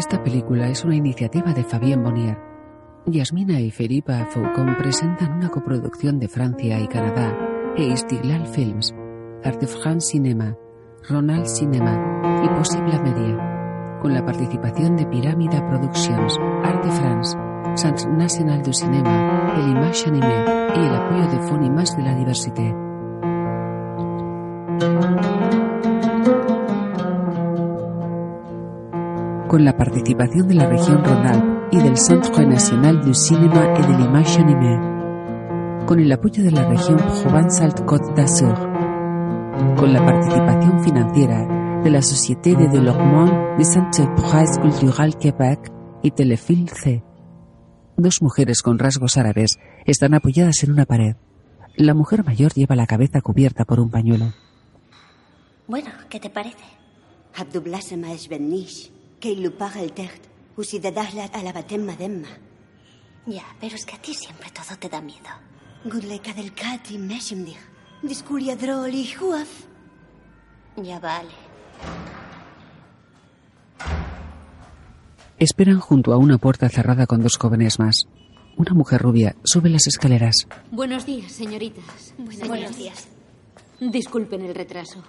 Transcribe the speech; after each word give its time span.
Esta 0.00 0.22
película 0.22 0.66
es 0.68 0.82
una 0.82 0.96
iniciativa 0.96 1.52
de 1.52 1.62
Fabien 1.62 2.02
Bonnier. 2.02 2.38
Yasmina 3.04 3.60
y 3.60 3.70
Felipa 3.70 4.24
Foucon 4.30 4.74
presentan 4.78 5.34
una 5.34 5.50
coproducción 5.50 6.18
de 6.18 6.26
Francia 6.26 6.80
y 6.80 6.88
Canadá 6.88 7.36
e 7.76 7.82
Istiglal 7.84 8.46
Films, 8.46 8.94
Arte 9.44 9.66
France 9.66 10.12
Cinema, 10.12 10.56
Ronald 11.06 11.44
Cinema 11.44 12.42
y 12.42 12.48
Possible 12.48 12.98
Media, 12.98 13.98
con 14.00 14.14
la 14.14 14.24
participación 14.24 14.96
de 14.96 15.04
Pyramida 15.04 15.68
Productions, 15.68 16.38
Arte 16.64 16.90
France, 16.92 17.36
Centre 17.74 18.10
National 18.10 18.62
du 18.62 18.72
Cinéma, 18.72 19.52
el 19.58 19.68
Image 19.68 20.08
Animé 20.08 20.44
y 20.76 20.86
el 20.86 20.94
apoyo 20.94 21.26
de 21.28 21.46
Fonimas 21.46 21.94
de 21.94 22.02
la 22.04 22.14
Diversité. 22.14 22.89
Con 29.50 29.64
la 29.64 29.76
participación 29.76 30.46
de 30.46 30.54
la 30.54 30.68
región 30.68 31.02
Rhône 31.02 31.66
y 31.72 31.78
del 31.78 31.96
Centre 31.96 32.46
National 32.46 33.00
du 33.00 33.12
Cinéma 33.12 33.74
et 33.76 33.84
de 33.84 33.96
l'Image 33.98 34.38
Animée. 34.38 34.78
Con 35.86 35.98
el 35.98 36.12
apoyo 36.12 36.44
de 36.44 36.52
la 36.52 36.68
región 36.68 36.98
Provence-Alpes-Côte 36.98 38.14
d'Azur. 38.14 38.54
Con 39.76 39.92
la 39.92 40.04
participación 40.04 40.84
financiera 40.84 41.82
de 41.82 41.90
la 41.90 42.00
Société 42.00 42.54
de 42.54 42.68
Développement 42.68 43.56
des 43.58 43.76
Entreprises 43.76 44.56
Culturales 44.60 45.16
Québec 45.16 45.72
y 46.04 46.12
Telefilm 46.12 46.68
C. 46.68 47.02
Dos 47.96 48.22
mujeres 48.22 48.62
con 48.62 48.78
rasgos 48.78 49.16
árabes 49.16 49.58
están 49.84 50.14
apoyadas 50.14 50.62
en 50.62 50.70
una 50.70 50.84
pared. 50.84 51.16
La 51.74 51.94
mujer 51.94 52.24
mayor 52.24 52.54
lleva 52.54 52.76
la 52.76 52.86
cabeza 52.86 53.20
cubierta 53.20 53.64
por 53.64 53.80
un 53.80 53.90
pañuelo. 53.90 54.32
Bueno, 55.66 55.90
¿qué 56.08 56.20
te 56.20 56.30
parece? 56.30 56.62
Abdullah 57.34 57.80
Semaesh 57.80 58.28
Ben 58.28 58.48
Que 59.20 59.50
paga 59.50 59.80
el. 59.82 59.92
Ya, 63.26 63.44
pero 63.60 63.74
es 63.76 63.84
que 63.84 63.94
a 63.94 64.00
ti 64.00 64.14
siempre 64.14 64.50
todo 64.50 64.76
te 64.78 64.88
da 64.88 65.00
miedo. 65.00 65.28
Gudleka 65.84 66.32
del 66.32 66.52
kati 66.52 66.98
meshimdig, 66.98 67.58
discuria 68.02 68.56
drol 68.56 68.94
y 68.94 69.14
huaf. 69.20 69.66
Ya 70.76 70.98
vale. 70.98 71.30
Esperan 75.38 75.80
junto 75.80 76.12
a 76.12 76.16
una 76.16 76.38
puerta 76.38 76.68
cerrada 76.68 77.06
con 77.06 77.22
dos 77.22 77.36
jóvenes 77.36 77.78
más. 77.78 78.04
Una 78.56 78.74
mujer 78.74 79.00
rubia 79.00 79.36
sube 79.42 79.70
las 79.70 79.86
escaleras. 79.86 80.46
Buenos 80.70 81.06
días, 81.06 81.32
señoritas. 81.32 82.14
Buenos, 82.18 82.76
días. 82.76 83.08
Disculpen 83.80 84.42
el 84.42 84.54
retraso. 84.54 85.02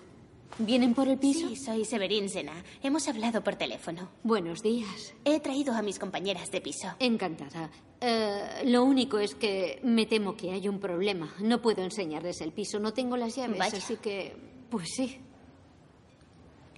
¿Vienen 0.63 0.93
por 0.93 1.07
el 1.07 1.17
piso? 1.17 1.47
Sí, 1.49 1.55
soy 1.55 1.85
Severín 1.85 2.29
Sena. 2.29 2.53
Hemos 2.83 3.07
hablado 3.07 3.43
por 3.43 3.55
teléfono. 3.55 4.09
Buenos 4.23 4.61
días. 4.61 5.13
He 5.25 5.39
traído 5.39 5.73
a 5.73 5.81
mis 5.81 5.97
compañeras 5.97 6.51
de 6.51 6.61
piso. 6.61 6.87
Encantada. 6.99 7.69
Eh, 7.99 8.61
lo 8.65 8.83
único 8.83 9.17
es 9.17 9.33
que 9.35 9.79
me 9.83 10.05
temo 10.05 10.35
que 10.35 10.51
hay 10.51 10.67
un 10.67 10.79
problema. 10.79 11.33
No 11.39 11.61
puedo 11.61 11.81
enseñarles 11.83 12.41
el 12.41 12.51
piso. 12.51 12.79
No 12.79 12.93
tengo 12.93 13.17
las 13.17 13.35
llaves, 13.35 13.57
Vaya. 13.57 13.77
así 13.77 13.97
que... 13.97 14.35
Pues 14.69 14.89
sí. 14.95 15.17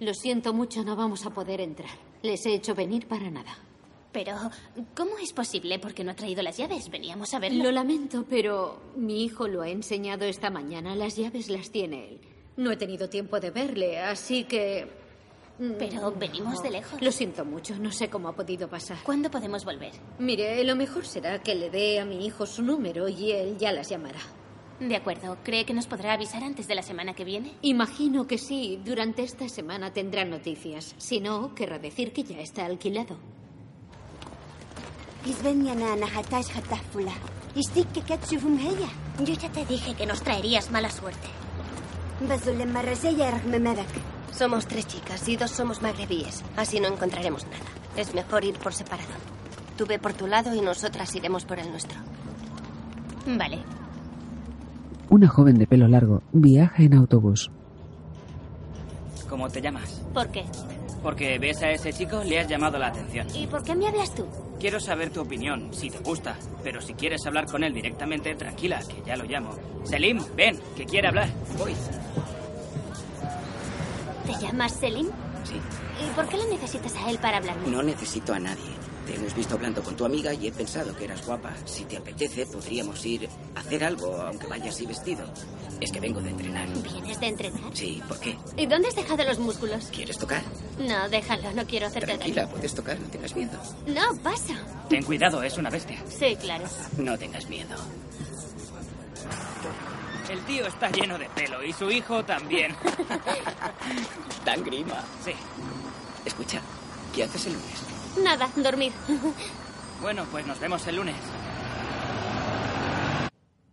Lo 0.00 0.14
siento 0.14 0.52
mucho, 0.54 0.82
no 0.82 0.96
vamos 0.96 1.26
a 1.26 1.30
poder 1.30 1.60
entrar. 1.60 1.90
Les 2.22 2.44
he 2.46 2.54
hecho 2.54 2.74
venir 2.74 3.06
para 3.06 3.30
nada. 3.30 3.56
Pero, 4.12 4.32
¿cómo 4.96 5.18
es 5.18 5.32
posible? 5.32 5.78
Porque 5.78 6.04
no 6.04 6.12
ha 6.12 6.16
traído 6.16 6.42
las 6.42 6.56
llaves. 6.56 6.88
Veníamos 6.88 7.34
a 7.34 7.38
verlo. 7.38 7.64
Lo 7.64 7.72
lamento, 7.72 8.24
pero 8.28 8.80
mi 8.96 9.24
hijo 9.24 9.46
lo 9.46 9.62
ha 9.62 9.68
enseñado 9.68 10.24
esta 10.24 10.50
mañana. 10.50 10.94
Las 10.94 11.16
llaves 11.16 11.48
las 11.50 11.70
tiene 11.70 12.08
él. 12.08 12.20
No 12.56 12.70
he 12.70 12.76
tenido 12.76 13.08
tiempo 13.08 13.40
de 13.40 13.50
verle, 13.50 13.98
así 13.98 14.44
que... 14.44 14.86
mm, 15.58 15.72
Pero 15.78 16.12
venimos 16.12 16.62
de 16.62 16.70
lejos. 16.70 17.00
Lo 17.02 17.10
siento 17.10 17.44
mucho, 17.44 17.74
no 17.76 17.90
sé 17.90 18.08
cómo 18.08 18.28
ha 18.28 18.36
podido 18.36 18.68
pasar. 18.68 18.98
¿Cuándo 19.02 19.30
podemos 19.30 19.64
volver? 19.64 19.92
Mire, 20.18 20.62
lo 20.64 20.76
mejor 20.76 21.06
será 21.06 21.42
que 21.42 21.54
le 21.54 21.70
dé 21.70 21.98
a 22.00 22.04
mi 22.04 22.24
hijo 22.24 22.46
su 22.46 22.62
número 22.62 23.08
y 23.08 23.32
él 23.32 23.56
ya 23.58 23.72
las 23.72 23.88
llamará. 23.88 24.20
De 24.80 24.96
acuerdo. 24.96 25.36
¿Cree 25.44 25.64
que 25.64 25.72
nos 25.72 25.86
podrá 25.86 26.12
avisar 26.14 26.42
antes 26.42 26.66
de 26.66 26.74
la 26.74 26.82
semana 26.82 27.14
que 27.14 27.24
viene? 27.24 27.52
Imagino 27.62 28.26
que 28.26 28.38
sí. 28.38 28.80
Durante 28.84 29.22
esta 29.22 29.48
semana 29.48 29.92
tendrá 29.92 30.24
noticias. 30.24 30.94
Si 30.98 31.20
no, 31.20 31.54
querrá 31.54 31.78
decir 31.78 32.12
que 32.12 32.24
ya 32.24 32.40
está 32.40 32.66
alquilado. 32.66 33.16
Yo 39.24 39.34
ya 39.34 39.48
te 39.50 39.64
dije 39.64 39.94
que 39.94 40.06
nos 40.06 40.22
traerías 40.22 40.70
mala 40.70 40.90
suerte. 40.90 41.28
Somos 44.32 44.66
tres 44.66 44.86
chicas 44.86 45.28
y 45.28 45.36
dos 45.36 45.50
somos 45.50 45.82
magrebíes. 45.82 46.42
Así 46.56 46.80
no 46.80 46.88
encontraremos 46.88 47.44
nada. 47.44 47.64
Es 47.96 48.14
mejor 48.14 48.44
ir 48.44 48.54
por 48.58 48.74
separado. 48.74 49.12
Tú 49.76 49.86
ve 49.86 49.98
por 49.98 50.12
tu 50.12 50.26
lado 50.26 50.54
y 50.54 50.60
nosotras 50.60 51.14
iremos 51.14 51.44
por 51.44 51.58
el 51.58 51.70
nuestro. 51.70 51.98
Vale. 53.26 53.58
Una 55.08 55.28
joven 55.28 55.58
de 55.58 55.66
pelo 55.66 55.88
largo 55.88 56.22
viaja 56.32 56.82
en 56.82 56.94
autobús. 56.94 57.50
¿Cómo 59.28 59.48
te 59.48 59.60
llamas? 59.60 60.02
¿Por 60.12 60.28
qué? 60.28 60.44
Porque 61.04 61.38
ves 61.38 61.62
a 61.62 61.70
ese 61.70 61.92
chico, 61.92 62.24
le 62.24 62.40
has 62.40 62.48
llamado 62.48 62.78
la 62.78 62.86
atención. 62.86 63.26
¿Y 63.34 63.46
por 63.46 63.62
qué 63.62 63.74
me 63.74 63.86
hablas 63.86 64.14
tú? 64.14 64.26
Quiero 64.58 64.80
saber 64.80 65.10
tu 65.10 65.20
opinión, 65.20 65.68
si 65.74 65.90
te 65.90 65.98
gusta. 65.98 66.34
Pero 66.62 66.80
si 66.80 66.94
quieres 66.94 67.26
hablar 67.26 67.44
con 67.44 67.62
él 67.62 67.74
directamente, 67.74 68.34
tranquila, 68.34 68.80
que 68.88 69.02
ya 69.06 69.14
lo 69.14 69.24
llamo. 69.24 69.54
Selim, 69.84 70.24
ven, 70.34 70.58
que 70.74 70.86
quiere 70.86 71.08
hablar. 71.08 71.28
Voy. 71.58 71.74
¿Te 74.26 74.32
llamas 74.40 74.72
Selim? 74.72 75.08
Sí, 75.44 75.60
¿Y 76.02 76.10
por 76.14 76.26
qué 76.26 76.38
le 76.38 76.46
necesitas 76.48 76.96
a 76.96 77.10
él 77.10 77.18
para 77.18 77.36
hablarme? 77.36 77.68
no 77.68 77.82
necesito 77.82 78.32
a 78.32 78.38
nadie. 78.38 78.72
Te 79.06 79.14
hemos 79.16 79.34
visto 79.34 79.54
hablando 79.54 79.82
con 79.82 79.94
tu 79.96 80.04
amiga 80.06 80.32
y 80.32 80.46
he 80.48 80.52
pensado 80.52 80.96
que 80.96 81.04
eras 81.04 81.24
guapa. 81.26 81.52
Si 81.66 81.84
te 81.84 81.98
apetece, 81.98 82.46
podríamos 82.46 83.04
ir 83.04 83.28
a 83.54 83.60
hacer 83.60 83.84
algo, 83.84 84.16
aunque 84.22 84.46
vayas 84.46 84.74
así 84.74 84.86
vestido. 84.86 85.26
Es 85.80 85.92
que 85.92 86.00
vengo 86.00 86.20
de 86.22 86.30
entrenar. 86.30 86.66
¿Vienes 86.82 87.20
de 87.20 87.26
entrenar? 87.26 87.60
Sí, 87.74 88.02
¿por 88.08 88.18
qué? 88.18 88.38
¿Y 88.56 88.64
dónde 88.66 88.88
has 88.88 88.96
dejado 88.96 89.22
los 89.24 89.38
músculos? 89.38 89.86
¿Quieres 89.92 90.16
tocar? 90.16 90.42
No, 90.78 91.08
déjalo, 91.10 91.52
no 91.52 91.66
quiero 91.66 91.86
hacerte 91.88 92.06
Tranquila, 92.14 92.42
daño. 92.42 92.54
puedes 92.54 92.74
tocar, 92.74 92.98
no 92.98 93.06
tengas 93.08 93.36
miedo. 93.36 93.58
No, 93.86 94.16
pasa. 94.22 94.54
Ten 94.88 95.02
cuidado, 95.02 95.42
es 95.42 95.58
una 95.58 95.68
bestia. 95.68 96.02
Sí, 96.08 96.34
claro. 96.40 96.64
No 96.96 97.18
tengas 97.18 97.46
miedo. 97.48 97.76
El 100.30 100.40
tío 100.46 100.66
está 100.66 100.90
lleno 100.90 101.18
de 101.18 101.28
pelo 101.28 101.62
y 101.62 101.72
su 101.74 101.90
hijo 101.90 102.24
también. 102.24 102.74
Dan 104.46 104.64
grima. 104.64 105.04
Sí. 105.22 105.32
Escucha, 106.24 106.60
¿qué 107.14 107.24
haces 107.24 107.46
el 107.46 107.52
lunes? 107.52 107.93
Nada, 108.22 108.50
dormir. 108.56 108.92
Bueno, 110.00 110.26
pues 110.30 110.46
nos 110.46 110.58
vemos 110.60 110.86
el 110.86 110.96
lunes. 110.96 111.16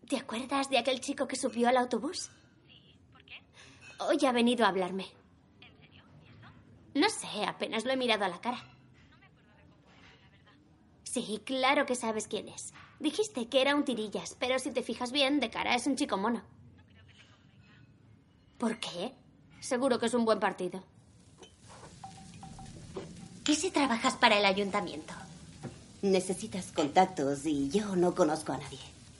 ¿Te 0.07 0.17
acuerdas 0.17 0.69
de 0.69 0.77
aquel 0.77 0.99
chico 0.99 1.27
que 1.27 1.35
subió 1.35 1.69
al 1.69 1.77
autobús? 1.77 2.29
Sí, 2.67 2.95
¿por 3.11 3.23
qué? 3.23 3.41
Hoy 3.99 4.25
ha 4.25 4.31
venido 4.31 4.65
a 4.65 4.69
hablarme. 4.69 5.05
¿En 5.61 5.79
serio? 5.79 6.03
No 6.93 7.09
sé, 7.09 7.45
apenas 7.45 7.85
lo 7.85 7.91
he 7.91 7.97
mirado 7.97 8.25
a 8.25 8.29
la 8.29 8.41
cara. 8.41 8.63
Sí, 11.03 11.41
claro 11.45 11.85
que 11.85 11.95
sabes 11.95 12.27
quién 12.27 12.47
es. 12.49 12.73
Dijiste 12.99 13.47
que 13.49 13.61
era 13.61 13.75
un 13.75 13.83
tirillas, 13.83 14.35
pero 14.39 14.59
si 14.59 14.71
te 14.71 14.83
fijas 14.83 15.11
bien, 15.11 15.39
de 15.39 15.49
cara 15.49 15.75
es 15.75 15.87
un 15.87 15.95
chico 15.95 16.17
mono. 16.17 16.41
¿Por 18.57 18.79
qué? 18.79 19.13
Seguro 19.59 19.99
que 19.99 20.05
es 20.05 20.13
un 20.13 20.23
buen 20.25 20.39
partido. 20.39 20.83
¿Y 23.47 23.55
si 23.55 23.71
trabajas 23.71 24.15
para 24.15 24.37
el 24.37 24.45
ayuntamiento? 24.45 25.13
Necesitas 26.01 26.71
contactos 26.71 27.45
y 27.45 27.69
yo 27.69 27.95
no 27.95 28.13
conozco 28.13 28.53
a 28.53 28.57
nadie. 28.57 28.79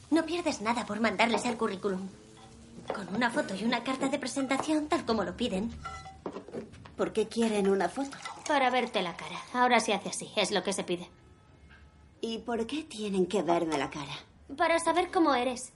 No 0.10 0.26
pierdes 0.26 0.62
nada 0.62 0.86
por 0.86 1.00
mandarles 1.00 1.46
el 1.46 1.58
currículum. 1.58 2.08
Con 2.94 3.16
una 3.16 3.32
foto 3.32 3.56
y 3.56 3.64
una 3.64 3.84
carta 3.84 4.10
de 4.10 4.20
presentación, 4.20 4.88
tal 4.88 5.06
como 5.06 5.24
lo 5.24 5.36
piden. 5.38 5.72
¿Por 6.98 7.14
qué 7.14 7.28
quieren 7.28 7.70
una 7.70 7.90
foto? 7.90 8.18
Para 8.48 8.70
verte 8.70 9.02
la 9.02 9.16
cara. 9.16 9.40
Ahora 9.54 9.80
se 9.80 9.94
hace 9.94 10.10
así, 10.10 10.30
es 10.36 10.52
lo 10.52 10.64
que 10.64 10.74
se 10.74 10.84
pide. 10.84 11.10
¿Y 12.20 12.40
por 12.40 12.68
qué 12.68 12.84
tienen 12.84 13.26
que 13.26 13.42
verme 13.42 13.78
la 13.78 13.90
cara? 13.90 14.14
Para 14.56 14.80
saber 14.80 15.10
cómo 15.12 15.34
eres. 15.34 15.72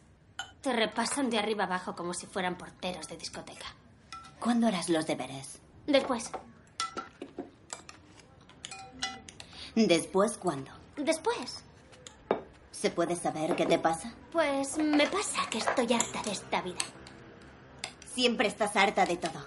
Te 0.62 0.74
repasan 0.74 1.30
de 1.30 1.39
arriba 1.39 1.63
abajo 1.63 1.95
como 1.95 2.13
si 2.13 2.27
fueran 2.27 2.57
porteros 2.57 3.07
de 3.07 3.18
discoteca. 3.18 3.65
¿Cuándo 4.39 4.68
harás 4.68 4.89
los 4.89 5.07
deberes? 5.07 5.59
Después. 5.88 6.30
¿Después 9.75 10.38
cuándo? 10.38 10.72
Después. 10.95 11.63
¿Se 12.72 12.89
puede 12.89 13.16
saber 13.16 13.56
qué 13.56 13.66
te 13.66 13.77
pasa? 13.77 14.13
Pues 14.31 14.77
me 14.77 15.07
pasa 15.07 15.50
que 15.50 15.57
estoy 15.57 15.92
harta 15.94 16.24
de 16.24 16.31
esta 16.31 16.62
vida. 16.62 16.80
Siempre 18.13 18.48
estás 18.48 18.75
harta 18.75 19.06
de 19.06 19.18
todo. 19.18 19.45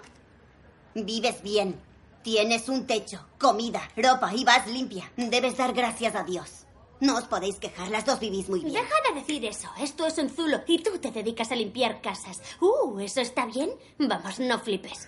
Vives 0.93 1.41
bien. 1.41 1.79
Tienes 2.21 2.69
un 2.69 2.85
techo, 2.85 3.25
comida, 3.39 3.81
ropa 3.95 4.33
y 4.35 4.43
vas 4.43 4.67
limpia. 4.67 5.11
Debes 5.15 5.57
dar 5.57 5.73
gracias 5.73 6.15
a 6.15 6.23
Dios. 6.23 6.65
No 6.99 7.17
os 7.17 7.23
podéis 7.23 7.55
quejar, 7.55 7.89
las 7.89 8.05
dos 8.05 8.19
vivís 8.19 8.49
muy 8.49 8.59
bien. 8.59 8.73
Deja 8.73 8.95
de 9.07 9.19
decir 9.19 9.45
eso. 9.45 9.69
Esto 9.79 10.05
es 10.05 10.17
un 10.17 10.29
zulo 10.29 10.61
y 10.67 10.83
tú 10.83 10.97
te 10.99 11.11
dedicas 11.11 11.51
a 11.51 11.55
limpiar 11.55 12.01
casas. 12.01 12.41
Uh, 12.59 12.99
¿eso 12.99 13.21
está 13.21 13.45
bien? 13.45 13.71
Vamos, 13.97 14.39
no 14.39 14.59
flipes. 14.59 15.07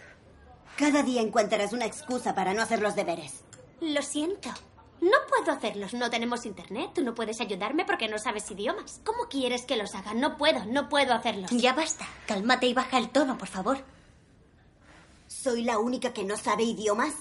Cada 0.78 1.04
día 1.04 1.22
encontrarás 1.22 1.74
una 1.74 1.86
excusa 1.86 2.34
para 2.34 2.54
no 2.54 2.62
hacer 2.62 2.82
los 2.82 2.96
deberes. 2.96 3.44
Lo 3.82 4.02
siento. 4.02 4.50
No 5.02 5.18
puedo 5.28 5.52
hacerlos. 5.52 5.94
No 5.94 6.10
tenemos 6.10 6.46
internet. 6.46 6.92
Tú 6.94 7.04
no 7.04 7.16
puedes 7.16 7.42
ayudarme 7.42 7.86
porque 7.86 8.08
no 8.08 8.20
sabes 8.20 8.50
idiomas. 8.52 9.02
¿Cómo 9.04 9.28
quieres 9.30 9.64
que 9.64 9.76
los 9.76 9.96
haga? 9.96 10.14
No 10.14 10.38
puedo, 10.38 10.64
no 10.66 10.90
puedo 10.90 11.14
hacerlos. 11.14 11.50
Ya 11.52 11.74
basta. 11.74 12.08
Cálmate 12.28 12.68
y 12.68 12.74
baja 12.74 12.98
el 13.00 13.10
tono, 13.10 13.38
por 13.38 13.48
favor. 13.48 13.84
¿Soy 15.28 15.64
la 15.64 15.80
única 15.80 16.14
que 16.14 16.24
no 16.24 16.38
sabe 16.38 16.64
idiomas? 16.64 17.14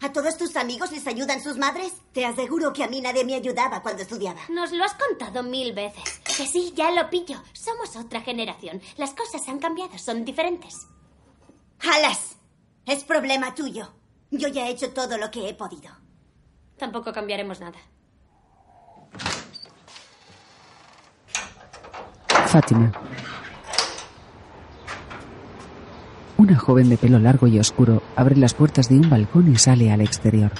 ¿A 0.00 0.12
todos 0.12 0.36
tus 0.36 0.54
amigos 0.56 0.92
les 0.92 1.06
ayudan 1.06 1.42
sus 1.42 1.56
madres? 1.56 1.92
Te 2.12 2.24
aseguro 2.24 2.72
que 2.72 2.84
a 2.84 2.88
mí 2.88 3.00
nadie 3.00 3.24
me 3.24 3.34
ayudaba 3.34 3.82
cuando 3.82 4.02
estudiaba. 4.02 4.40
Nos 4.50 4.70
lo 4.70 4.84
has 4.84 4.94
contado 4.94 5.42
mil 5.42 5.72
veces. 5.72 6.20
Que 6.36 6.46
sí, 6.46 6.72
ya 6.76 6.90
lo 6.92 7.10
pillo. 7.10 7.42
Somos 7.52 7.96
otra 7.96 8.20
generación. 8.20 8.80
Las 8.96 9.14
cosas 9.14 9.48
han 9.48 9.58
cambiado, 9.58 9.98
son 9.98 10.24
diferentes. 10.24 10.86
¡Alas! 11.80 12.36
Es 12.86 13.02
problema 13.02 13.54
tuyo. 13.54 13.92
Yo 14.30 14.48
ya 14.48 14.68
he 14.68 14.70
hecho 14.70 14.92
todo 14.92 15.16
lo 15.16 15.30
que 15.30 15.48
he 15.48 15.54
podido. 15.54 16.03
Tampoco 16.78 17.12
cambiaremos 17.12 17.60
nada. 17.60 17.78
Fátima. 22.46 22.92
Una 26.36 26.58
joven 26.58 26.88
de 26.88 26.98
pelo 26.98 27.18
largo 27.18 27.46
y 27.46 27.58
oscuro 27.58 28.02
abre 28.16 28.36
las 28.36 28.54
puertas 28.54 28.88
de 28.88 28.96
un 28.96 29.08
balcón 29.08 29.50
y 29.52 29.56
sale 29.56 29.90
al 29.90 30.00
exterior. 30.00 30.52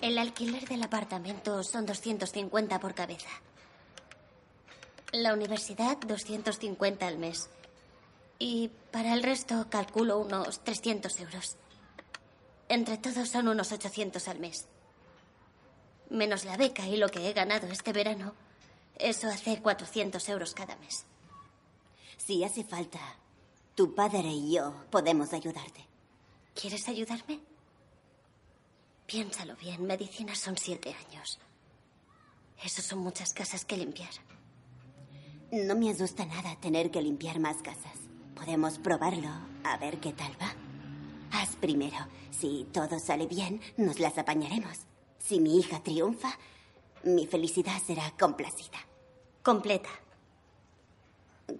El 0.00 0.18
alquiler 0.18 0.66
del 0.66 0.82
apartamento 0.82 1.62
son 1.62 1.86
250 1.86 2.80
por 2.80 2.94
cabeza. 2.94 3.28
La 5.12 5.34
universidad, 5.34 5.98
250 5.98 7.06
al 7.06 7.18
mes. 7.18 7.50
Y 8.38 8.70
para 8.90 9.12
el 9.12 9.22
resto 9.22 9.66
calculo 9.68 10.18
unos 10.18 10.60
300 10.64 11.20
euros. 11.20 11.56
Entre 12.68 12.98
todos 12.98 13.28
son 13.28 13.48
unos 13.48 13.72
800 13.72 14.28
al 14.28 14.38
mes. 14.38 14.66
Menos 16.10 16.44
la 16.44 16.56
beca 16.56 16.86
y 16.86 16.96
lo 16.96 17.08
que 17.08 17.28
he 17.28 17.32
ganado 17.32 17.66
este 17.68 17.92
verano, 17.92 18.34
eso 18.98 19.28
hace 19.28 19.60
400 19.60 20.28
euros 20.28 20.54
cada 20.54 20.76
mes. 20.76 21.04
Si 22.18 22.44
hace 22.44 22.64
falta, 22.64 23.00
tu 23.74 23.94
padre 23.94 24.28
y 24.28 24.52
yo 24.52 24.74
podemos 24.90 25.32
ayudarte. 25.32 25.86
¿Quieres 26.54 26.88
ayudarme? 26.88 27.40
Piénsalo 29.06 29.56
bien, 29.56 29.84
medicina 29.86 30.34
son 30.34 30.56
siete 30.56 30.94
años. 30.94 31.38
Eso 32.62 32.80
son 32.80 33.00
muchas 33.00 33.32
casas 33.32 33.64
que 33.64 33.76
limpiar. 33.76 34.10
No 35.50 35.74
me 35.74 35.90
asusta 35.90 36.24
nada 36.24 36.56
tener 36.60 36.90
que 36.90 37.02
limpiar 37.02 37.40
más 37.40 37.56
casas. 37.62 37.98
Podemos 38.34 38.78
probarlo, 38.78 39.28
a 39.64 39.76
ver 39.78 39.98
qué 40.00 40.12
tal 40.12 40.32
va. 40.40 40.61
Haz 41.32 41.56
primero. 41.56 41.96
Si 42.30 42.66
todo 42.72 42.98
sale 42.98 43.26
bien, 43.26 43.60
nos 43.76 43.98
las 43.98 44.18
apañaremos. 44.18 44.78
Si 45.18 45.40
mi 45.40 45.58
hija 45.58 45.82
triunfa, 45.82 46.38
mi 47.04 47.26
felicidad 47.26 47.80
será 47.84 48.12
complacida. 48.18 48.78
Completa. 49.42 49.88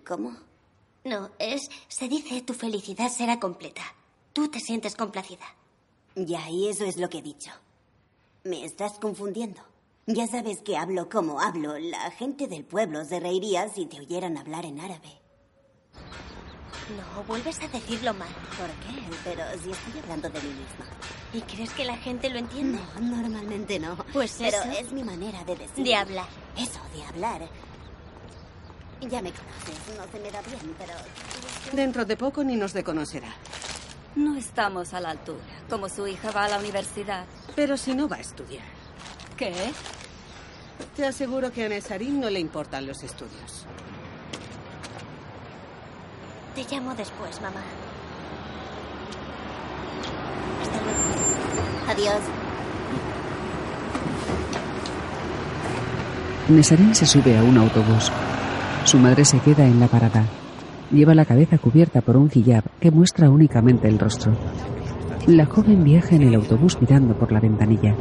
¿Cómo? 0.07 0.37
No, 1.05 1.31
es. 1.39 1.69
Se 1.89 2.09
dice 2.09 2.43
tu 2.43 2.55
felicidad 2.55 3.11
será 3.11 3.41
completa. 3.41 3.83
Tú 4.33 4.49
te 4.49 4.61
sientes 4.61 4.95
complacida. 4.95 5.45
Ya, 6.15 6.49
y 6.51 6.69
eso 6.69 6.85
es 6.85 6.97
lo 6.97 7.09
que 7.09 7.19
he 7.19 7.23
dicho. 7.23 7.51
Me 8.45 8.65
estás 8.65 8.99
confundiendo. 8.99 9.61
Ya 10.07 10.27
sabes 10.27 10.61
que 10.63 10.77
hablo 10.77 11.09
como 11.09 11.41
hablo. 11.41 11.79
La 11.79 12.11
gente 12.11 12.47
del 12.47 12.65
pueblo 12.65 13.05
se 13.05 13.21
reiría 13.21 13.69
si 13.69 13.87
te 13.87 14.01
oyeran 14.01 14.37
hablar 14.37 14.67
en 14.67 14.81
árabe. 14.81 15.21
No, 16.97 17.23
vuelves 17.25 17.61
a 17.61 17.69
decirlo 17.69 18.13
mal. 18.15 18.29
¿Por 18.59 18.69
qué? 18.69 19.03
Pero 19.25 19.43
si 19.63 19.71
estoy 19.71 20.01
hablando 20.03 20.29
de 20.31 20.41
mí 20.41 20.49
misma. 20.49 20.87
¿Y 21.33 21.41
crees 21.43 21.71
que 21.71 21.85
la 21.85 21.97
gente 21.97 22.29
lo 22.31 22.39
entiende? 22.39 22.79
No, 23.01 23.17
normalmente 23.19 23.79
no. 23.79 23.97
Pues 24.13 24.37
Pero 24.39 24.59
eso- 24.59 24.71
es 24.79 24.93
mi 24.93 25.03
manera 25.05 25.43
de 25.45 25.57
decir. 25.57 25.85
De 25.85 25.95
hablar. 25.95 26.27
Eso, 26.57 26.81
de 26.95 27.05
hablar. 27.05 27.41
Ya 29.01 29.23
me 29.23 29.33
conoces. 29.33 29.97
No 29.97 30.05
se 30.13 30.21
me 30.21 30.31
da 30.31 30.41
bien, 30.43 30.75
pero... 30.79 30.93
Dentro 31.73 32.05
de 32.05 32.17
poco 32.17 32.45
ni 32.45 32.57
nos 32.57 32.73
reconocerá. 32.73 33.29
No 34.15 34.37
estamos 34.37 34.93
a 34.93 35.01
la 35.01 35.11
altura. 35.11 35.43
Como 35.71 35.89
su 35.89 36.07
hija 36.07 36.31
va 36.33 36.45
a 36.45 36.49
la 36.49 36.59
universidad. 36.59 37.25
Pero 37.57 37.77
si 37.77 37.95
no 37.95 38.09
va 38.09 38.17
a 38.17 38.21
estudiar. 38.21 38.65
¿Qué? 39.37 39.55
Te 40.97 41.07
aseguro 41.07 41.51
que 41.51 41.65
a 41.65 41.69
Nesarín 41.69 42.21
no 42.21 42.29
le 42.29 42.39
importan 42.41 42.87
los 42.87 43.03
estudios. 43.03 43.65
Te 46.55 46.65
llamo 46.71 46.95
después, 46.95 47.41
mamá. 47.41 47.63
Hasta 50.63 50.81
luego. 50.83 51.91
Adiós. 51.91 52.21
Nesarín 56.49 56.95
se 56.95 57.07
sube 57.07 57.39
a 57.39 57.43
un 57.43 57.57
autobús. 57.57 58.13
Su 58.85 58.99
madre 58.99 59.25
se 59.25 59.39
queda 59.41 59.65
en 59.65 59.81
la 59.81 59.87
parada. 59.87 60.25
Lleva 60.91 61.15
la 61.15 61.25
cabeza 61.25 61.57
cubierta 61.57 62.03
por 62.03 62.17
un 62.17 62.31
hijab 62.35 62.65
que 62.81 62.91
muestra 62.91 63.31
únicamente 63.31 63.89
el 63.89 63.99
rostro. 63.99 64.33
La 65.27 65.47
joven 65.47 65.85
viaja 65.85 66.17
en 66.17 66.23
el 66.23 66.35
autobús 66.35 66.79
mirando 66.81 67.15
por 67.17 67.33
la 67.33 67.41
ventanilla. 67.41 67.95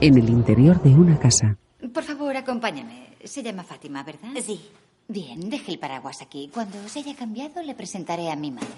En 0.00 0.16
el 0.16 0.30
interior 0.30 0.80
de 0.82 0.94
una 0.94 1.18
casa, 1.18 1.56
Por 1.92 2.04
favor, 2.04 2.36
acompáñame. 2.36 3.08
Se 3.24 3.42
llama 3.42 3.64
Fátima, 3.64 4.04
¿verdad? 4.04 4.28
Sí. 4.40 4.60
Bien, 5.08 5.48
deje 5.48 5.72
el 5.72 5.78
paraguas 5.78 6.20
aquí. 6.20 6.50
Cuando 6.52 6.86
se 6.88 6.98
haya 7.00 7.16
cambiado, 7.16 7.62
le 7.62 7.74
presentaré 7.74 8.30
a 8.30 8.36
mi 8.36 8.50
madre. 8.50 8.68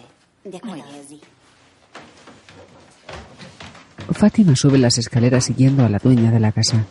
De 0.44 0.56
acuerdo, 0.58 0.76
Muy 0.84 0.92
bien. 0.92 1.04
sí. 1.08 1.20
Fátima 4.12 4.54
sube 4.56 4.78
las 4.78 4.96
escaleras 4.98 5.44
siguiendo 5.44 5.84
a 5.84 5.88
la 5.88 5.98
dueña 5.98 6.30
de 6.30 6.40
la 6.40 6.52
casa. 6.52 6.86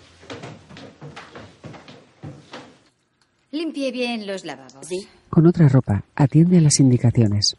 Limpie 3.52 3.92
bien 3.92 4.28
los 4.28 4.46
lavabos. 4.46 4.86
Sí. 4.88 5.08
Con 5.30 5.48
otra 5.48 5.68
ropa, 5.70 6.04
atiende 6.16 6.58
a 6.58 6.62
las 6.62 6.80
indicaciones. 6.80 7.56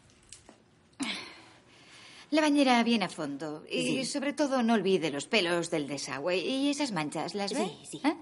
La 2.31 2.41
bañera 2.41 2.81
bien 2.83 3.03
a 3.03 3.09
fondo. 3.09 3.63
Y 3.69 4.05
sobre 4.05 4.33
todo 4.33 4.63
no 4.63 4.73
olvide 4.75 5.11
los 5.11 5.25
pelos 5.27 5.69
del 5.69 5.87
desagüe. 5.87 6.37
Y 6.37 6.69
esas 6.69 6.91
manchas, 6.91 7.35
¿las 7.35 7.53
ve? 7.53 7.69
Sí, 7.83 7.97
sí. 7.99 8.01
¿Eh? 8.07 8.15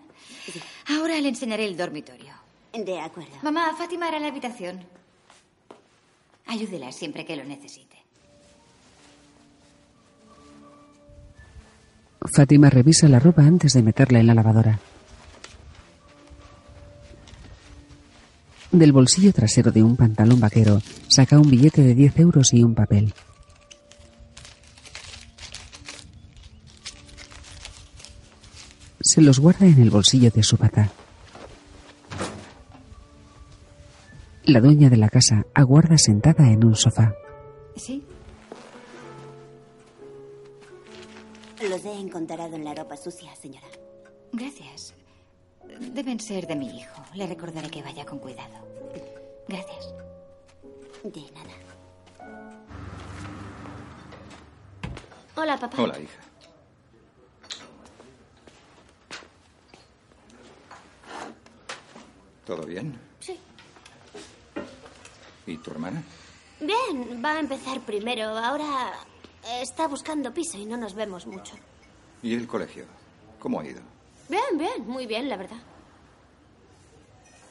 Ahora 0.97 1.19
le 1.21 1.29
enseñaré 1.29 1.65
el 1.65 1.77
dormitorio. 1.77 2.33
De 2.73 2.99
acuerdo. 2.99 3.31
Mamá, 3.41 3.73
Fátima 3.77 4.07
hará 4.07 4.19
la 4.19 4.27
habitación. 4.27 4.79
Ayúdela 6.45 6.91
siempre 6.91 7.25
que 7.25 7.35
lo 7.35 7.43
necesite. 7.43 7.97
Fátima 12.21 12.69
revisa 12.69 13.07
la 13.07 13.19
ropa 13.19 13.41
antes 13.41 13.73
de 13.73 13.81
meterla 13.81 14.19
en 14.19 14.27
la 14.27 14.33
lavadora. 14.33 14.79
Del 18.71 18.91
bolsillo 18.91 19.33
trasero 19.33 19.71
de 19.71 19.81
un 19.81 19.95
pantalón 19.95 20.39
vaquero 20.39 20.81
saca 21.07 21.39
un 21.39 21.49
billete 21.49 21.81
de 21.81 21.95
10 21.95 22.19
euros 22.19 22.53
y 22.53 22.61
un 22.63 22.75
papel. 22.75 23.13
Se 29.01 29.21
los 29.21 29.39
guarda 29.39 29.65
en 29.65 29.81
el 29.81 29.89
bolsillo 29.89 30.29
de 30.29 30.43
su 30.43 30.55
bata. 30.57 30.91
La 34.49 34.61
dueña 34.61 34.89
de 34.89 34.97
la 34.97 35.09
casa 35.09 35.45
aguarda 35.53 35.95
sentada 35.99 36.51
en 36.51 36.65
un 36.65 36.73
sofá. 36.73 37.13
¿Sí? 37.75 38.03
Los 41.69 41.85
he 41.85 41.93
encontrado 41.93 42.55
en 42.55 42.63
la 42.63 42.73
ropa 42.73 42.97
sucia, 42.97 43.35
señora. 43.35 43.67
Gracias. 44.33 44.95
Deben 45.93 46.19
ser 46.19 46.47
de 46.47 46.55
mi 46.55 46.79
hijo. 46.79 46.99
Le 47.13 47.27
recordaré 47.27 47.69
que 47.69 47.83
vaya 47.83 48.03
con 48.07 48.17
cuidado. 48.17 48.55
Gracias. 49.47 49.93
De 51.03 51.21
nada. 51.31 51.53
Hola, 55.35 55.59
papá. 55.59 55.79
Hola, 55.79 55.99
hija. 55.99 56.21
¿Todo 62.47 62.65
bien? 62.65 63.08
¿Y 65.49 65.57
tu 65.57 65.71
hermana? 65.71 66.03
Bien, 66.59 67.23
va 67.23 67.33
a 67.33 67.39
empezar 67.39 67.79
primero. 67.81 68.37
Ahora 68.37 68.93
está 69.61 69.87
buscando 69.87 70.33
piso 70.33 70.57
y 70.57 70.65
no 70.65 70.77
nos 70.77 70.93
vemos 70.93 71.25
mucho. 71.25 71.55
¿Y 72.21 72.35
el 72.35 72.45
colegio? 72.47 72.85
¿Cómo 73.39 73.59
ha 73.59 73.65
ido? 73.65 73.81
Bien, 74.29 74.57
bien, 74.57 74.85
muy 74.85 75.07
bien, 75.07 75.27
la 75.27 75.37
verdad. 75.37 75.57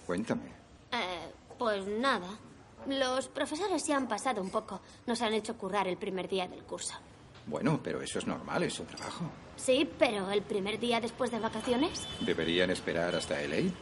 Cuéntame. 0.06 0.52
Eh, 0.92 1.32
pues 1.58 1.86
nada. 1.86 2.28
Los 2.86 3.28
profesores 3.28 3.82
se 3.84 3.92
han 3.92 4.06
pasado 4.06 4.40
un 4.40 4.50
poco. 4.50 4.80
Nos 5.06 5.20
han 5.22 5.34
hecho 5.34 5.56
currar 5.56 5.88
el 5.88 5.96
primer 5.96 6.28
día 6.28 6.46
del 6.46 6.62
curso. 6.62 6.94
Bueno, 7.46 7.80
pero 7.82 8.00
eso 8.00 8.18
es 8.20 8.26
normal, 8.26 8.62
es 8.62 8.74
su 8.74 8.84
trabajo. 8.84 9.24
Sí, 9.56 9.90
pero 9.98 10.30
el 10.30 10.42
primer 10.42 10.78
día 10.78 11.00
después 11.00 11.30
de 11.30 11.40
vacaciones. 11.40 12.06
¿Deberían 12.20 12.70
esperar 12.70 13.14
hasta 13.16 13.40
LA? 13.40 13.72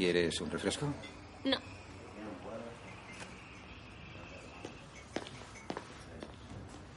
¿Quieres 0.00 0.40
un 0.40 0.50
refresco? 0.50 0.86
No. 1.44 1.58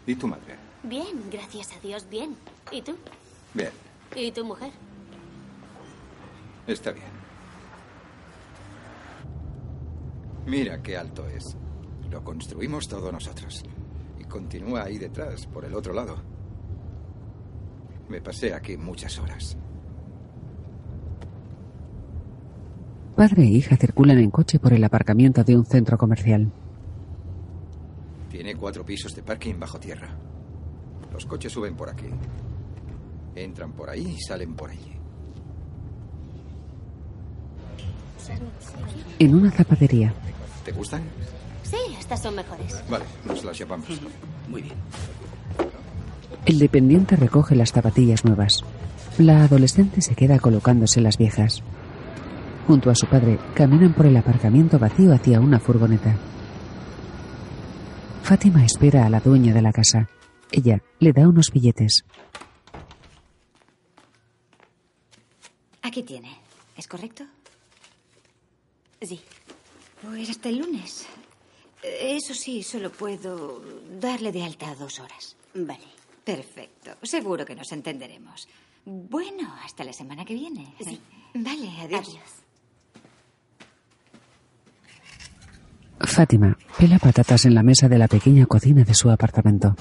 ¿Y 0.07 0.15
tu 0.15 0.25
madre? 0.25 0.55
Bien, 0.83 1.29
gracias 1.29 1.73
a 1.75 1.81
Dios, 1.81 2.07
bien. 2.09 2.37
¿Y 2.71 2.81
tú? 2.81 2.95
Bien, 3.53 3.71
¿Y 4.15 4.31
tu 4.31 4.45
mujer? 4.45 4.71
está 6.65 6.93
bien. 6.93 7.11
Mira 10.45 10.81
qué 10.81 10.95
alto 10.95 11.27
es. 11.27 11.57
Lo 12.09 12.23
construimos 12.23 12.87
todos 12.87 13.11
nosotros. 13.11 13.63
Y 14.17 14.23
continúa 14.23 14.83
ahí 14.83 14.97
detrás, 14.97 15.45
por 15.47 15.65
el 15.65 15.75
otro 15.75 15.91
lado. 15.91 16.15
Me 18.07 18.21
pasé 18.21 18.53
aquí 18.53 18.77
muchas 18.77 19.19
horas. 19.19 19.57
Padre 23.15 23.43
e 23.43 23.45
hija 23.45 23.77
circulan 23.77 24.17
en 24.17 24.31
coche 24.31 24.59
por 24.59 24.73
el 24.73 24.83
aparcamiento 24.83 25.43
de 25.43 25.55
un 25.55 25.65
centro 25.65 25.97
comercial. 25.97 26.51
Tiene 28.29 28.55
cuatro 28.55 28.83
pisos 28.83 29.13
de 29.15 29.21
parking 29.21 29.55
bajo 29.59 29.79
tierra. 29.79 30.09
Los 31.11 31.25
coches 31.25 31.51
suben 31.51 31.75
por 31.75 31.89
aquí. 31.89 32.07
Entran 33.35 33.71
por 33.73 33.89
ahí 33.89 34.15
y 34.17 34.21
salen 34.21 34.55
por 34.55 34.71
allí. 34.71 34.93
En 39.19 39.35
una 39.35 39.51
zapatería, 39.51 40.13
¿Te 40.65 40.71
gustan? 40.71 41.03
Sí, 41.63 41.75
estas 41.99 42.21
son 42.21 42.35
mejores. 42.35 42.81
Vale, 42.89 43.03
nos 43.25 43.43
las 43.43 43.57
llevamos. 43.57 43.87
Muy 44.49 44.61
bien. 44.61 44.75
el 46.45 46.59
dependiente 46.59 47.15
recoge 47.15 47.55
las 47.55 47.71
zapatillas 47.71 48.23
nuevas. 48.25 48.63
La 49.17 49.43
adolescente 49.43 50.01
se 50.01 50.15
queda 50.15 50.39
colocándose 50.39 51.01
las 51.01 51.17
viejas. 51.17 51.63
Junto 52.67 52.89
a 52.89 52.95
su 52.95 53.07
padre, 53.07 53.37
caminan 53.53 53.93
por 53.93 54.05
el 54.05 54.15
aparcamiento 54.15 54.79
vacío 54.79 55.13
hacia 55.13 55.39
una 55.39 55.59
furgoneta. 55.59 56.15
Fátima 58.23 58.63
espera 58.63 59.05
a 59.05 59.09
la 59.09 59.19
dueña 59.19 59.53
de 59.53 59.61
la 59.61 59.73
casa. 59.73 60.07
Ella 60.49 60.81
le 60.99 61.11
da 61.11 61.27
unos 61.27 61.51
billetes. 61.51 62.05
Aquí 65.81 66.03
tiene. 66.03 66.37
¿Es 66.77 66.87
correcto? 66.87 67.25
Sí. 69.01 69.19
Pues 70.01 70.29
hasta 70.29 70.47
el 70.49 70.59
lunes. 70.59 71.05
Eso 71.83 72.33
sí, 72.33 72.63
solo 72.63 72.91
puedo 72.91 73.61
darle 73.99 74.31
de 74.31 74.43
alta 74.43 74.73
dos 74.75 74.99
horas. 74.99 75.35
Vale. 75.53 75.83
Perfecto. 76.23 76.91
Seguro 77.03 77.45
que 77.45 77.55
nos 77.55 77.69
entenderemos. 77.73 78.47
Bueno, 78.85 79.53
hasta 79.63 79.83
la 79.83 79.91
semana 79.91 80.23
que 80.23 80.33
viene. 80.33 80.73
Sí. 80.79 80.99
Vale, 81.33 81.69
adiós. 81.81 82.07
Adiós. 82.07 82.42
Fátima 86.03 86.57
pela 86.77 86.99
patatas 86.99 87.45
en 87.45 87.55
la 87.55 87.63
mesa 87.63 87.87
de 87.87 87.97
la 87.97 88.07
pequeña 88.07 88.45
cocina 88.45 88.83
de 88.83 88.93
su 88.93 89.09
apartamento. 89.09 89.75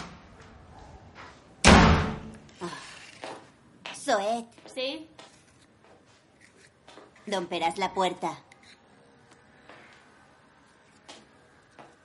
Soet, 3.95 4.47
¿Sí? 4.75 5.09
romperás 7.27 7.79
la 7.79 7.93
puerta. 7.93 8.39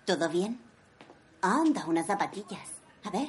¿Todo 0.05 0.29
bien? 0.29 0.59
Anda, 1.41 1.85
unas 1.85 2.07
zapatillas. 2.07 2.69
A 3.03 3.09
ver. 3.09 3.27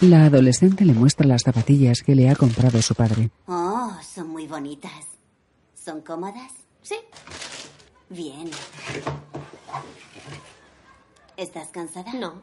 La 0.00 0.26
adolescente 0.26 0.84
le 0.84 0.92
muestra 0.94 1.26
las 1.26 1.42
zapatillas 1.42 2.02
que 2.02 2.14
le 2.14 2.30
ha 2.30 2.36
comprado 2.36 2.80
su 2.82 2.94
padre. 2.94 3.30
Oh, 3.46 3.92
son 4.02 4.28
muy 4.28 4.46
bonitas. 4.46 5.17
¿Son 5.88 6.02
cómodas? 6.02 6.52
Sí. 6.82 6.96
Bien. 8.10 8.50
¿Estás 11.34 11.68
cansada? 11.68 12.12
No. 12.12 12.42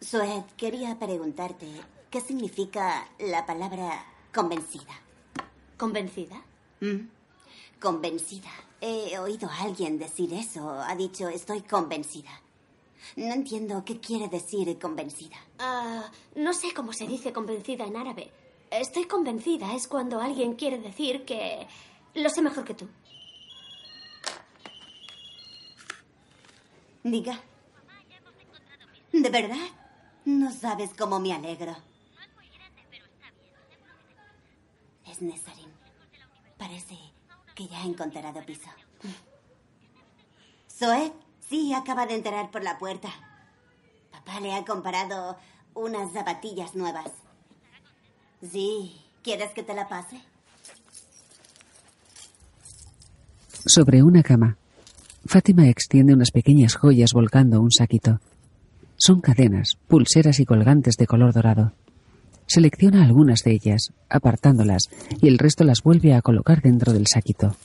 Soed, 0.00 0.44
quería 0.56 0.96
preguntarte, 0.96 1.66
¿qué 2.08 2.20
significa 2.20 3.08
la 3.18 3.44
palabra 3.46 4.06
convencida? 4.32 4.94
¿Convencida? 5.76 6.40
¿Mm? 6.78 7.08
Convencida. 7.80 8.50
He 8.80 9.18
oído 9.18 9.50
a 9.50 9.62
alguien 9.62 9.98
decir 9.98 10.32
eso. 10.34 10.70
Ha 10.70 10.94
dicho, 10.94 11.28
estoy 11.28 11.62
convencida. 11.62 12.30
No 13.16 13.34
entiendo 13.34 13.84
qué 13.84 13.98
quiere 13.98 14.28
decir 14.28 14.78
convencida. 14.78 15.38
Ah, 15.58 16.08
no 16.36 16.52
sé 16.52 16.72
cómo 16.72 16.92
se 16.92 17.08
dice 17.08 17.32
convencida 17.32 17.86
en 17.86 17.96
árabe. 17.96 18.30
Estoy 18.70 19.06
convencida 19.06 19.74
es 19.74 19.88
cuando 19.88 20.20
alguien 20.20 20.54
quiere 20.54 20.78
decir 20.78 21.24
que 21.24 21.66
lo 22.14 22.28
sé 22.28 22.42
mejor 22.42 22.64
que 22.64 22.74
tú. 22.74 22.88
Diga. 27.02 27.40
¿De 29.12 29.30
verdad? 29.30 29.56
No 30.26 30.52
sabes 30.52 30.90
cómo 30.96 31.18
me 31.18 31.32
alegro. 31.32 31.74
Es 35.06 35.22
Nesarim. 35.22 35.70
Parece 36.58 36.98
que 37.54 37.66
ya 37.66 37.80
ha 37.80 37.84
encontrado 37.84 38.44
piso. 38.44 38.68
Zoe, 40.70 41.12
sí, 41.48 41.72
acaba 41.72 42.06
de 42.06 42.14
entrar 42.16 42.50
por 42.50 42.62
la 42.62 42.78
puerta. 42.78 43.08
Papá 44.12 44.40
le 44.40 44.54
ha 44.54 44.64
comprado 44.64 45.38
unas 45.74 46.12
zapatillas 46.12 46.74
nuevas. 46.74 47.10
Sí, 48.40 48.92
¿quieres 49.22 49.50
que 49.52 49.62
te 49.62 49.74
la 49.74 49.88
pase? 49.88 50.20
Sobre 53.66 54.02
una 54.02 54.22
cama, 54.22 54.56
Fátima 55.28 55.68
extiende 55.68 56.14
unas 56.14 56.30
pequeñas 56.30 56.74
joyas 56.74 57.12
volcando 57.12 57.60
un 57.60 57.70
saquito. 57.70 58.20
Son 58.96 59.20
cadenas, 59.20 59.76
pulseras 59.86 60.40
y 60.40 60.46
colgantes 60.46 60.96
de 60.96 61.06
color 61.06 61.34
dorado. 61.34 61.72
Selecciona 62.46 63.04
algunas 63.04 63.40
de 63.44 63.52
ellas, 63.52 63.92
apartándolas, 64.08 64.88
y 65.20 65.28
el 65.28 65.36
resto 65.36 65.64
las 65.64 65.82
vuelve 65.82 66.14
a 66.14 66.22
colocar 66.22 66.62
dentro 66.62 66.94
del 66.94 67.06
saquito. 67.06 67.56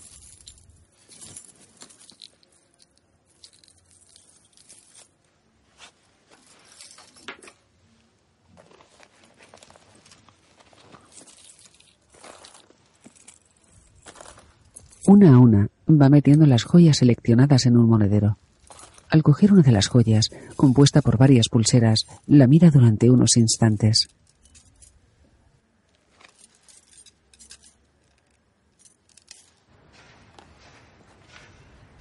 Una 15.06 15.36
a 15.36 15.40
una 15.40 15.68
va 15.90 16.08
metiendo 16.08 16.46
las 16.46 16.64
joyas 16.64 16.98
seleccionadas 16.98 17.66
en 17.66 17.76
un 17.76 17.90
monedero. 17.90 18.38
Al 19.10 19.22
coger 19.22 19.52
una 19.52 19.62
de 19.62 19.74
las 19.74 19.88
joyas, 19.88 20.30
compuesta 20.56 21.02
por 21.02 21.18
varias 21.18 21.50
pulseras, 21.50 22.06
la 22.26 22.48
mira 22.48 22.72
durante 22.72 23.10
unos 23.10 23.36
instantes. 23.36 24.08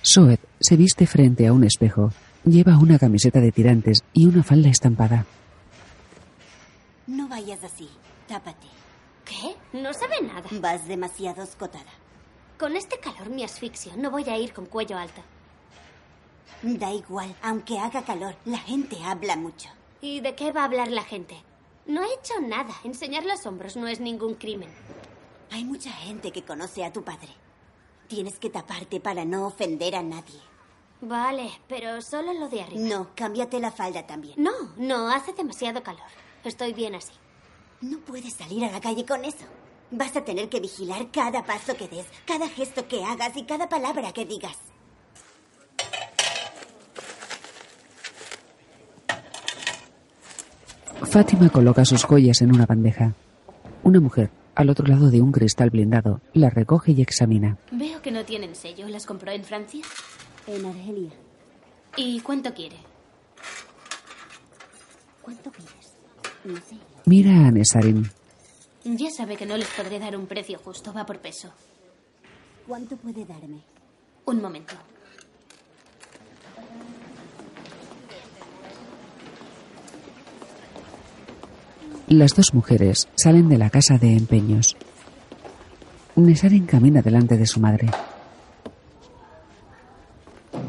Soet 0.01 0.41
se 0.61 0.77
viste 0.77 1.07
frente 1.07 1.47
a 1.49 1.53
un 1.53 1.65
espejo. 1.65 2.13
Lleva 2.45 2.79
una 2.79 2.99
camiseta 2.99 3.41
de 3.41 3.51
tirantes 3.51 4.05
y 4.13 4.27
una 4.27 4.45
falda 4.45 4.69
estampada. 4.69 5.27
No 7.07 7.29
vayas 7.29 7.65
así. 7.65 7.89
Tápate. 8.29 8.69
¿Qué? 9.25 9.57
No 9.79 9.93
se 9.93 10.07
ve 10.07 10.27
nada. 10.27 10.45
Vas 10.61 10.87
demasiado 10.87 11.43
escotada. 11.43 11.91
Con 12.63 12.77
este 12.77 13.01
calor 13.01 13.29
me 13.29 13.43
asfixio. 13.43 13.97
No 13.97 14.13
voy 14.13 14.23
a 14.31 14.39
ir 14.39 14.53
con 14.53 14.67
cuello 14.67 14.97
alto. 14.97 15.21
Da 16.63 16.93
igual, 16.93 17.35
aunque 17.43 17.81
haga 17.81 18.05
calor, 18.05 18.37
la 18.45 18.59
gente 18.59 19.03
habla 19.03 19.35
mucho. 19.35 19.69
¿Y 20.01 20.21
de 20.21 20.37
qué 20.37 20.53
va 20.53 20.61
a 20.61 20.67
hablar 20.67 20.87
la 20.87 21.03
gente? 21.03 21.43
No 21.87 22.05
he 22.05 22.15
hecho 22.15 22.41
nada. 22.41 22.73
Enseñar 22.85 23.25
los 23.25 23.45
hombros 23.47 23.77
no 23.77 23.89
es 23.89 23.99
ningún 23.99 24.35
crimen. 24.35 24.69
Hay 25.51 25.65
mucha 25.65 25.91
gente 25.91 26.31
que 26.31 26.45
conoce 26.45 26.85
a 26.85 26.93
tu 26.93 27.03
padre. 27.03 27.31
Tienes 28.07 28.39
que 28.39 28.49
taparte 28.49 29.01
para 29.01 29.25
no 29.25 29.45
ofender 29.49 29.97
a 29.97 30.05
nadie. 30.05 30.39
Vale, 31.01 31.51
pero 31.67 32.01
solo 32.01 32.33
lo 32.33 32.49
de 32.49 32.63
arriba. 32.63 32.81
No, 32.81 33.11
cámbiate 33.17 33.59
la 33.59 33.73
falda 33.73 34.07
también. 34.07 34.35
No, 34.37 34.53
no, 34.77 35.11
hace 35.11 35.33
demasiado 35.33 35.83
calor. 35.83 36.07
Estoy 36.45 36.75
bien 36.75 36.95
así. 36.95 37.15
No 37.81 37.99
puedes 37.99 38.35
salir 38.35 38.65
a 38.65 38.71
la 38.71 38.81
calle 38.81 39.05
con 39.05 39.25
eso. 39.25 39.47
Vas 39.93 40.17
a 40.17 40.25
tener 40.25 40.49
que 40.49 40.59
vigilar 40.59 41.11
cada 41.13 41.45
paso 41.45 41.77
que 41.77 41.87
des, 41.87 42.07
cada 42.27 42.49
gesto 42.49 42.89
que 42.89 43.05
hagas 43.05 43.37
y 43.37 43.45
cada 43.45 43.69
palabra 43.69 44.11
que 44.13 44.25
digas. 44.25 44.57
Fátima 51.03 51.51
coloca 51.51 51.85
sus 51.85 52.05
joyas 52.05 52.41
en 52.41 52.55
una 52.55 52.65
bandeja. 52.65 53.13
Una 53.83 54.01
mujer, 54.01 54.31
al 54.55 54.71
otro 54.71 54.87
lado 54.87 55.11
de 55.11 55.21
un 55.21 55.31
cristal 55.31 55.69
blindado, 55.69 56.23
la 56.33 56.49
recoge 56.49 56.93
y 56.93 57.03
examina. 57.03 57.59
Veo 57.71 58.01
que 58.01 58.11
no 58.11 58.25
tienen 58.25 58.55
sello. 58.55 58.89
¿Las 58.89 59.05
compró 59.05 59.31
en 59.31 59.45
Francia? 59.45 59.83
En 60.47 60.65
Argelia. 60.65 61.11
¿Y 61.97 62.21
cuánto 62.21 62.55
quiere? 62.55 62.77
¿Cuánto 65.21 65.51
pides? 65.53 65.93
No 66.45 66.57
sé. 66.57 66.79
Mira 67.05 67.47
a 67.47 67.51
Nesarim. 67.51 68.09
Ya 68.85 69.11
sabe 69.11 69.37
que 69.37 69.47
no 69.47 69.57
les 69.57 69.69
podré 69.69 69.99
dar 70.01 70.17
un 70.17 70.27
precio 70.27 70.59
justo, 70.59 70.93
va 70.93 71.07
por 71.07 71.21
peso. 71.21 71.53
¿Cuánto 72.67 72.97
puede 72.97 73.25
darme? 73.25 73.63
Un 74.25 74.43
momento. 74.43 74.75
Las 82.09 82.35
dos 82.35 82.53
mujeres 82.53 83.09
salen 83.15 83.49
de 83.49 83.59
la 83.59 83.71
casa 83.71 83.99
de 83.99 84.17
empeños. 84.17 84.77
Nesaren 86.17 86.67
camina 86.67 87.03
delante 87.03 87.39
de 87.39 87.47
su 87.47 87.61
madre. 87.61 87.89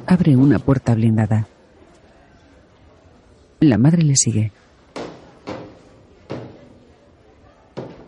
Abre 0.06 0.38
una 0.38 0.60
puerta 0.60 0.94
blindada. 0.94 1.48
La 3.60 3.78
madre 3.78 4.04
le 4.04 4.16
sigue. 4.16 4.52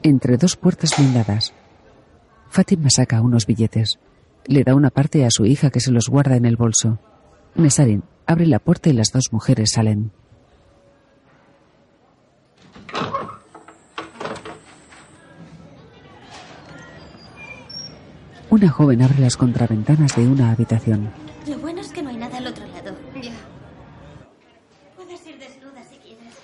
Entre 0.06 0.38
dos 0.38 0.56
puertas 0.56 0.96
blindadas, 0.96 1.52
Fátima 2.52 2.92
saca 2.92 3.24
unos 3.24 3.48
billetes. 3.48 3.98
Le 4.46 4.64
da 4.64 4.76
una 4.76 4.92
parte 4.92 5.26
a 5.26 5.32
su 5.32 5.48
hija 5.48 5.72
que 5.72 5.80
se 5.80 5.92
los 5.92 6.10
guarda 6.10 6.36
en 6.36 6.46
el 6.46 6.58
bolso. 6.58 7.00
Nesarin 7.56 8.04
abre 8.28 8.46
la 8.46 8.60
puerta 8.60 8.92
y 8.92 8.94
las 8.94 9.12
dos 9.12 9.34
mujeres 9.34 9.72
salen. 9.72 10.12
Una 18.52 18.70
joven 18.70 19.02
abre 19.02 19.18
las 19.18 19.38
contraventanas 19.38 20.16
de 20.16 20.28
una 20.28 20.52
habitación. 20.52 21.10
Lo 21.48 21.58
bueno 21.58 21.82
es 21.82 21.92
que 21.92 22.04
no 22.04 22.12
hay 22.12 22.18
nada 22.18 22.38
al 22.38 22.46
otro 22.46 22.68
lado. 22.68 22.96
Ya. 23.16 23.34
Puedes 24.96 25.26
ir 25.26 25.40
desnuda 25.40 25.84
si 25.90 25.98
quieres. 25.98 26.36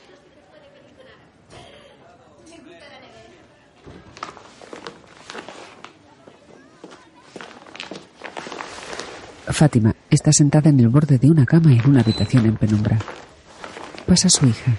Fátima 9.62 9.96
está 10.10 10.32
sentada 10.34 10.72
en 10.72 10.80
el 10.80 10.90
borde 10.90 11.20
de 11.20 11.30
una 11.30 11.46
cama 11.46 11.72
en 11.72 11.88
una 11.88 12.02
habitación 12.02 12.48
en 12.48 12.58
penumbra. 12.58 12.98
Pasa 14.08 14.28
su 14.28 14.48
hija. 14.48 14.76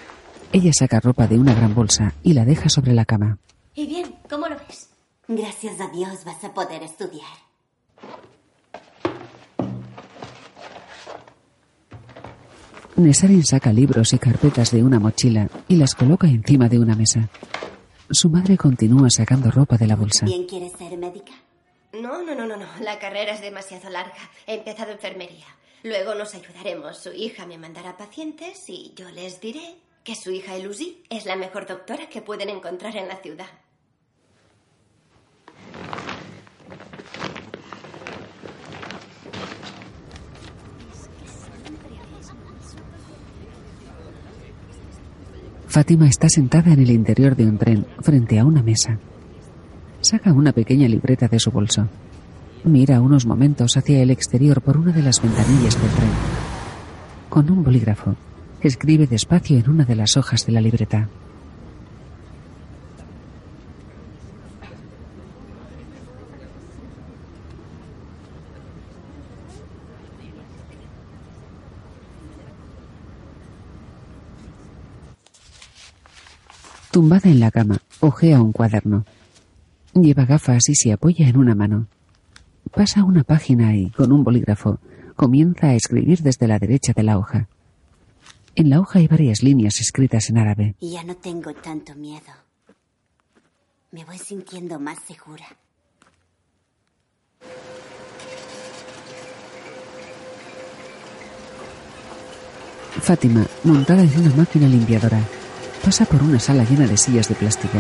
Ella 0.53 0.73
saca 0.77 0.99
ropa 0.99 1.29
de 1.29 1.39
una 1.39 1.55
gran 1.55 1.73
bolsa 1.73 2.15
y 2.25 2.33
la 2.33 2.45
deja 2.45 2.69
sobre 2.69 2.93
la 2.93 3.05
cama. 3.05 3.39
¿Y 3.77 3.87
bien? 3.87 4.17
¿Cómo 4.29 4.49
lo 4.49 4.57
ves? 4.57 4.89
Gracias 5.29 5.81
a 5.81 5.87
Dios 5.91 6.25
vas 6.25 6.43
a 6.43 6.53
poder 6.53 6.83
estudiar. 6.83 7.23
Nesarin 12.97 13.45
saca 13.45 13.73
libros 13.73 14.12
y 14.15 14.19
carpetas 14.19 14.73
de 14.73 14.83
una 14.83 14.99
mochila 14.99 15.49
y 15.69 15.77
las 15.77 15.95
coloca 15.95 16.27
encima 16.27 16.69
de 16.69 16.81
una 16.81 16.97
mesa. 16.97 17.29
Su 18.11 18.31
madre 18.31 18.57
continúa 18.57 19.11
sacando 19.11 19.49
ropa 19.53 19.77
de 19.77 19.87
la 19.87 19.95
bolsa. 19.95 20.27
¿Bien 20.27 20.45
quieres 20.45 20.73
ser 20.73 20.99
médica? 20.99 21.35
No, 21.93 22.23
no, 22.23 22.35
no, 22.35 22.47
no, 22.47 22.57
no. 22.57 22.67
La 22.81 22.99
carrera 22.99 23.33
es 23.33 23.41
demasiado 23.41 23.91
larga. 23.91 24.31
He 24.47 24.55
empezado 24.55 24.93
enfermería. 24.93 25.47
Luego 25.83 26.15
nos 26.15 26.35
ayudaremos. 26.35 26.99
Su 26.99 27.13
hija 27.13 27.45
me 27.45 27.59
mandará 27.59 27.97
pacientes 27.97 28.69
y 28.69 28.93
yo 28.97 29.11
les 29.11 29.41
diré 29.41 29.77
que 30.05 30.15
su 30.15 30.31
hija 30.31 30.57
Elusi 30.57 31.05
es 31.11 31.27
la 31.27 31.37
mejor 31.37 31.67
doctora 31.67 32.09
que 32.09 32.23
pueden 32.23 32.49
encontrar 32.49 32.97
en 32.97 33.09
la 33.09 33.17
ciudad. 33.17 33.47
Fátima 45.69 46.07
está 46.07 46.29
sentada 46.29 46.73
en 46.73 46.81
el 46.81 46.91
interior 46.91 47.35
de 47.35 47.45
un 47.45 47.57
tren 47.59 47.87
frente 48.03 48.39
a 48.39 48.45
una 48.45 48.63
mesa. 48.63 48.99
Saca 50.02 50.32
una 50.32 50.52
pequeña 50.52 50.88
libreta 50.88 51.28
de 51.28 51.38
su 51.38 51.52
bolso. 51.52 51.87
Mira 52.64 53.00
unos 53.00 53.25
momentos 53.25 53.76
hacia 53.76 54.02
el 54.02 54.11
exterior 54.11 54.61
por 54.61 54.76
una 54.76 54.90
de 54.92 55.00
las 55.00 55.23
ventanillas 55.23 55.80
del 55.80 55.90
tren. 55.92 56.11
Con 57.28 57.49
un 57.49 57.62
bolígrafo, 57.62 58.17
escribe 58.60 59.06
despacio 59.06 59.58
en 59.58 59.71
una 59.71 59.84
de 59.84 59.95
las 59.95 60.17
hojas 60.17 60.45
de 60.45 60.52
la 60.52 60.60
libreta. 60.60 61.08
Tumbada 76.91 77.30
en 77.30 77.38
la 77.38 77.52
cama, 77.52 77.78
ojea 78.00 78.43
un 78.43 78.52
cuaderno. 78.52 79.04
Lleva 79.95 80.25
gafas 80.25 80.71
y 80.71 80.75
se 80.75 80.93
apoya 80.93 81.28
en 81.28 81.37
una 81.37 81.55
mano. 81.55 81.87
Pasa 82.75 83.05
una 83.05 83.25
página 83.25 83.76
y, 83.76 83.91
con 83.91 84.11
un 84.11 84.25
bolígrafo, 84.25 84.78
comienza 85.17 85.69
a 85.69 85.75
escribir 85.75 86.21
desde 86.21 86.49
la 86.49 86.59
derecha 86.59 86.95
de 86.95 87.02
la 87.02 87.19
hoja. 87.19 87.49
En 88.55 88.71
la 88.71 88.81
hoja 88.81 89.00
hay 89.00 89.09
varias 89.09 89.43
líneas 89.43 89.81
escritas 89.81 90.31
en 90.31 90.39
árabe. 90.39 90.76
Y 90.81 90.93
ya 90.93 91.05
no 91.05 91.15
tengo 91.17 91.52
tanto 91.52 91.95
miedo. 91.95 92.33
Me 93.91 94.05
voy 94.07 94.17
sintiendo 94.17 94.78
más 94.81 94.99
segura. 95.07 95.45
Fátima, 103.00 103.47
montada 103.65 104.02
en 104.02 104.21
una 104.21 104.35
máquina 104.37 104.69
limpiadora, 104.69 105.21
pasa 105.85 106.07
por 106.07 106.23
una 106.23 106.39
sala 106.39 106.65
llena 106.65 106.87
de 106.87 106.97
sillas 106.97 107.28
de 107.28 107.35
plástico. 107.35 107.78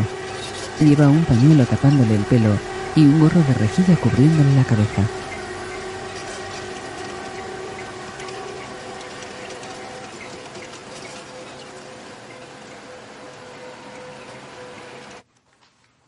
Lleva 0.80 1.08
un 1.08 1.24
pañuelo 1.24 1.64
tapándole 1.66 2.16
el 2.16 2.24
pelo 2.24 2.58
y 2.96 3.04
un 3.04 3.20
gorro 3.20 3.40
de 3.42 3.54
rejilla 3.54 3.96
cubriéndole 3.96 4.56
la 4.56 4.64
cabeza. 4.64 5.02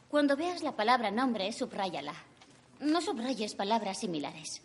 Cuando 0.09 0.37
veas 0.37 0.63
la 0.63 0.77
palabra 0.77 1.11
nombre, 1.11 1.53
subráyala. 1.53 2.15
No 2.81 3.01
subrayes 3.01 3.55
palabras 3.55 3.99
similares. 3.99 4.63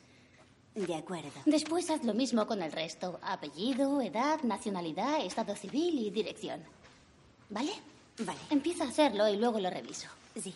De 0.76 0.96
acuerdo. 0.96 1.32
Después 1.46 1.90
haz 1.90 2.04
lo 2.04 2.14
mismo 2.14 2.46
con 2.46 2.62
el 2.62 2.72
resto. 2.72 3.20
Apellido, 3.24 4.02
edad, 4.02 4.42
nacionalidad, 4.44 5.26
estado 5.26 5.56
civil 5.56 6.00
y 6.00 6.12
dirección. 6.12 6.62
¿Vale? 7.50 7.72
Vale. 8.20 8.40
Empieza 8.50 8.84
a 8.84 8.90
hacerlo 8.90 9.28
y 9.28 9.38
luego 9.38 9.60
lo 9.60 9.70
reviso. 9.70 10.08
Sí. 10.36 10.54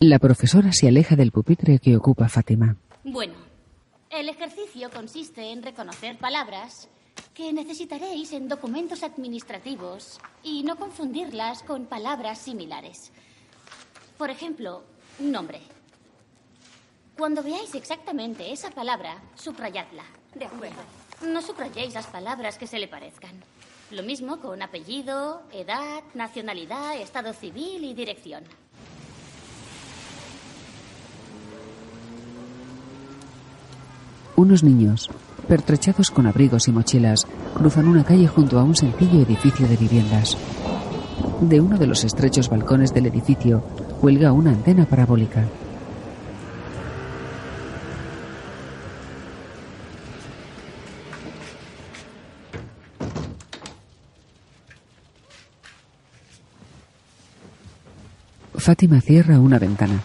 La 0.00 0.18
profesora 0.18 0.72
se 0.72 0.88
aleja 0.88 1.16
del 1.16 1.32
pupitre 1.32 1.78
que 1.78 1.96
ocupa 1.96 2.28
Fátima. 2.28 2.76
Bueno, 3.04 3.34
el 4.10 4.28
ejercicio 4.28 4.90
consiste 4.90 5.50
en 5.52 5.62
reconocer 5.62 6.18
palabras 6.18 6.88
que 7.34 7.52
necesitaréis 7.52 8.32
en 8.32 8.48
documentos 8.48 9.02
administrativos 9.02 10.18
y 10.42 10.62
no 10.62 10.76
confundirlas 10.76 11.62
con 11.62 11.86
palabras 11.86 12.38
similares. 12.38 13.10
Por 14.16 14.30
ejemplo, 14.30 14.84
nombre. 15.18 15.60
Cuando 17.16 17.42
veáis 17.42 17.74
exactamente 17.74 18.52
esa 18.52 18.70
palabra, 18.70 19.20
subrayadla. 19.34 20.04
De 20.34 20.44
acuerdo. 20.44 20.82
No 21.26 21.42
subrayéis 21.42 21.94
las 21.94 22.06
palabras 22.06 22.58
que 22.58 22.66
se 22.66 22.78
le 22.78 22.86
parezcan. 22.86 23.32
Lo 23.90 24.02
mismo 24.02 24.38
con 24.38 24.60
apellido, 24.60 25.40
edad, 25.50 26.02
nacionalidad, 26.12 26.98
estado 27.00 27.32
civil 27.32 27.84
y 27.84 27.94
dirección. 27.94 28.44
Unos 34.36 34.62
niños, 34.62 35.08
pertrechados 35.48 36.10
con 36.10 36.26
abrigos 36.26 36.68
y 36.68 36.72
mochilas, 36.72 37.26
cruzan 37.54 37.88
una 37.88 38.04
calle 38.04 38.28
junto 38.28 38.58
a 38.58 38.62
un 38.62 38.76
sencillo 38.76 39.22
edificio 39.22 39.66
de 39.66 39.76
viviendas. 39.78 40.36
De 41.40 41.58
uno 41.58 41.78
de 41.78 41.86
los 41.86 42.04
estrechos 42.04 42.50
balcones 42.50 42.92
del 42.92 43.06
edificio 43.06 43.62
cuelga 44.02 44.32
una 44.32 44.50
antena 44.50 44.84
parabólica. 44.84 45.48
Fátima 58.68 59.00
cierra 59.00 59.40
una 59.40 59.58
ventana. 59.58 60.02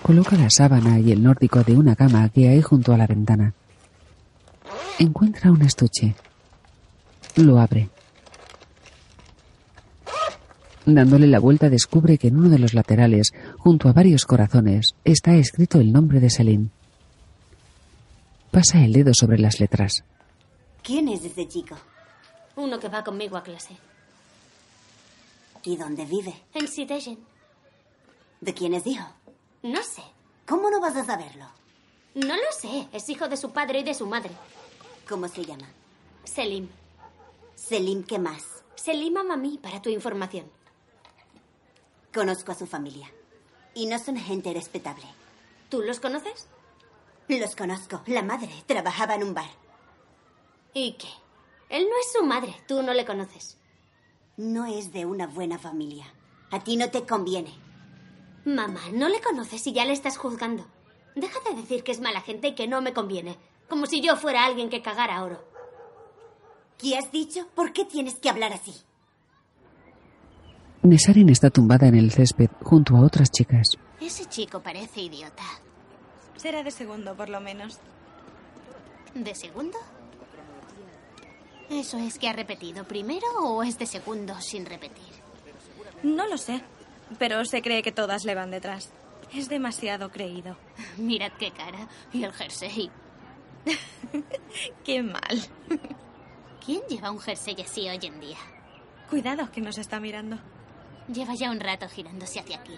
Coloca 0.00 0.36
la 0.36 0.48
sábana 0.48 1.00
y 1.00 1.10
el 1.10 1.24
nórdico 1.24 1.64
de 1.64 1.76
una 1.76 1.96
cama 1.96 2.28
que 2.28 2.48
hay 2.48 2.62
junto 2.62 2.92
a 2.92 2.96
la 2.96 3.08
ventana. 3.08 3.52
Encuentra 5.00 5.50
un 5.50 5.60
estuche. 5.62 6.14
Lo 7.34 7.58
abre. 7.58 7.90
Dándole 10.84 11.26
la 11.26 11.40
vuelta 11.40 11.68
descubre 11.68 12.16
que 12.16 12.28
en 12.28 12.36
uno 12.36 12.48
de 12.48 12.60
los 12.60 12.74
laterales, 12.74 13.32
junto 13.58 13.88
a 13.88 13.92
varios 13.92 14.24
corazones, 14.24 14.94
está 15.02 15.34
escrito 15.34 15.80
el 15.80 15.92
nombre 15.92 16.20
de 16.20 16.30
Selim. 16.30 16.68
Pasa 18.52 18.84
el 18.84 18.92
dedo 18.92 19.14
sobre 19.14 19.40
las 19.40 19.58
letras. 19.58 20.04
¿Quién 20.80 21.08
es 21.08 21.24
ese 21.24 21.48
chico? 21.48 21.76
Uno 22.54 22.78
que 22.78 22.88
va 22.88 23.02
conmigo 23.02 23.36
a 23.36 23.42
clase. 23.42 23.74
¿Y 25.66 25.76
dónde 25.76 26.04
vive? 26.04 26.32
En 26.54 26.68
Sidejen. 26.68 27.18
¿De 28.40 28.54
quién 28.54 28.72
es 28.72 28.86
hijo? 28.86 29.04
No 29.64 29.82
sé. 29.82 30.02
¿Cómo 30.46 30.70
no 30.70 30.80
vas 30.80 30.94
a 30.94 31.04
saberlo? 31.04 31.44
No 32.14 32.36
lo 32.36 32.52
sé. 32.56 32.88
Es 32.92 33.08
hijo 33.08 33.26
de 33.26 33.36
su 33.36 33.50
padre 33.50 33.80
y 33.80 33.82
de 33.82 33.92
su 33.92 34.06
madre. 34.06 34.30
¿Cómo 35.08 35.26
se 35.26 35.44
llama? 35.44 35.68
Selim. 36.22 36.68
Selim, 37.56 38.04
¿qué 38.04 38.20
más? 38.20 38.44
Selim 38.76 39.14
Mami, 39.14 39.58
para 39.58 39.82
tu 39.82 39.90
información. 39.90 40.48
Conozco 42.14 42.52
a 42.52 42.54
su 42.54 42.68
familia. 42.68 43.12
Y 43.74 43.86
no 43.86 43.98
son 43.98 44.16
gente 44.18 44.54
respetable. 44.54 45.06
¿Tú 45.68 45.82
los 45.82 45.98
conoces? 45.98 46.46
Los 47.26 47.56
conozco. 47.56 48.02
La 48.06 48.22
madre 48.22 48.52
trabajaba 48.66 49.16
en 49.16 49.24
un 49.24 49.34
bar. 49.34 49.50
¿Y 50.74 50.92
qué? 50.92 51.08
Él 51.70 51.88
no 51.90 51.98
es 51.98 52.12
su 52.12 52.24
madre. 52.24 52.54
Tú 52.68 52.84
no 52.84 52.94
le 52.94 53.04
conoces. 53.04 53.58
No 54.36 54.66
es 54.66 54.92
de 54.92 55.06
una 55.06 55.26
buena 55.26 55.58
familia. 55.58 56.04
A 56.50 56.60
ti 56.62 56.76
no 56.76 56.90
te 56.90 57.06
conviene. 57.06 57.54
Mamá, 58.44 58.80
no 58.92 59.08
le 59.08 59.22
conoces 59.22 59.66
y 59.66 59.72
ya 59.72 59.86
le 59.86 59.92
estás 59.92 60.18
juzgando. 60.18 60.66
Deja 61.14 61.40
de 61.48 61.56
decir 61.56 61.82
que 61.82 61.92
es 61.92 62.00
mala 62.00 62.20
gente 62.20 62.48
y 62.48 62.54
que 62.54 62.68
no 62.68 62.82
me 62.82 62.92
conviene. 62.92 63.38
Como 63.68 63.86
si 63.86 64.02
yo 64.02 64.14
fuera 64.16 64.44
alguien 64.44 64.68
que 64.68 64.82
cagara 64.82 65.24
oro. 65.24 65.42
¿Qué 66.76 66.98
has 66.98 67.10
dicho? 67.10 67.46
¿Por 67.54 67.72
qué 67.72 67.86
tienes 67.86 68.16
que 68.16 68.28
hablar 68.28 68.52
así? 68.52 68.74
Nesarin 70.82 71.30
está 71.30 71.48
tumbada 71.48 71.88
en 71.88 71.94
el 71.94 72.12
césped 72.12 72.50
junto 72.62 72.94
a 72.94 73.00
otras 73.00 73.30
chicas. 73.30 73.78
Ese 74.00 74.26
chico 74.26 74.62
parece 74.62 75.00
idiota. 75.00 75.42
Será 76.36 76.62
de 76.62 76.70
segundo, 76.70 77.16
por 77.16 77.30
lo 77.30 77.40
menos. 77.40 77.78
¿De 79.14 79.34
segundo? 79.34 79.78
¿Eso 81.70 81.98
es 81.98 82.18
que 82.18 82.28
ha 82.28 82.32
repetido 82.32 82.84
primero 82.84 83.26
o 83.40 83.62
es 83.62 83.78
de 83.78 83.86
segundo 83.86 84.40
sin 84.40 84.66
repetir? 84.66 85.04
No 86.02 86.26
lo 86.28 86.38
sé, 86.38 86.62
pero 87.18 87.44
se 87.44 87.62
cree 87.62 87.82
que 87.82 87.92
todas 87.92 88.24
le 88.24 88.34
van 88.34 88.50
detrás. 88.50 88.92
Es 89.34 89.48
demasiado 89.48 90.10
creído. 90.10 90.56
Mirad 90.96 91.32
qué 91.38 91.50
cara. 91.50 91.88
Y 92.12 92.22
el 92.22 92.32
jersey. 92.32 92.90
qué 94.84 95.02
mal. 95.02 95.40
¿Quién 96.64 96.82
lleva 96.88 97.10
un 97.10 97.20
jersey 97.20 97.56
así 97.60 97.88
hoy 97.88 98.00
en 98.02 98.20
día? 98.20 98.38
Cuidado, 99.10 99.50
que 99.52 99.60
nos 99.60 99.78
está 99.78 100.00
mirando. 100.00 100.38
Lleva 101.12 101.34
ya 101.34 101.50
un 101.50 101.60
rato 101.60 101.88
girándose 101.88 102.40
hacia 102.40 102.58
aquí. 102.58 102.76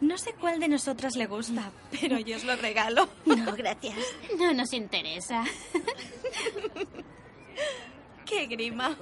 No 0.00 0.18
sé 0.18 0.34
cuál 0.34 0.60
de 0.60 0.68
nosotras 0.68 1.16
le 1.16 1.26
gusta, 1.26 1.70
pero 1.90 2.18
yo 2.18 2.36
os 2.36 2.44
lo 2.44 2.54
regalo. 2.56 3.08
No, 3.24 3.52
gracias. 3.52 3.96
No 4.38 4.52
nos 4.52 4.74
interesa. 4.74 5.44
¡Qué 8.26 8.46
grima! 8.46 8.96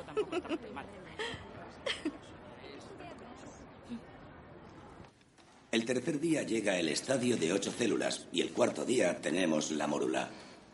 El 5.72 5.84
tercer 5.84 6.20
día 6.20 6.42
llega 6.42 6.78
el 6.78 6.88
estadio 6.88 7.37
de 7.37 7.52
ocho 7.52 7.72
células 7.72 8.26
y 8.32 8.42
el 8.42 8.52
cuarto 8.52 8.84
día 8.84 9.20
tenemos 9.20 9.72
la 9.72 9.88
mórula. 9.88 10.30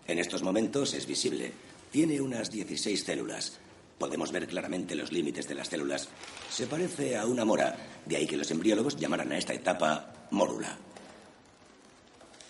En 0.07 0.19
estos 0.19 0.43
momentos 0.43 0.93
es 0.93 1.07
visible. 1.07 1.53
Tiene 1.91 2.21
unas 2.21 2.51
16 2.51 3.03
células. 3.03 3.59
Podemos 3.99 4.31
ver 4.31 4.47
claramente 4.47 4.95
los 4.95 5.11
límites 5.11 5.49
de 5.49 5.55
las 5.55 5.69
células. 5.69 6.09
Se 6.51 6.67
parece 6.67 7.17
a 7.17 7.27
una 7.27 7.47
mora, 7.47 7.77
de 8.05 8.17
ahí 8.17 8.27
que 8.27 8.37
los 8.37 8.51
embriólogos 8.51 8.97
llamaran 8.97 9.33
a 9.33 9.39
esta 9.39 9.55
etapa 9.55 10.27
mórula. 10.33 10.77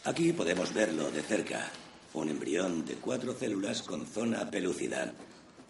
Aquí 0.05 0.33
podemos 0.33 0.75
verlo 0.75 1.11
de 1.11 1.23
cerca. 1.23 1.71
Un 2.15 2.31
embrión 2.31 2.85
de 2.85 2.95
cuatro 2.95 3.33
células 3.33 3.83
con 3.83 4.07
zona 4.07 4.51
pelúcida. 4.51 5.13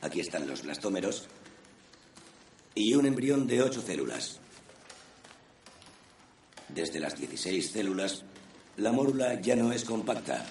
Aquí 0.03 0.21
están 0.21 0.47
los 0.47 0.63
blastómeros. 0.63 1.29
Y 2.75 2.95
un 2.95 3.07
embrión 3.07 3.47
de 3.47 3.63
ocho 3.63 3.83
células. 3.83 4.41
Desde 6.69 7.01
las 7.01 7.19
16 7.19 7.71
células, 7.71 8.25
la 8.77 8.93
mórula 8.93 9.41
ya 9.41 9.57
no 9.57 9.73
es 9.73 9.85
compacta. 9.85 10.47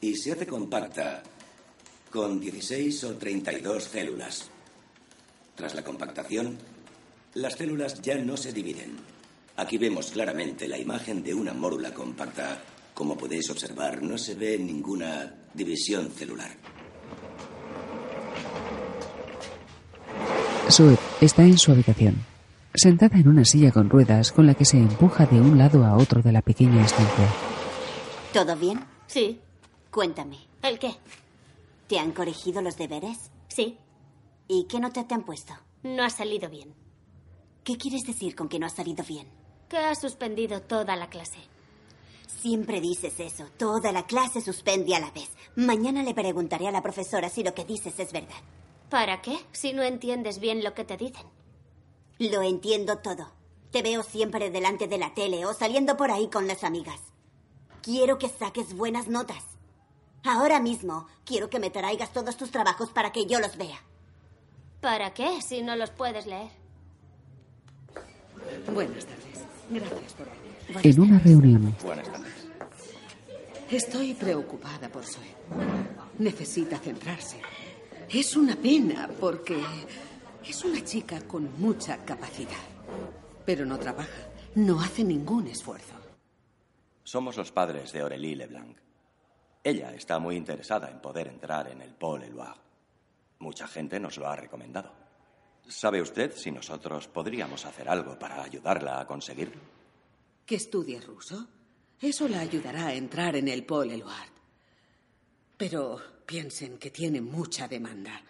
Y 0.00 0.14
se 0.16 0.32
hace 0.32 0.46
compacta 0.46 1.22
con 2.10 2.40
16 2.40 3.04
o 3.04 3.16
32 3.16 3.84
células. 3.84 4.50
Tras 5.54 5.74
la 5.74 5.82
compactación, 5.82 6.56
las 7.34 7.54
células 7.54 8.00
ya 8.00 8.16
no 8.16 8.36
se 8.36 8.52
dividen. 8.52 8.96
Aquí 9.56 9.76
vemos 9.76 10.12
claramente 10.12 10.68
la 10.68 10.78
imagen 10.78 11.22
de 11.22 11.34
una 11.34 11.52
mórula 11.52 11.92
compacta. 11.92 12.62
Como 12.94 13.18
podéis 13.18 13.50
observar, 13.50 14.02
no 14.02 14.16
se 14.16 14.34
ve 14.34 14.56
ninguna 14.56 15.34
división 15.52 16.10
celular. 16.12 16.77
Sue 20.68 20.98
está 21.20 21.42
en 21.42 21.56
su 21.56 21.72
habitación, 21.72 22.24
sentada 22.74 23.18
en 23.18 23.28
una 23.28 23.44
silla 23.44 23.72
con 23.72 23.88
ruedas 23.88 24.32
con 24.32 24.46
la 24.46 24.54
que 24.54 24.64
se 24.64 24.76
empuja 24.76 25.26
de 25.26 25.40
un 25.40 25.56
lado 25.56 25.84
a 25.84 25.96
otro 25.96 26.20
de 26.20 26.32
la 26.32 26.42
pequeña 26.42 26.84
estancia. 26.84 27.26
¿Todo 28.32 28.54
bien? 28.56 28.84
Sí. 29.06 29.40
Cuéntame. 29.90 30.36
¿El 30.62 30.78
qué? 30.78 30.94
¿Te 31.88 31.98
han 31.98 32.12
corregido 32.12 32.60
los 32.60 32.76
deberes? 32.76 33.30
Sí. 33.48 33.78
¿Y 34.46 34.66
qué 34.68 34.78
nota 34.78 35.06
te 35.06 35.14
han 35.14 35.22
puesto? 35.24 35.54
No 35.82 36.04
ha 36.04 36.10
salido 36.10 36.50
bien. 36.50 36.74
¿Qué 37.64 37.76
quieres 37.78 38.02
decir 38.02 38.34
con 38.36 38.48
que 38.48 38.58
no 38.58 38.66
ha 38.66 38.70
salido 38.70 39.04
bien? 39.04 39.26
Que 39.68 39.78
ha 39.78 39.94
suspendido 39.94 40.60
toda 40.60 40.96
la 40.96 41.08
clase. 41.08 41.38
Siempre 42.26 42.80
dices 42.80 43.18
eso. 43.20 43.46
Toda 43.56 43.90
la 43.90 44.04
clase 44.06 44.42
suspende 44.42 44.94
a 44.94 45.00
la 45.00 45.10
vez. 45.10 45.30
Mañana 45.56 46.02
le 46.02 46.14
preguntaré 46.14 46.68
a 46.68 46.72
la 46.72 46.82
profesora 46.82 47.30
si 47.30 47.42
lo 47.42 47.54
que 47.54 47.64
dices 47.64 47.98
es 47.98 48.12
verdad. 48.12 48.36
¿Para 48.90 49.20
qué? 49.20 49.38
Si 49.52 49.72
no 49.72 49.82
entiendes 49.82 50.38
bien 50.38 50.64
lo 50.64 50.74
que 50.74 50.84
te 50.84 50.96
dicen. 50.96 51.26
Lo 52.18 52.42
entiendo 52.42 52.98
todo. 52.98 53.30
Te 53.70 53.82
veo 53.82 54.02
siempre 54.02 54.50
delante 54.50 54.88
de 54.88 54.98
la 54.98 55.12
tele 55.12 55.44
o 55.44 55.52
saliendo 55.52 55.96
por 55.96 56.10
ahí 56.10 56.28
con 56.28 56.46
las 56.46 56.64
amigas. 56.64 57.00
Quiero 57.82 58.18
que 58.18 58.28
saques 58.28 58.74
buenas 58.74 59.08
notas. 59.08 59.44
Ahora 60.24 60.58
mismo 60.60 61.06
quiero 61.24 61.50
que 61.50 61.58
me 61.58 61.70
traigas 61.70 62.12
todos 62.12 62.36
tus 62.36 62.50
trabajos 62.50 62.90
para 62.90 63.12
que 63.12 63.26
yo 63.26 63.40
los 63.40 63.56
vea. 63.56 63.78
¿Para 64.80 65.12
qué 65.12 65.42
si 65.42 65.62
no 65.62 65.76
los 65.76 65.90
puedes 65.90 66.26
leer? 66.26 66.50
Buenas 68.72 69.04
tardes. 69.04 69.44
Gracias 69.70 70.12
por 70.14 70.26
venir. 70.70 70.86
En 70.86 71.00
una 71.00 71.18
reunión, 71.18 71.76
Buenas 71.82 72.10
tardes. 72.10 72.32
Estoy 73.70 74.14
preocupada 74.14 74.88
por 74.88 75.04
Zoe. 75.04 75.34
Necesita 76.18 76.78
centrarse. 76.78 77.40
Es 78.10 78.36
una 78.36 78.56
pena 78.56 79.06
porque 79.20 79.62
es 80.42 80.64
una 80.64 80.82
chica 80.82 81.20
con 81.28 81.60
mucha 81.60 82.06
capacidad. 82.06 82.56
Pero 83.44 83.66
no 83.66 83.78
trabaja. 83.78 84.30
No 84.54 84.80
hace 84.80 85.04
ningún 85.04 85.46
esfuerzo. 85.46 85.94
Somos 87.04 87.36
los 87.36 87.52
padres 87.52 87.92
de 87.92 88.00
Aurélie 88.00 88.34
Leblanc. 88.34 88.78
Ella 89.62 89.92
está 89.92 90.18
muy 90.18 90.36
interesada 90.36 90.90
en 90.90 91.02
poder 91.02 91.28
entrar 91.28 91.68
en 91.68 91.82
el 91.82 91.94
Paul 91.94 92.22
Eluard. 92.22 92.56
Mucha 93.40 93.68
gente 93.68 94.00
nos 94.00 94.16
lo 94.16 94.26
ha 94.26 94.36
recomendado. 94.36 94.90
¿Sabe 95.68 96.00
usted 96.00 96.34
si 96.34 96.50
nosotros 96.50 97.08
podríamos 97.08 97.66
hacer 97.66 97.90
algo 97.90 98.18
para 98.18 98.42
ayudarla 98.42 99.00
a 99.00 99.06
conseguirlo? 99.06 99.60
Que 100.46 100.54
estudie 100.54 100.98
ruso. 101.02 101.46
Eso 102.00 102.26
la 102.26 102.40
ayudará 102.40 102.86
a 102.86 102.94
entrar 102.94 103.36
en 103.36 103.48
el 103.48 103.66
Paul 103.66 103.90
Eluard. 103.90 104.30
Pero 105.58 106.00
piensen 106.28 106.76
que 106.76 106.90
tiene 106.90 107.22
mucha 107.22 107.66
demanda. 107.66 108.20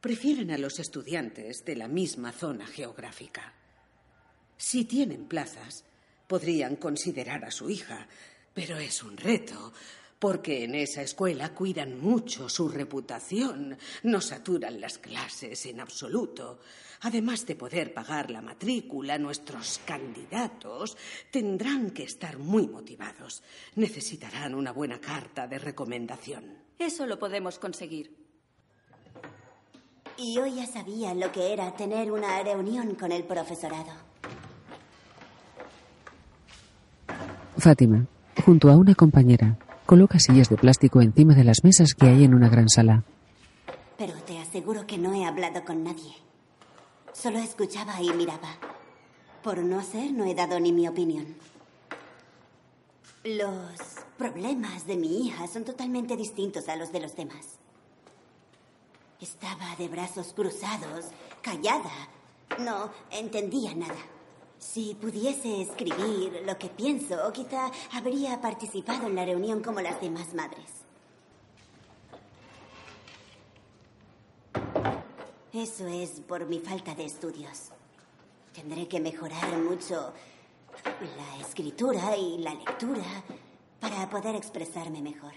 Prefieren 0.00 0.50
a 0.50 0.56
los 0.56 0.78
estudiantes 0.78 1.62
de 1.62 1.76
la 1.76 1.86
misma 1.86 2.32
zona 2.32 2.66
geográfica. 2.66 3.52
Si 4.56 4.86
tienen 4.86 5.26
plazas, 5.26 5.84
podrían 6.26 6.76
considerar 6.76 7.44
a 7.44 7.50
su 7.50 7.68
hija, 7.68 8.08
pero 8.54 8.78
es 8.78 9.02
un 9.02 9.18
reto, 9.18 9.74
porque 10.18 10.64
en 10.64 10.74
esa 10.74 11.02
escuela 11.02 11.52
cuidan 11.52 12.00
mucho 12.00 12.48
su 12.48 12.66
reputación, 12.66 13.76
no 14.04 14.22
saturan 14.22 14.80
las 14.80 14.96
clases 14.96 15.66
en 15.66 15.80
absoluto. 15.80 16.60
Además 17.02 17.44
de 17.44 17.56
poder 17.56 17.92
pagar 17.92 18.30
la 18.30 18.40
matrícula, 18.40 19.18
nuestros 19.18 19.80
candidatos 19.84 20.96
tendrán 21.30 21.90
que 21.90 22.04
estar 22.04 22.38
muy 22.38 22.66
motivados. 22.66 23.42
Necesitarán 23.76 24.54
una 24.54 24.72
buena 24.72 24.98
carta 24.98 25.46
de 25.46 25.58
recomendación. 25.58 26.67
Eso 26.78 27.06
lo 27.06 27.18
podemos 27.18 27.58
conseguir. 27.58 28.16
Y 30.16 30.38
hoy 30.38 30.56
ya 30.56 30.66
sabía 30.66 31.14
lo 31.14 31.30
que 31.32 31.52
era 31.52 31.74
tener 31.76 32.10
una 32.10 32.42
reunión 32.42 32.94
con 32.94 33.12
el 33.12 33.24
profesorado. 33.24 33.92
Fátima, 37.56 38.06
junto 38.44 38.70
a 38.70 38.76
una 38.76 38.94
compañera, 38.94 39.58
coloca 39.86 40.18
sillas 40.18 40.48
de 40.48 40.56
plástico 40.56 41.00
encima 41.02 41.34
de 41.34 41.44
las 41.44 41.64
mesas 41.64 41.94
que 41.94 42.06
hay 42.06 42.24
en 42.24 42.34
una 42.34 42.48
gran 42.48 42.68
sala. 42.68 43.04
Pero 43.96 44.14
te 44.26 44.38
aseguro 44.38 44.86
que 44.86 44.98
no 44.98 45.14
he 45.14 45.24
hablado 45.24 45.64
con 45.64 45.82
nadie. 45.82 46.14
Solo 47.12 47.38
escuchaba 47.38 48.00
y 48.00 48.12
miraba. 48.12 48.50
Por 49.42 49.58
no 49.58 49.80
hacer, 49.80 50.12
no 50.12 50.24
he 50.24 50.34
dado 50.34 50.60
ni 50.60 50.72
mi 50.72 50.86
opinión. 50.86 51.34
Los 53.24 53.97
problemas 54.18 54.86
de 54.86 54.96
mi 54.96 55.26
hija 55.26 55.46
son 55.46 55.64
totalmente 55.64 56.16
distintos 56.16 56.68
a 56.68 56.76
los 56.76 56.92
de 56.92 57.00
los 57.00 57.14
demás. 57.14 57.46
Estaba 59.20 59.74
de 59.76 59.88
brazos 59.88 60.32
cruzados, 60.34 61.06
callada. 61.40 62.08
No 62.58 62.90
entendía 63.10 63.74
nada. 63.74 63.94
Si 64.58 64.96
pudiese 64.96 65.62
escribir 65.62 66.42
lo 66.44 66.58
que 66.58 66.68
pienso, 66.68 67.32
quizá 67.32 67.70
habría 67.92 68.40
participado 68.40 69.06
en 69.06 69.14
la 69.14 69.24
reunión 69.24 69.62
como 69.62 69.80
las 69.80 70.00
demás 70.00 70.34
madres. 70.34 70.66
Eso 75.52 75.86
es 75.86 76.20
por 76.26 76.46
mi 76.46 76.58
falta 76.58 76.94
de 76.94 77.04
estudios. 77.04 77.70
Tendré 78.52 78.88
que 78.88 79.00
mejorar 79.00 79.56
mucho 79.58 80.12
la 80.84 81.46
escritura 81.46 82.16
y 82.16 82.38
la 82.38 82.54
lectura 82.54 83.04
para 83.80 84.08
poder 84.10 84.34
expresarme 84.36 85.02
mejor. 85.02 85.32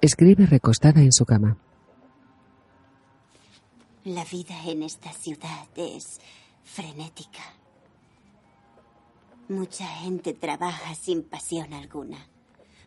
Escribe 0.00 0.46
recostada 0.46 1.00
en 1.00 1.12
su 1.12 1.24
cama. 1.24 1.56
La 4.04 4.24
vida 4.24 4.54
en 4.64 4.82
esta 4.82 5.12
ciudad 5.12 5.66
es 5.74 6.20
frenética. 6.64 7.42
Mucha 9.48 9.86
gente 9.86 10.32
trabaja 10.34 10.94
sin 10.94 11.22
pasión 11.22 11.72
alguna. 11.72 12.28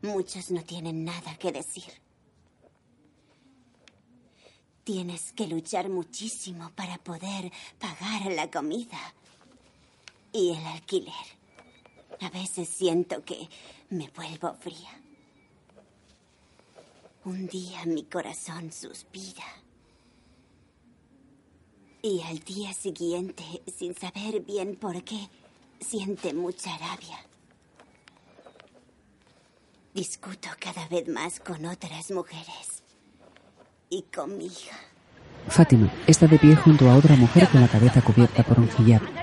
Muchos 0.02 0.52
no 0.52 0.64
tienen 0.64 1.04
nada 1.04 1.36
que 1.38 1.52
decir. 1.52 1.92
Tienes 4.84 5.34
que 5.34 5.48
luchar 5.48 5.90
muchísimo 5.90 6.72
para 6.76 6.98
poder 6.98 7.52
pagar 7.80 8.32
la 8.32 8.50
comida 8.50 9.14
y 10.32 10.52
el 10.52 10.66
alquiler. 10.68 11.14
A 12.22 12.30
veces 12.30 12.68
siento 12.70 13.24
que 13.24 13.50
me 13.90 14.10
vuelvo 14.16 14.54
fría. 14.54 14.90
Un 17.26 17.48
día 17.48 17.86
mi 17.86 18.04
corazón 18.04 18.72
suspira. 18.72 19.44
Y 22.02 22.22
al 22.22 22.40
día 22.40 22.74
siguiente, 22.74 23.44
sin 23.78 23.94
saber 23.94 24.42
bien 24.42 24.76
por 24.76 25.04
qué, 25.04 25.28
siente 25.82 26.34
mucha 26.34 26.78
rabia. 26.78 27.18
Discuto 29.94 30.48
cada 30.60 30.88
vez 30.88 31.08
más 31.10 31.40
con 31.40 31.66
otras 31.66 32.12
mujeres. 32.12 32.84
Y 33.90 34.04
con 34.04 34.38
mi 34.38 34.46
hija. 34.46 34.78
Fátima 35.48 35.92
está 36.06 36.28
de 36.28 36.38
pie 36.38 36.56
junto 36.56 36.90
a 36.90 36.96
otra 36.96 37.16
mujer 37.16 37.50
con 37.50 37.60
la 37.60 37.68
cabeza 37.68 38.02
cubierta 38.02 38.44
por 38.44 38.60
un 38.60 38.70
hijab. 38.78 39.19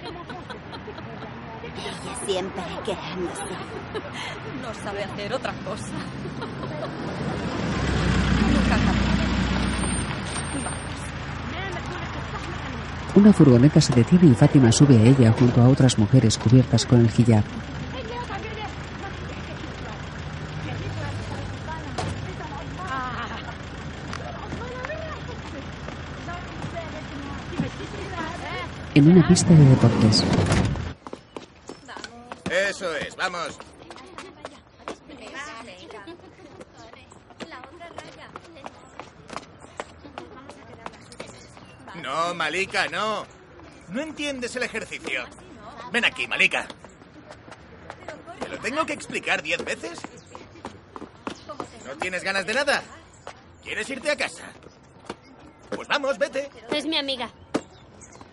Siempre 2.26 2.62
quejándose. 2.84 3.42
No 4.62 4.74
sabe 4.82 5.04
hacer 5.04 5.32
otra 5.32 5.52
cosa. 5.64 5.92
Una 13.14 13.32
furgoneta 13.32 13.80
se 13.80 13.94
detiene 13.94 14.26
y 14.26 14.34
Fátima 14.34 14.72
sube 14.72 14.98
a 14.98 15.02
ella 15.02 15.32
junto 15.32 15.62
a 15.62 15.68
otras 15.68 15.98
mujeres 15.98 16.36
cubiertas 16.36 16.84
con 16.84 17.00
el 17.00 17.10
hijab. 17.16 17.44
En 28.94 29.10
una 29.10 29.28
pista 29.28 29.54
de 29.54 29.64
deportes, 29.64 30.24
Eso 32.76 32.94
es, 32.94 33.16
vamos. 33.16 33.56
No, 42.02 42.34
Malika, 42.34 42.86
no. 42.88 43.24
No 43.88 44.02
entiendes 44.02 44.54
el 44.56 44.64
ejercicio. 44.64 45.24
Ven 45.90 46.04
aquí, 46.04 46.28
Malika. 46.28 46.68
¿Te 48.40 48.48
lo 48.50 48.58
tengo 48.58 48.84
que 48.84 48.92
explicar 48.92 49.42
diez 49.42 49.64
veces? 49.64 49.98
¿No 51.86 51.96
tienes 51.96 52.22
ganas 52.22 52.44
de 52.44 52.52
nada? 52.52 52.82
¿Quieres 53.64 53.88
irte 53.88 54.10
a 54.10 54.16
casa? 54.18 54.52
Pues 55.70 55.88
vamos, 55.88 56.18
vete. 56.18 56.50
Es 56.70 56.84
mi 56.84 56.98
amiga. 56.98 57.30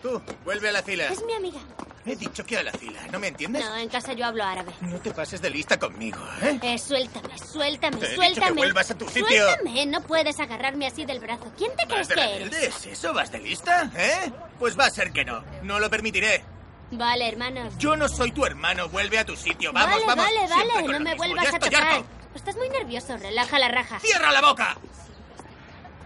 Tú, 0.02 0.20
vuelve 0.44 0.68
a 0.68 0.72
la 0.72 0.82
fila. 0.82 1.06
Es 1.06 1.24
mi 1.24 1.32
amiga. 1.32 1.60
He 2.06 2.16
dicho 2.16 2.44
que 2.44 2.58
a 2.58 2.62
la 2.62 2.72
fila, 2.72 3.00
¿no 3.10 3.18
me 3.18 3.28
entiendes? 3.28 3.64
No, 3.64 3.76
en 3.76 3.88
casa 3.88 4.12
yo 4.12 4.26
hablo 4.26 4.44
árabe. 4.44 4.72
No 4.82 4.98
te 5.00 5.10
pases 5.12 5.40
de 5.40 5.48
lista 5.48 5.78
conmigo, 5.78 6.18
¿eh? 6.42 6.58
Eh, 6.62 6.78
suéltame, 6.78 7.38
suéltame, 7.38 7.96
Te 7.96 8.04
he 8.04 8.08
dicho 8.10 8.16
suéltame. 8.22 8.46
que 8.48 8.52
vuelvas 8.52 8.90
a 8.90 8.94
tu 8.98 9.08
sitio. 9.08 9.24
Suéltame, 9.26 9.86
no 9.86 10.02
puedes 10.02 10.38
agarrarme 10.38 10.86
así 10.86 11.06
del 11.06 11.20
brazo. 11.20 11.50
¿Quién 11.56 11.70
te 11.76 11.86
crees 11.86 12.08
¿Vas 12.08 12.08
de 12.08 12.14
que 12.14 12.36
eres? 12.42 12.54
¿Es 12.76 12.86
eso? 12.86 13.14
¿Vas 13.14 13.32
de 13.32 13.38
lista? 13.38 13.90
¿Eh? 13.96 14.30
Pues 14.58 14.78
va 14.78 14.84
a 14.84 14.90
ser 14.90 15.12
que 15.12 15.24
no. 15.24 15.42
No 15.62 15.78
lo 15.80 15.88
permitiré. 15.88 16.44
Vale, 16.90 17.26
hermano. 17.26 17.70
Yo 17.78 17.96
no 17.96 18.06
soy 18.08 18.32
tu 18.32 18.44
hermano. 18.44 18.88
Vuelve 18.90 19.18
a 19.18 19.24
tu 19.24 19.34
sitio. 19.34 19.72
Vamos, 19.72 19.90
vale, 19.94 20.04
vamos. 20.06 20.24
vale, 20.26 20.38
Siempre 20.46 20.74
vale. 20.74 20.82
No 20.88 20.92
me 20.92 20.98
mismo. 21.10 21.16
vuelvas 21.16 21.54
a 21.54 21.58
tocar. 21.58 21.82
harto. 21.82 22.06
Estás 22.34 22.56
muy 22.56 22.68
nervioso. 22.68 23.16
Relaja 23.16 23.58
la 23.58 23.68
raja. 23.68 23.98
¡Cierra 24.00 24.30
la 24.30 24.42
boca! 24.42 24.76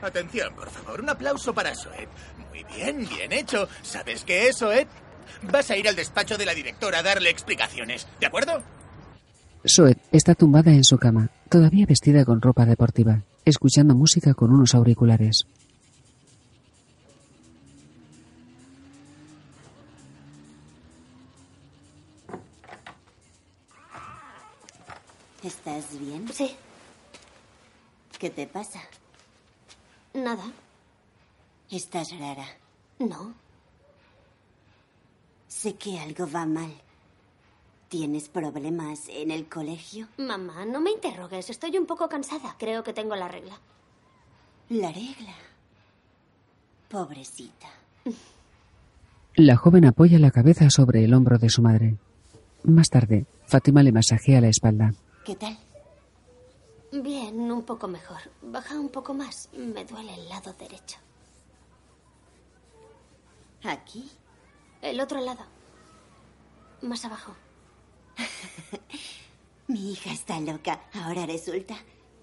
Atención, 0.01 0.55
por 0.55 0.71
favor. 0.71 1.01
Un 1.01 1.11
aplauso 1.11 1.53
para 1.53 1.75
Soed. 1.75 2.09
Muy 2.51 2.63
bien, 2.65 3.09
bien 3.09 3.33
hecho. 3.33 3.69
¿Sabes 3.83 4.25
qué 4.25 4.49
es, 4.49 4.59
Soed? 4.59 4.87
Vas 5.51 5.71
a 5.71 5.77
ir 5.77 5.89
al 5.89 5.97
despacho 5.97 6.37
de 6.37 6.47
la 6.47 6.55
directora 6.55 6.99
a 6.99 7.03
darle 7.03 7.31
explicaciones. 7.31 8.07
¿De 8.21 8.27
acuerdo? 8.27 8.63
Soed 9.65 9.97
está 10.13 10.35
tumbada 10.35 10.71
en 10.71 10.85
su 10.85 10.99
cama, 10.99 11.31
todavía 11.49 11.87
vestida 11.87 12.25
con 12.25 12.41
ropa 12.41 12.65
deportiva, 12.65 13.23
escuchando 13.45 13.95
música 13.95 14.35
con 14.35 14.53
unos 14.53 14.75
auriculares. 14.75 15.47
¿Estás 25.43 25.99
bien? 25.99 26.29
Sí. 26.33 26.57
¿Qué 28.19 28.31
te 28.31 28.47
pasa? 28.47 28.81
Nada. 30.13 30.45
Estás 31.71 32.11
rara. 32.19 32.47
No. 32.99 33.35
Sé 35.59 35.75
que 35.75 35.99
algo 35.99 36.25
va 36.33 36.47
mal. 36.47 36.73
¿Tienes 37.89 38.29
problemas 38.29 39.09
en 39.09 39.33
el 39.33 39.49
colegio? 39.49 40.07
Mamá, 40.17 40.65
no 40.65 40.81
me 40.81 40.93
interrogues. 40.93 41.51
Estoy 41.51 41.77
un 41.77 41.85
poco 41.85 42.09
cansada. 42.09 42.55
Creo 42.61 42.85
que 42.85 42.93
tengo 42.93 43.17
la 43.17 43.27
regla. 43.27 43.59
La 44.69 44.93
regla. 44.93 45.35
Pobrecita. 46.89 47.67
La 49.35 49.57
joven 49.57 49.87
apoya 49.87 50.21
la 50.21 50.31
cabeza 50.31 50.71
sobre 50.71 51.03
el 51.03 51.13
hombro 51.13 51.39
de 51.39 51.51
su 51.51 51.61
madre. 51.61 51.97
Más 52.63 52.89
tarde, 52.89 53.27
Fátima 53.49 53.83
le 53.83 53.91
masajea 53.91 54.41
la 54.41 54.51
espalda. 54.51 54.95
¿Qué 55.25 55.35
tal? 55.35 55.59
Bien, 56.93 57.51
un 57.51 57.65
poco 57.65 57.89
mejor. 57.89 58.19
Baja 58.43 58.79
un 58.79 58.91
poco 58.91 59.13
más. 59.13 59.49
Me 59.53 59.85
duele 59.85 60.15
el 60.15 60.29
lado 60.29 60.53
derecho. 60.53 60.99
¿Aquí? 63.65 64.09
El 64.83 65.01
otro 65.01 65.21
lado. 65.21 65.45
Más 66.83 67.05
abajo. 67.05 67.35
Mi 69.67 69.93
hija 69.93 70.13
está 70.13 70.41
loca. 70.41 70.81
Ahora 70.95 71.27
resulta 71.27 71.75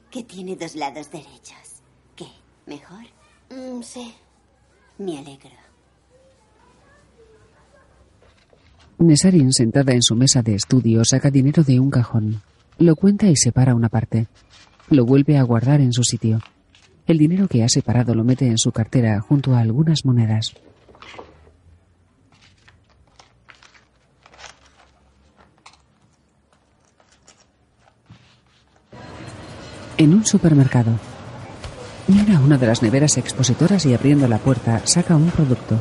que 0.09 0.23
tiene 0.23 0.55
dos 0.55 0.75
lados 0.75 1.11
derechos. 1.11 1.81
¿Qué? 2.15 2.27
¿Mejor? 2.65 3.03
Mm, 3.49 3.81
sí. 3.81 4.13
Me 4.97 5.19
alegro. 5.19 5.51
Nesarin, 8.97 9.51
sentada 9.51 9.93
en 9.93 10.01
su 10.01 10.15
mesa 10.15 10.41
de 10.41 10.55
estudio, 10.55 11.03
saca 11.03 11.29
dinero 11.29 11.63
de 11.63 11.79
un 11.81 11.91
cajón. 11.91 12.41
Lo 12.77 12.95
cuenta 12.95 13.27
y 13.27 13.35
separa 13.35 13.75
una 13.75 13.89
parte. 13.89 14.27
Lo 14.89 15.05
vuelve 15.05 15.37
a 15.37 15.43
guardar 15.43 15.81
en 15.81 15.91
su 15.91 16.03
sitio. 16.03 16.39
El 17.05 17.17
dinero 17.17 17.47
que 17.47 17.63
ha 17.63 17.69
separado 17.69 18.15
lo 18.15 18.23
mete 18.23 18.47
en 18.47 18.57
su 18.57 18.71
cartera 18.71 19.19
junto 19.19 19.53
a 19.53 19.59
algunas 19.59 20.05
monedas. 20.05 20.55
En 29.97 30.13
un 30.13 30.25
supermercado. 30.25 30.91
Mira 32.07 32.39
una 32.39 32.57
de 32.57 32.67
las 32.67 32.81
neveras 32.81 33.17
expositoras 33.17 33.85
y 33.85 33.93
abriendo 33.93 34.27
la 34.27 34.37
puerta 34.37 34.81
saca 34.85 35.15
un 35.15 35.31
producto. 35.31 35.79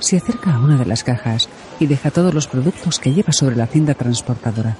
Se 0.00 0.16
acerca 0.16 0.54
a 0.54 0.58
una 0.58 0.76
de 0.76 0.86
las 0.86 1.04
cajas 1.04 1.48
y 1.78 1.86
deja 1.86 2.10
todos 2.10 2.34
los 2.34 2.48
productos 2.48 2.98
que 2.98 3.12
lleva 3.12 3.32
sobre 3.32 3.56
la 3.56 3.66
cinta 3.66 3.94
transportadora. 3.94 4.76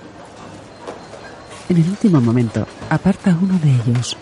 En 1.68 1.76
el 1.76 1.88
último 1.88 2.20
momento, 2.20 2.66
aparta 2.88 3.38
uno 3.40 3.56
de 3.60 3.70
ellos. 3.70 4.16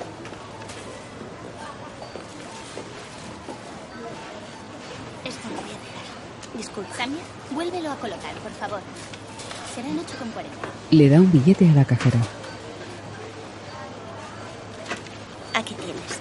Esto 5.25 5.49
lo 5.49 5.55
voy 5.55 5.71
a 5.71 5.79
dejar. 5.81 6.57
Disculpa. 6.57 6.95
Samia, 6.97 7.23
vuélvelo 7.55 7.91
a 7.91 7.97
colocar, 7.97 8.35
por 8.43 8.53
favor. 8.53 8.81
Serán 9.75 9.97
8,40. 9.97 10.03
Le 10.91 11.09
da 11.09 11.21
un 11.21 11.33
billete 11.33 11.71
a 11.71 11.73
la 11.73 11.85
cajera. 11.87 12.19
Aquí 15.55 15.75
tienes. 15.75 16.19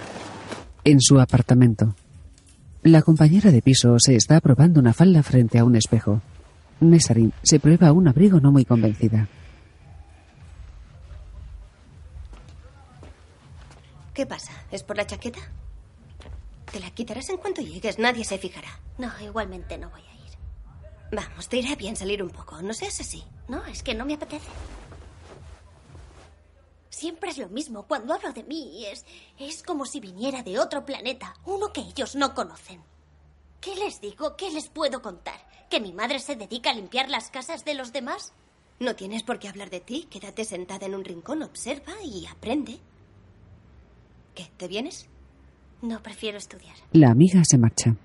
En 0.90 1.02
su 1.02 1.20
apartamento. 1.20 1.94
La 2.82 3.02
compañera 3.02 3.52
de 3.52 3.62
piso 3.62 3.98
se 4.00 4.16
está 4.16 4.40
probando 4.40 4.80
una 4.80 4.94
falda 4.94 5.22
frente 5.22 5.60
a 5.60 5.66
un 5.66 5.76
espejo. 5.76 6.22
Nesarin 6.80 7.34
se 7.44 7.60
prueba 7.60 7.92
un 7.92 8.08
abrigo 8.08 8.40
no 8.40 8.54
muy 8.54 8.64
convencida. 8.64 9.28
¿Qué 14.14 14.26
pasa? 14.26 14.54
¿Es 14.72 14.84
por 14.84 14.96
la 14.96 15.06
chaqueta? 15.06 15.42
Te 16.72 16.80
la 16.80 16.90
quitarás 16.92 17.28
en 17.32 17.38
cuanto 17.38 17.62
llegues, 17.62 18.00
nadie 18.00 18.24
se 18.24 18.38
fijará. 18.38 18.70
No, 18.98 19.12
igualmente 19.22 19.78
no 19.78 19.90
voy 19.90 20.00
a 20.00 20.14
ir. 20.14 20.38
Vamos, 21.12 21.50
te 21.50 21.58
irá 21.58 21.76
bien 21.76 21.98
salir 21.98 22.24
un 22.24 22.30
poco. 22.30 22.62
No 22.62 22.74
seas 22.74 22.98
así. 23.02 23.26
No, 23.50 23.66
es 23.66 23.84
que 23.84 23.94
no 23.94 24.06
me 24.06 24.14
apetece. 24.14 24.48
Siempre 26.98 27.30
es 27.30 27.38
lo 27.38 27.48
mismo. 27.50 27.84
Cuando 27.84 28.16
hablo 28.16 28.34
de 28.34 28.44
mí, 28.44 28.84
es, 28.88 29.06
es 29.38 29.62
como 29.62 29.86
si 29.86 30.00
viniera 30.00 30.42
de 30.42 30.58
otro 30.58 30.84
planeta, 30.84 31.36
uno 31.46 31.72
que 31.72 31.82
ellos 31.82 32.16
no 32.16 32.34
conocen. 32.34 32.82
¿Qué 33.62 33.76
les 33.76 34.02
digo? 34.02 34.36
¿Qué 34.36 34.50
les 34.50 34.68
puedo 34.68 35.00
contar? 35.00 35.40
¿Que 35.70 35.80
mi 35.80 35.94
madre 35.94 36.18
se 36.20 36.36
dedica 36.36 36.72
a 36.72 36.74
limpiar 36.74 37.08
las 37.08 37.30
casas 37.30 37.64
de 37.66 37.76
los 37.76 37.94
demás? 37.94 38.34
No 38.80 38.96
tienes 38.96 39.22
por 39.22 39.38
qué 39.38 39.48
hablar 39.48 39.70
de 39.70 39.80
ti. 39.80 40.08
Quédate 40.10 40.44
sentada 40.44 40.88
en 40.88 40.96
un 40.96 41.06
rincón, 41.06 41.44
observa 41.44 41.94
y 42.04 42.26
aprende. 42.26 42.80
¿Qué? 44.34 44.50
¿Te 44.58 44.68
vienes? 44.68 45.08
No, 45.84 46.02
prefiero 46.02 46.40
estudiar. 46.40 46.76
La 46.94 47.12
amiga 47.12 47.44
se 47.44 47.60
marcha. 47.60 47.96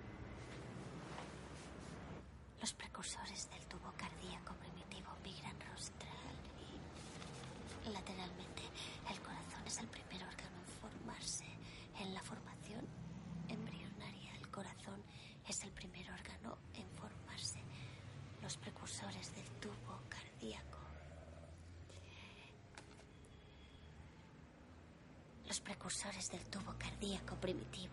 Los 2.61 2.75
precursores 2.75 3.49
del 3.51 3.65
tubo 3.69 3.91
cardíaco 3.97 4.55
primitivo 4.61 5.09
migran 5.25 5.57
rostral 5.73 6.35
y 7.87 7.91
lateralmente. 7.91 8.63
El 9.11 9.21
corazón 9.21 9.63
es 9.67 9.79
el 9.79 9.89
primer 9.89 10.23
órgano 10.27 10.57
en 10.63 10.81
formarse. 10.81 11.45
En 12.01 12.15
la 12.15 12.23
formación 12.23 12.87
embrionaria, 13.49 14.35
el 14.41 14.49
corazón 14.49 15.03
es 15.49 15.63
el 15.65 15.71
primer 15.73 16.07
órgano 16.13 16.57
en 16.75 16.87
formarse. 16.97 17.61
Los 18.43 18.57
precursores 18.57 19.35
del 19.35 19.49
tubo 19.61 20.01
cardíaco. 20.09 20.79
Los 25.47 25.61
precursores 25.61 26.31
del 26.31 26.45
tubo 26.47 26.75
cardíaco 26.79 27.37
primitivo 27.37 27.93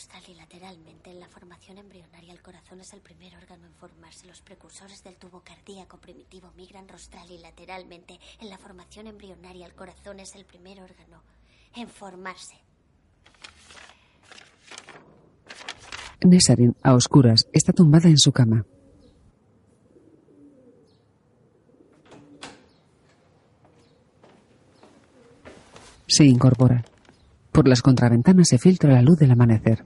rostral 0.00 0.22
y 0.28 0.34
lateralmente. 0.34 1.10
En 1.10 1.20
la 1.20 1.28
formación 1.28 1.76
embrionaria, 1.76 2.32
el 2.32 2.40
corazón 2.40 2.80
es 2.80 2.90
el 2.94 3.00
primer 3.00 3.36
órgano 3.36 3.66
en 3.66 3.74
formarse. 3.74 4.26
Los 4.26 4.40
precursores 4.40 5.02
del 5.02 5.16
tubo 5.16 5.42
cardíaco 5.42 5.98
primitivo 5.98 6.50
migran 6.56 6.88
rostral 6.88 7.30
y 7.30 7.36
lateralmente. 7.36 8.18
En 8.40 8.48
la 8.48 8.56
formación 8.56 9.08
embrionaria, 9.08 9.66
el 9.66 9.74
corazón 9.74 10.20
es 10.20 10.34
el 10.36 10.46
primer 10.46 10.80
órgano 10.80 11.22
en 11.76 11.86
formarse. 11.86 12.56
Nesarin, 16.24 16.74
a 16.82 16.94
oscuras, 16.94 17.46
está 17.52 17.74
tumbada 17.74 18.08
en 18.08 18.16
su 18.16 18.32
cama. 18.32 18.64
Se 26.06 26.24
incorpora. 26.24 26.89
Por 27.52 27.68
las 27.68 27.82
contraventanas 27.82 28.48
se 28.48 28.58
filtra 28.58 28.92
la 28.92 29.02
luz 29.02 29.18
del 29.18 29.32
amanecer. 29.32 29.84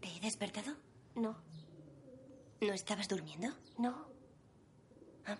¿Te 0.00 0.08
he 0.08 0.20
despertado? 0.20 0.72
No. 1.14 1.36
¿No 2.60 2.72
estabas 2.72 3.08
durmiendo? 3.08 3.48
No. 3.78 4.06
Ah. 5.26 5.36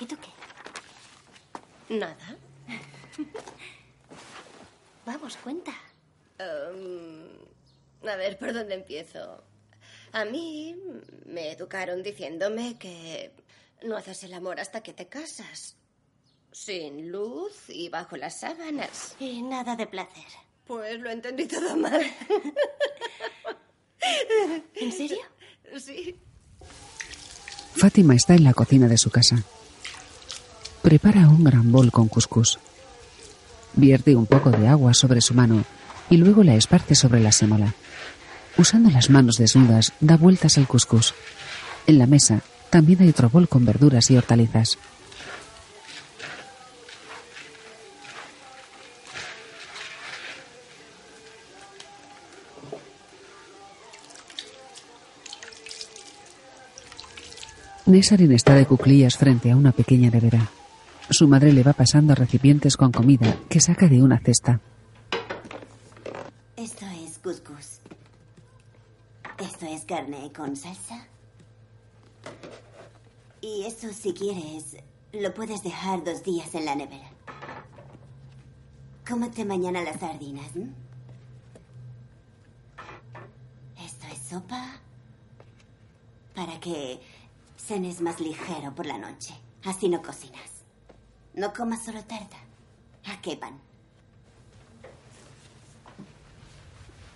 ¿Y 0.00 0.06
tú 0.06 0.16
qué? 0.16 1.98
Nada. 1.98 2.36
Vamos, 5.06 5.36
cuenta. 5.38 5.72
Um, 6.38 8.06
a 8.08 8.16
ver, 8.16 8.38
¿por 8.38 8.52
dónde 8.52 8.74
empiezo? 8.74 9.42
A 10.12 10.24
mí 10.24 10.76
me 11.26 11.52
educaron 11.52 12.02
diciéndome 12.02 12.78
que 12.78 13.32
no 13.82 13.96
haces 13.96 14.24
el 14.24 14.34
amor 14.34 14.60
hasta 14.60 14.82
que 14.82 14.92
te 14.92 15.06
casas. 15.06 15.76
Sin 16.52 17.10
luz 17.10 17.68
y 17.68 17.88
bajo 17.88 18.16
las 18.16 18.40
sábanas. 18.40 19.16
Y 19.20 19.42
nada 19.42 19.76
de 19.76 19.86
placer. 19.86 20.24
Pues 20.66 20.98
lo 21.00 21.10
entendí 21.10 21.46
todo 21.46 21.76
mal. 21.76 22.00
¿En 24.74 24.92
serio? 24.92 25.18
Sí. 25.78 26.18
Fátima 27.74 28.14
está 28.14 28.34
en 28.34 28.44
la 28.44 28.54
cocina 28.54 28.88
de 28.88 28.98
su 28.98 29.10
casa. 29.10 29.42
Prepara 30.82 31.28
un 31.28 31.44
gran 31.44 31.70
bol 31.70 31.92
con 31.92 32.08
cuscús. 32.08 32.58
Vierte 33.74 34.16
un 34.16 34.26
poco 34.26 34.50
de 34.50 34.66
agua 34.66 34.94
sobre 34.94 35.20
su 35.20 35.34
mano 35.34 35.64
y 36.10 36.16
luego 36.16 36.42
la 36.42 36.54
esparce 36.54 36.94
sobre 36.94 37.20
la 37.20 37.32
sémola. 37.32 37.74
Usando 38.58 38.90
las 38.90 39.08
manos 39.08 39.36
desnudas, 39.36 39.92
da 40.00 40.16
vueltas 40.16 40.58
al 40.58 40.66
cuscús. 40.66 41.14
En 41.86 41.96
la 41.96 42.06
mesa 42.06 42.42
también 42.70 43.00
hay 43.00 43.10
otro 43.10 43.30
bol 43.30 43.48
con 43.48 43.64
verduras 43.64 44.10
y 44.10 44.16
hortalizas. 44.16 44.78
Nesarin 57.86 58.32
está 58.32 58.54
de 58.54 58.66
cuclillas 58.66 59.16
frente 59.16 59.52
a 59.52 59.56
una 59.56 59.70
pequeña 59.70 60.10
nevera. 60.10 60.50
Su 61.08 61.28
madre 61.28 61.52
le 61.52 61.62
va 61.62 61.72
pasando 61.74 62.14
recipientes 62.14 62.76
con 62.76 62.90
comida 62.90 63.36
que 63.48 63.60
saca 63.60 63.86
de 63.86 64.02
una 64.02 64.18
cesta. 64.18 64.60
Carne 69.88 70.30
con 70.32 70.54
salsa. 70.54 71.06
Y 73.40 73.64
eso, 73.64 73.92
si 73.92 74.12
quieres, 74.12 74.76
lo 75.12 75.32
puedes 75.32 75.62
dejar 75.64 76.04
dos 76.04 76.22
días 76.22 76.54
en 76.54 76.66
la 76.66 76.76
nevera. 76.76 77.10
Cómete 79.08 79.44
mañana 79.46 79.82
las 79.82 79.98
sardinas. 79.98 80.50
Esto 83.82 84.06
es 84.12 84.18
sopa 84.28 84.76
para 86.34 86.60
que 86.60 87.00
cenes 87.56 88.02
más 88.02 88.20
ligero 88.20 88.74
por 88.74 88.84
la 88.84 88.98
noche. 88.98 89.34
Así 89.64 89.88
no 89.88 90.02
cocinas. 90.02 90.50
No 91.32 91.52
comas 91.54 91.84
solo 91.84 92.04
tarta. 92.04 92.36
¿A 93.06 93.20
qué 93.22 93.36
pan? 93.36 93.67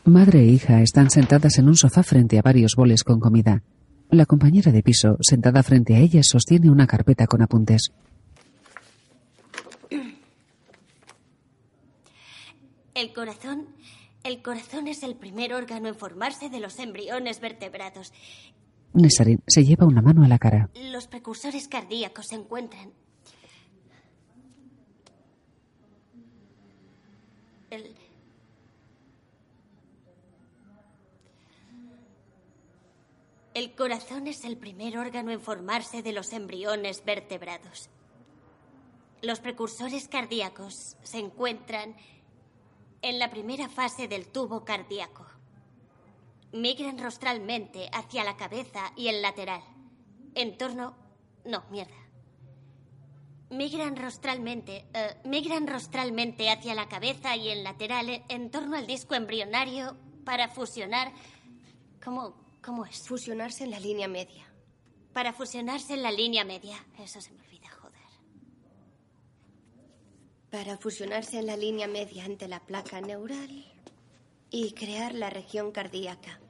Madre 0.04 0.40
e 0.40 0.46
hija 0.46 0.82
están 0.82 1.10
sentadas 1.10 1.58
en 1.58 1.68
un 1.68 1.76
sofá 1.76 2.02
frente 2.02 2.36
a 2.36 2.42
varios 2.42 2.74
boles 2.76 3.04
con 3.04 3.20
comida. 3.20 3.62
La 4.10 4.26
compañera 4.26 4.72
de 4.72 4.82
piso, 4.82 5.16
sentada 5.20 5.62
frente 5.62 5.94
a 5.94 6.00
ellas, 6.00 6.26
sostiene 6.28 6.70
una 6.70 6.88
carpeta 6.88 7.28
con 7.28 7.40
apuntes. 7.40 7.92
El 12.94 13.12
corazón. 13.14 13.68
El 14.24 14.42
corazón 14.42 14.88
es 14.88 15.04
el 15.04 15.14
primer 15.14 15.54
órgano 15.54 15.88
en 15.88 15.94
formarse 15.94 16.50
de 16.50 16.58
los 16.58 16.80
embriones 16.80 17.40
vertebrados. 17.40 18.12
Nesarin 18.94 19.40
se 19.46 19.64
lleva 19.64 19.86
una 19.86 20.02
mano 20.02 20.24
a 20.24 20.28
la 20.28 20.38
cara. 20.38 20.68
Los 20.90 21.06
precursores 21.06 21.68
cardíacos 21.68 22.26
se 22.26 22.34
encuentran. 22.34 22.90
El. 27.70 28.01
El 33.54 33.74
corazón 33.74 34.26
es 34.26 34.44
el 34.44 34.56
primer 34.56 34.96
órgano 34.96 35.30
en 35.30 35.40
formarse 35.40 36.02
de 36.02 36.12
los 36.12 36.32
embriones 36.32 37.04
vertebrados. 37.04 37.90
Los 39.20 39.40
precursores 39.40 40.08
cardíacos 40.08 40.96
se 41.02 41.18
encuentran 41.18 41.94
en 43.02 43.18
la 43.18 43.30
primera 43.30 43.68
fase 43.68 44.08
del 44.08 44.28
tubo 44.28 44.64
cardíaco. 44.64 45.26
Migran 46.52 46.98
rostralmente 46.98 47.90
hacia 47.92 48.24
la 48.24 48.36
cabeza 48.36 48.92
y 48.96 49.08
el 49.08 49.20
lateral. 49.20 49.62
En 50.34 50.56
torno. 50.56 50.96
No, 51.44 51.64
mierda. 51.70 51.96
Migran 53.50 53.96
rostralmente. 53.96 54.86
eh, 54.94 55.16
migran 55.24 55.66
rostralmente 55.66 56.50
hacia 56.50 56.74
la 56.74 56.88
cabeza 56.88 57.36
y 57.36 57.50
el 57.50 57.64
lateral 57.64 58.24
en, 58.28 58.50
torno 58.50 58.76
al 58.76 58.86
disco 58.86 59.14
embrionario 59.14 59.96
para 60.24 60.48
fusionar. 60.48 61.12
¿Cómo, 62.02 62.41
¿Cómo 62.64 62.86
es? 62.86 63.06
Fusionarse 63.08 63.64
en 63.64 63.70
la 63.70 63.80
línea 63.80 64.08
media. 64.08 64.46
Para 65.12 65.32
fusionarse 65.32 65.94
en 65.94 66.02
la 66.02 66.12
línea 66.12 66.44
media. 66.44 66.76
Eso 66.98 67.20
se 67.20 67.32
me 67.32 67.40
olvida, 67.42 67.68
joder. 67.80 68.00
Para 70.50 70.78
fusionarse 70.78 71.38
en 71.38 71.46
la 71.46 71.56
línea 71.56 71.88
media 71.88 72.24
ante 72.24 72.46
la 72.48 72.60
placa 72.60 73.00
neural 73.00 73.64
y 74.50 74.72
crear 74.72 75.14
la 75.14 75.30
región 75.30 75.72
cardíaca. 75.72 76.40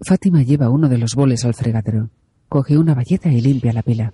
Fátima 0.00 0.42
lleva 0.42 0.70
uno 0.70 0.88
de 0.88 0.98
los 0.98 1.14
boles 1.14 1.44
al 1.44 1.54
fregadero. 1.54 2.10
Coge 2.48 2.78
una 2.78 2.94
bayeta 2.94 3.28
y 3.30 3.40
limpia 3.40 3.72
la 3.72 3.82
pila. 3.82 4.12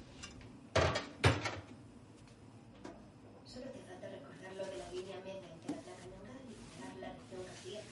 Solo 3.44 3.66
te 3.66 3.80
falta 3.80 4.08
recordar 4.08 4.54
lo 4.56 4.64
de 4.64 4.78
la 4.78 4.90
línea 4.90 5.16
media 5.24 5.50
entre 5.52 5.70
la 5.70 5.82
placa 5.82 6.06
neural 6.06 6.40
y 6.48 6.54
crear 6.54 6.96
la 6.96 7.08
región 7.08 7.44
cardíaca. 7.44 7.84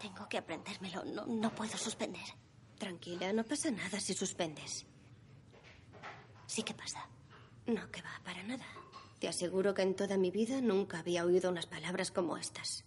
Tengo 0.00 0.28
que 0.28 0.38
aprendérmelo. 0.38 1.04
No, 1.04 1.26
no 1.26 1.50
puedo 1.70 1.84
suspender. 1.84 2.22
Tranquila, 2.78 3.32
no 3.32 3.44
pasa 3.44 3.70
nada 3.70 4.00
si 4.00 4.14
suspendes. 4.14 4.86
Sí 6.46 6.62
que 6.62 6.74
pasa. 6.74 6.98
No, 7.66 7.90
que 7.92 8.02
va, 8.02 8.10
para 8.24 8.42
nada. 8.42 8.64
Te 9.20 9.28
aseguro 9.28 9.74
que 9.74 9.82
en 9.82 9.94
toda 9.94 10.16
mi 10.16 10.30
vida 10.30 10.60
nunca 10.60 10.98
había 10.98 11.24
oído 11.24 11.50
unas 11.50 11.66
palabras 11.66 12.10
como 12.10 12.36
estas. 12.36 12.84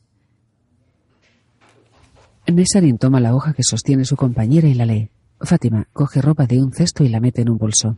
Nesarin 2.48 2.98
toma 2.98 3.22
la 3.22 3.34
hoja 3.34 3.54
que 3.54 3.64
sostiene 3.64 4.04
su 4.04 4.18
compañera 4.18 4.68
y 4.68 4.74
la 4.74 4.86
lee. 4.86 5.10
Fátima 5.40 5.88
coge 5.94 6.22
ropa 6.22 6.46
de 6.46 6.62
un 6.62 6.74
cesto 6.74 7.04
y 7.04 7.10
la 7.10 7.22
mete 7.22 7.42
en 7.42 7.50
un 7.50 7.58
bolso. 7.58 7.98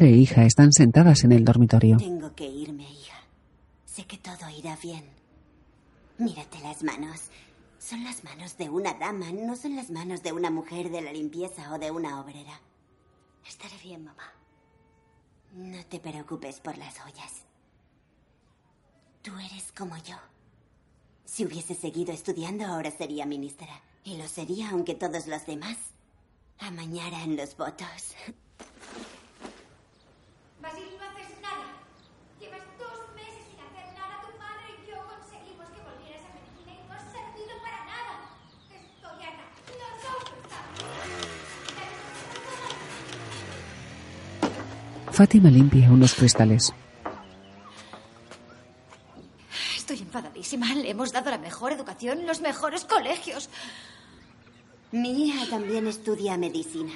E 0.00 0.08
hija 0.08 0.44
están 0.44 0.72
sentadas 0.72 1.24
en 1.24 1.32
el 1.32 1.44
dormitorio. 1.44 1.98
Tengo 1.98 2.34
que 2.34 2.46
irme, 2.46 2.90
hija. 2.90 3.18
Sé 3.84 4.06
que 4.06 4.16
todo 4.16 4.48
irá 4.48 4.74
bien. 4.76 5.04
Mírate 6.16 6.58
las 6.60 6.82
manos. 6.82 7.24
Son 7.78 8.02
las 8.02 8.24
manos 8.24 8.56
de 8.56 8.70
una 8.70 8.94
dama, 8.94 9.30
no 9.30 9.56
son 9.56 9.76
las 9.76 9.90
manos 9.90 10.22
de 10.22 10.32
una 10.32 10.50
mujer 10.50 10.90
de 10.90 11.02
la 11.02 11.12
limpieza 11.12 11.70
o 11.74 11.78
de 11.78 11.90
una 11.90 12.18
obrera. 12.18 12.62
Estaré 13.46 13.76
bien, 13.82 14.06
mamá. 14.06 14.32
No 15.52 15.84
te 15.84 16.00
preocupes 16.00 16.60
por 16.60 16.78
las 16.78 16.98
joyas. 16.98 17.44
Tú 19.20 19.32
eres 19.36 19.70
como 19.76 19.98
yo. 19.98 20.16
Si 21.26 21.44
hubiese 21.44 21.74
seguido 21.74 22.14
estudiando, 22.14 22.64
ahora 22.64 22.90
sería 22.90 23.26
ministra. 23.26 23.82
Y 24.04 24.16
lo 24.16 24.26
sería 24.28 24.70
aunque 24.70 24.94
todos 24.94 25.26
los 25.26 25.44
demás 25.44 25.76
amañaran 26.58 27.36
los 27.36 27.54
votos. 27.54 28.14
Basil, 30.62 30.84
no 30.98 31.04
haces 31.08 31.40
nada. 31.40 31.66
Llevas 32.38 32.60
dos 32.78 32.98
meses 33.16 33.42
sin 33.48 33.60
hacer 33.60 33.86
nada. 33.94 34.20
Tu 34.20 34.30
madre 34.38 34.66
y 34.76 34.90
yo 34.90 34.96
conseguimos 35.08 35.66
que 35.72 35.80
volvieras 35.80 36.22
a 36.28 36.30
medicina 36.36 36.72
y 36.76 36.82
no 36.86 36.92
has 36.94 37.06
servido 37.10 37.54
para 37.64 37.80
nada. 37.84 38.14
Estoy 38.68 39.24
harta. 39.24 39.44
Nosotros 39.80 40.40
Fátima 45.12 45.50
limpia 45.50 45.90
unos 45.90 46.14
cristales. 46.14 46.72
Estoy 49.76 49.98
enfadadísima. 49.98 50.74
Le 50.74 50.90
hemos 50.90 51.12
dado 51.12 51.30
la 51.30 51.38
mejor 51.38 51.72
educación, 51.72 52.26
los 52.26 52.40
mejores 52.40 52.84
colegios. 52.84 53.48
Mi 54.92 55.26
hija 55.26 55.48
también 55.48 55.86
estudia 55.86 56.36
medicina. 56.36 56.92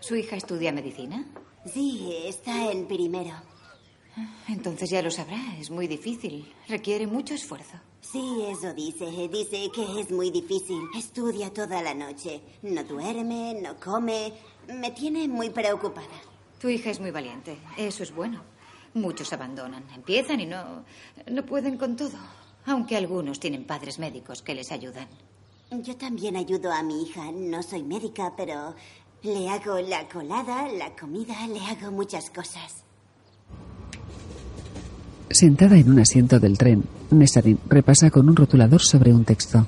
¿Su 0.00 0.16
hija 0.16 0.36
estudia 0.36 0.70
medicina? 0.70 1.24
Sí, 1.72 2.14
está 2.26 2.70
en 2.70 2.86
primero. 2.86 3.32
Entonces 4.48 4.90
ya 4.90 5.02
lo 5.02 5.10
sabrá. 5.10 5.56
Es 5.58 5.70
muy 5.70 5.86
difícil. 5.86 6.52
Requiere 6.68 7.06
mucho 7.06 7.34
esfuerzo. 7.34 7.78
Sí, 8.00 8.44
eso 8.48 8.72
dice. 8.74 9.06
Dice 9.28 9.70
que 9.74 10.00
es 10.00 10.10
muy 10.10 10.30
difícil. 10.30 10.80
Estudia 10.96 11.52
toda 11.52 11.82
la 11.82 11.94
noche. 11.94 12.40
No 12.62 12.84
duerme, 12.84 13.54
no 13.60 13.76
come. 13.80 14.32
Me 14.68 14.90
tiene 14.92 15.26
muy 15.26 15.50
preocupada. 15.50 16.06
Tu 16.60 16.68
hija 16.68 16.90
es 16.90 17.00
muy 17.00 17.10
valiente. 17.10 17.58
Eso 17.76 18.02
es 18.02 18.14
bueno. 18.14 18.42
Muchos 18.94 19.32
abandonan. 19.32 19.84
Empiezan 19.94 20.40
y 20.40 20.46
no, 20.46 20.84
no 21.26 21.44
pueden 21.44 21.76
con 21.76 21.96
todo. 21.96 22.18
Aunque 22.66 22.96
algunos 22.96 23.40
tienen 23.40 23.64
padres 23.64 23.98
médicos 23.98 24.42
que 24.42 24.54
les 24.54 24.70
ayudan. 24.70 25.08
Yo 25.70 25.96
también 25.96 26.36
ayudo 26.36 26.72
a 26.72 26.82
mi 26.82 27.02
hija. 27.02 27.32
No 27.32 27.62
soy 27.62 27.82
médica, 27.82 28.34
pero 28.36 28.76
le 29.24 29.48
hago 29.48 29.80
la 29.80 30.06
colada, 30.06 30.68
la 30.68 30.94
comida, 30.94 31.34
le 31.46 31.60
hago 31.60 31.90
muchas 31.90 32.28
cosas. 32.28 32.84
Sentada 35.30 35.76
en 35.78 35.90
un 35.90 35.98
asiento 35.98 36.38
del 36.38 36.58
tren, 36.58 36.84
Nesarin 37.10 37.58
repasa 37.68 38.10
con 38.10 38.28
un 38.28 38.36
rotulador 38.36 38.82
sobre 38.82 39.12
un 39.14 39.24
texto. 39.24 39.66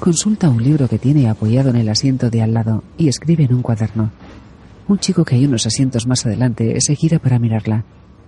Consulta 0.00 0.48
un 0.48 0.62
libro 0.62 0.88
que 0.88 0.98
tiene 0.98 1.28
apoyado 1.28 1.68
en 1.70 1.76
el 1.76 1.88
asiento 1.88 2.30
de 2.30 2.42
al 2.42 2.54
lado 2.54 2.82
y 2.96 3.08
escribe 3.08 3.44
en 3.44 3.54
un 3.54 3.62
cuaderno. 3.62 4.10
Un 4.88 4.98
chico 4.98 5.24
que 5.24 5.36
hay 5.36 5.44
unos 5.44 5.66
asientos 5.66 6.06
más 6.06 6.24
adelante 6.24 6.80
se 6.80 6.96
gira 6.96 7.18
para 7.18 7.38
mirarla. 7.38 7.84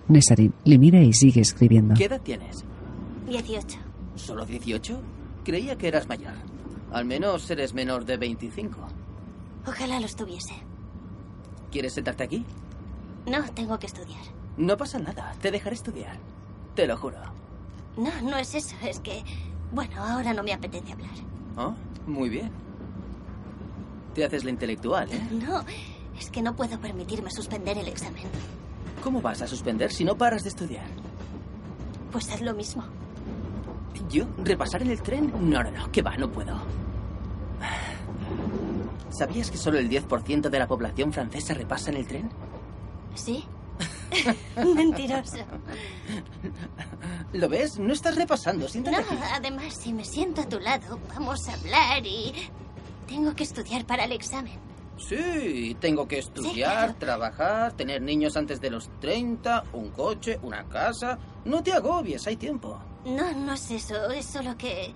Nesarin 0.07 0.53
le 0.63 0.77
mira 0.77 1.01
y 1.01 1.11
sigue 1.11 1.41
escribiendo. 1.41 1.95
¿Qué 1.95 2.05
edad 2.05 2.21
tienes? 2.21 2.63
18. 3.27 3.79
¿Solo 4.15 4.45
18? 4.45 5.01
Creía 5.43 5.75
que 5.75 5.87
eras 5.87 6.07
mayor. 6.07 6.33
Al 6.91 7.05
menos 7.05 7.49
eres 7.49 7.73
menor 7.73 8.05
de 8.05 8.17
25. 8.17 9.04
Ojalá 9.67 9.99
lo 9.99 10.05
estuviese. 10.05 10.53
¿Quieres 11.71 11.93
sentarte 11.93 12.23
aquí? 12.23 12.45
No, 13.25 13.43
tengo 13.53 13.77
que 13.79 13.87
estudiar. 13.87 14.21
No 14.57 14.77
pasa 14.77 14.99
nada, 14.99 15.33
te 15.41 15.51
dejaré 15.51 15.75
estudiar. 15.75 16.17
Te 16.75 16.87
lo 16.87 16.97
juro. 16.97 17.17
No, 17.97 18.09
no 18.21 18.37
es 18.37 18.53
eso. 18.55 18.75
Es 18.83 18.99
que, 18.99 19.23
bueno, 19.71 20.03
ahora 20.03 20.33
no 20.33 20.43
me 20.43 20.53
apetece 20.53 20.93
hablar. 20.93 21.09
Oh, 21.57 21.73
muy 22.05 22.29
bien. 22.29 22.51
Te 24.13 24.23
haces 24.23 24.43
la 24.43 24.51
intelectual, 24.51 25.11
¿eh? 25.11 25.21
No, 25.31 25.63
es 26.17 26.29
que 26.29 26.41
no 26.41 26.55
puedo 26.55 26.79
permitirme 26.79 27.31
suspender 27.31 27.77
el 27.77 27.87
examen. 27.87 28.23
¿Cómo 29.03 29.21
vas 29.21 29.41
a 29.41 29.47
suspender 29.47 29.91
si 29.91 30.03
no 30.05 30.15
paras 30.17 30.43
de 30.43 30.49
estudiar? 30.49 30.85
Pues 32.11 32.29
haz 32.31 32.41
lo 32.41 32.53
mismo. 32.53 32.83
¿Yo? 34.09 34.25
¿Repasar 34.43 34.81
en 34.83 34.91
el 34.91 35.01
tren? 35.01 35.33
No, 35.49 35.63
no, 35.63 35.71
no, 35.71 35.91
que 35.91 36.01
va, 36.01 36.15
no 36.17 36.29
puedo. 36.31 36.55
¿Sabías 39.09 39.49
que 39.51 39.57
solo 39.57 39.77
el 39.79 39.89
10% 39.89 40.49
de 40.49 40.59
la 40.59 40.67
población 40.67 41.13
francesa 41.13 41.53
repasa 41.53 41.89
en 41.91 41.97
el 41.97 42.07
tren? 42.07 42.29
¿Sí? 43.13 43.45
Mentiroso. 44.75 45.37
¿Lo 47.33 47.49
ves? 47.49 47.77
No 47.79 47.93
estás 47.93 48.15
repasando, 48.15 48.67
siéntate 48.67 48.97
No, 48.97 49.03
aquí. 49.03 49.17
además, 49.33 49.73
si 49.75 49.93
me 49.93 50.05
siento 50.05 50.41
a 50.41 50.49
tu 50.49 50.59
lado, 50.59 50.99
vamos 51.13 51.47
a 51.47 51.53
hablar 51.53 52.05
y... 52.05 52.33
Tengo 53.07 53.35
que 53.35 53.43
estudiar 53.43 53.85
para 53.85 54.05
el 54.05 54.13
examen. 54.13 54.53
Sí, 54.97 55.77
tengo 55.79 56.07
que 56.07 56.17
estudiar, 56.19 56.93
trabajar, 56.95 57.73
tener 57.73 58.01
niños 58.01 58.35
antes 58.35 58.59
de 58.61 58.71
los 58.71 58.89
30, 58.99 59.65
un 59.73 59.89
coche, 59.89 60.39
una 60.41 60.63
casa. 60.63 61.19
No 61.43 61.61
te 61.61 61.71
agobies, 61.73 62.25
hay 62.25 62.37
tiempo. 62.37 62.79
No, 63.05 63.31
no 63.33 63.53
es 63.53 63.69
eso, 63.69 64.09
es 64.09 64.25
solo 64.25 64.57
que... 64.57 64.93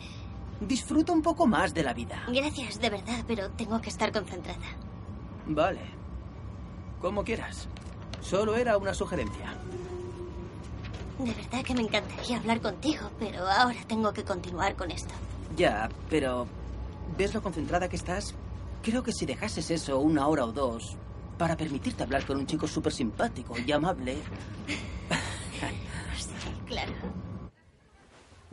Disfruta 0.61 1.13
un 1.13 1.21
poco 1.21 1.47
más 1.47 1.73
de 1.73 1.83
la 1.83 1.93
vida. 1.93 2.23
Gracias, 2.27 2.79
de 2.79 2.89
verdad, 2.89 3.23
pero 3.27 3.49
tengo 3.51 3.79
que 3.79 3.89
estar 3.89 4.11
concentrada. 4.11 4.65
Vale. 5.47 5.81
Como 7.01 7.23
quieras. 7.23 7.67
Solo 8.21 8.55
era 8.55 8.77
una 8.77 8.93
sugerencia. 8.93 9.53
De 11.17 11.33
verdad 11.33 11.63
que 11.63 11.73
me 11.73 11.81
encantaría 11.81 12.37
hablar 12.37 12.61
contigo, 12.61 13.09
pero 13.19 13.47
ahora 13.47 13.79
tengo 13.87 14.11
que 14.13 14.23
continuar 14.23 14.75
con 14.75 14.91
esto. 14.91 15.13
Ya, 15.55 15.89
pero 16.09 16.47
¿ves 17.17 17.33
lo 17.33 17.41
concentrada 17.41 17.89
que 17.89 17.95
estás? 17.95 18.35
Creo 18.83 19.03
que 19.03 19.11
si 19.11 19.25
dejases 19.25 19.71
eso 19.71 19.99
una 19.99 20.27
hora 20.27 20.45
o 20.45 20.51
dos 20.51 20.97
para 21.37 21.55
permitirte 21.55 22.03
hablar 22.03 22.25
con 22.25 22.37
un 22.37 22.45
chico 22.45 22.67
súper 22.67 22.93
simpático 22.93 23.55
y 23.57 23.71
amable... 23.71 24.17
Claro. 26.67 26.93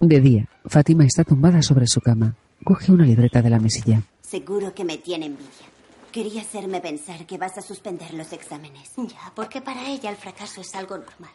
De 0.00 0.20
día, 0.20 0.46
Fátima 0.66 1.06
está 1.06 1.24
tumbada 1.24 1.62
sobre 1.62 1.86
su 1.86 2.02
cama. 2.02 2.34
Coge 2.62 2.92
una 2.92 3.06
libreta 3.06 3.40
de 3.40 3.48
la 3.48 3.58
mesilla. 3.58 4.02
Seguro 4.20 4.74
que 4.74 4.84
me 4.84 4.98
tiene 4.98 5.24
envidia. 5.24 5.66
Quería 6.12 6.42
hacerme 6.42 6.82
pensar 6.82 7.24
que 7.26 7.38
vas 7.38 7.56
a 7.56 7.62
suspender 7.62 8.12
los 8.12 8.30
exámenes. 8.32 8.92
Ya, 8.96 9.32
porque 9.34 9.62
para 9.62 9.88
ella 9.88 10.10
el 10.10 10.16
fracaso 10.16 10.60
es 10.60 10.74
algo 10.74 10.98
normal. 10.98 11.32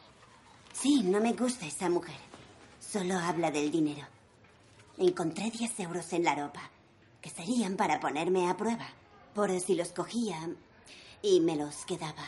Sí, 0.74 1.02
no 1.04 1.20
me 1.20 1.34
gusta 1.34 1.66
esa 1.66 1.90
mujer. 1.90 2.16
Solo 2.80 3.18
habla 3.18 3.50
del 3.50 3.72
dinero. 3.72 4.06
Encontré 5.00 5.50
10 5.50 5.80
euros 5.80 6.14
en 6.14 6.24
la 6.24 6.36
ropa, 6.36 6.62
que 7.20 7.32
serían 7.32 7.76
para 7.76 8.00
ponerme 8.00 8.48
a 8.48 8.58
prueba, 8.58 8.90
por 9.34 9.50
si 9.60 9.74
los 9.74 9.90
cogía 9.90 10.38
y 11.24 11.40
me 11.40 11.56
los 11.56 11.84
quedaba. 11.86 12.26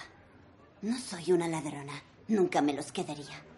No 0.81 0.97
soy 0.97 1.31
una 1.31 1.47
ladrona, 1.47 1.93
nunca 2.27 2.61
me 2.63 2.73
los 2.73 2.91
quedaría. 2.91 3.53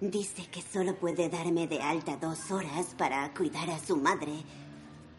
Dice 0.00 0.46
que 0.46 0.62
solo 0.62 0.96
puede 0.96 1.28
darme 1.28 1.66
de 1.66 1.82
alta 1.82 2.16
dos 2.16 2.50
horas 2.50 2.94
para 2.96 3.34
cuidar 3.34 3.68
a 3.68 3.78
su 3.78 3.98
madre, 3.98 4.32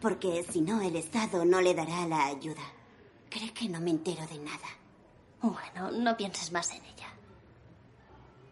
porque 0.00 0.44
si 0.50 0.60
no 0.60 0.80
el 0.80 0.96
Estado 0.96 1.44
no 1.44 1.60
le 1.60 1.72
dará 1.72 2.04
la 2.04 2.26
ayuda. 2.26 2.64
Cree 3.30 3.52
que 3.52 3.68
no 3.68 3.80
me 3.80 3.90
entero 3.90 4.26
de 4.26 4.40
nada. 4.40 4.66
Bueno, 5.40 5.92
no 5.92 6.16
pienses 6.16 6.50
más 6.50 6.72
en 6.72 6.82
ella. 6.84 7.08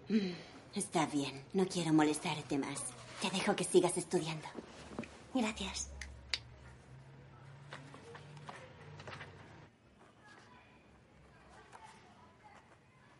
Mm, 0.08 0.34
está 0.78 1.06
bien, 1.06 1.44
no 1.52 1.66
quiero 1.66 1.92
molestarte 1.92 2.58
más. 2.58 2.80
Te 3.20 3.28
dejo 3.30 3.56
que 3.56 3.64
sigas 3.64 3.96
estudiando. 3.98 4.46
Gracias. 5.34 5.90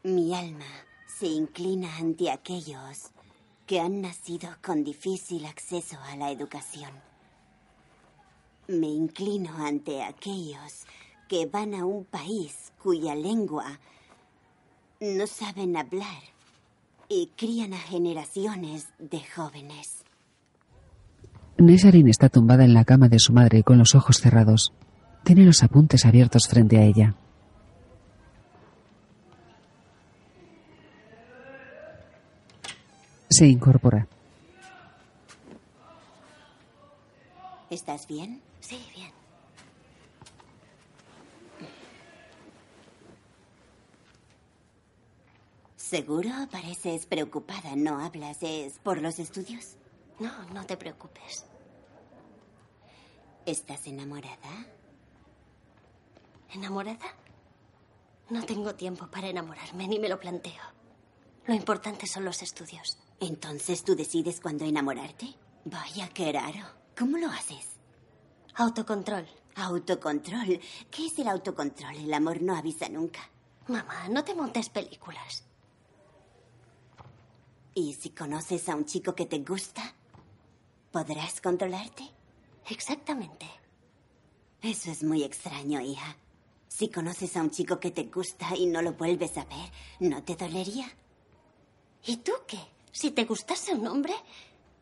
Mi 0.05 0.33
alma 0.33 0.65
se 1.21 1.27
inclina 1.27 1.99
ante 1.99 2.31
aquellos 2.31 3.11
que 3.67 3.79
han 3.79 4.01
nacido 4.01 4.49
con 4.65 4.83
difícil 4.85 5.45
acceso 5.45 5.99
a 6.11 6.17
la 6.17 6.31
educación. 6.31 6.93
Me 8.69 8.87
inclino 8.87 9.51
ante 9.59 10.03
aquellos 10.03 10.87
que 11.29 11.45
van 11.45 11.75
a 11.75 11.85
un 11.85 12.07
país 12.07 12.73
cuya 12.83 13.15
lengua 13.15 13.79
no 14.99 15.27
saben 15.27 15.77
hablar 15.77 16.23
y 17.11 17.31
crían 17.37 17.75
a 17.75 17.79
generaciones 17.79 18.89
de 18.99 19.21
jóvenes. 19.37 20.07
Nesarin 21.59 22.09
está 22.09 22.31
tumbada 22.31 22.65
en 22.65 22.73
la 22.73 22.87
cama 22.87 23.11
de 23.11 23.19
su 23.19 23.35
madre 23.35 23.63
con 23.63 23.77
los 23.77 23.95
ojos 23.95 24.17
cerrados. 24.17 24.73
Tiene 25.23 25.45
los 25.45 25.63
apuntes 25.63 26.07
abiertos 26.07 26.49
frente 26.49 26.79
a 26.79 26.85
ella. 26.85 27.15
Se 33.31 33.47
incorpora. 33.47 34.09
¿Estás 37.71 38.09
bien? 38.09 38.43
Sí, 38.59 38.85
bien. 38.93 39.13
¿Seguro? 45.77 46.31
Pareces 46.51 47.07
preocupada. 47.07 47.77
No 47.77 48.05
hablas. 48.05 48.39
¿Es 48.43 48.81
por 48.81 49.01
los 49.01 49.21
estudios? 49.21 49.77
No, 50.19 50.33
no 50.53 50.67
te 50.67 50.77
preocupes. 50.77 51.47
¿Estás 53.47 53.87
enamorada? 53.87 54.67
¿Enamorada? 56.53 57.15
No 58.29 58.45
tengo 58.45 58.75
tiempo 58.75 59.07
para 59.07 59.29
enamorarme, 59.29 59.87
ni 59.87 60.01
me 60.01 60.09
lo 60.09 60.19
planteo. 60.19 60.63
Lo 61.47 61.55
importante 61.55 62.09
son 62.09 62.25
los 62.25 62.43
estudios. 62.43 62.99
¿Entonces 63.21 63.85
tú 63.85 63.95
decides 63.95 64.41
cuándo 64.41 64.65
enamorarte? 64.65 65.35
Vaya, 65.67 66.09
qué 66.09 66.33
raro. 66.33 66.67
¿Cómo 66.99 67.19
lo 67.19 67.29
haces? 67.29 67.67
Autocontrol. 68.55 69.27
Autocontrol. 69.57 70.59
¿Qué 70.91 71.07
es 71.07 71.19
el 71.19 71.29
autocontrol? 71.29 71.97
El 71.97 72.15
amor 72.15 72.41
no 72.41 72.57
avisa 72.57 72.89
nunca. 72.89 73.21
Mamá, 73.69 74.09
no 74.09 74.25
te 74.25 74.35
montes 74.35 74.71
películas. 74.71 75.45
¿Y 77.75 77.93
si 77.95 78.11
conoces 78.11 78.69
a 78.71 78.75
un 78.75 78.87
chico 78.87 79.15
que 79.15 79.27
te 79.27 79.39
gusta? 79.41 79.95
¿Podrás 80.91 81.43
controlarte? 81.43 82.11
Exactamente. 82.69 83.47
Eso 84.63 84.91
es 84.91 85.03
muy 85.03 85.25
extraño, 85.25 85.81
hija. 85.81 86.17
Si 86.69 86.89
conoces 86.89 87.37
a 87.37 87.43
un 87.43 87.51
chico 87.51 87.79
que 87.79 87.91
te 87.91 88.05
gusta 88.05 88.57
y 88.57 88.67
no 88.67 88.81
lo 88.81 88.95
vuelves 88.95 89.37
a 89.37 89.45
ver, 89.45 89.71
¿no 90.01 90.23
te 90.23 90.37
dolería? 90.37 90.91
¿Y 92.07 92.17
tú 92.19 92.33
qué? 92.47 92.59
Si 92.93 93.11
te 93.11 93.25
gustase 93.25 93.73
un 93.73 93.87
hombre, 93.87 94.15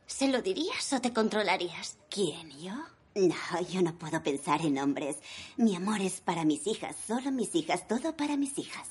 ¿se 0.06 0.28
lo 0.28 0.42
dirías 0.42 0.92
o 0.92 1.00
te 1.00 1.12
controlarías? 1.12 1.98
¿Quién, 2.10 2.50
yo? 2.58 2.74
No, 3.14 3.60
yo 3.68 3.82
no 3.82 3.94
puedo 3.98 4.22
pensar 4.22 4.64
en 4.64 4.78
hombres. 4.78 5.16
Mi 5.56 5.74
amor 5.74 6.00
es 6.00 6.20
para 6.20 6.44
mis 6.44 6.66
hijas, 6.66 6.96
solo 7.06 7.30
mis 7.32 7.54
hijas, 7.54 7.86
todo 7.88 8.16
para 8.16 8.36
mis 8.36 8.58
hijas. 8.58 8.88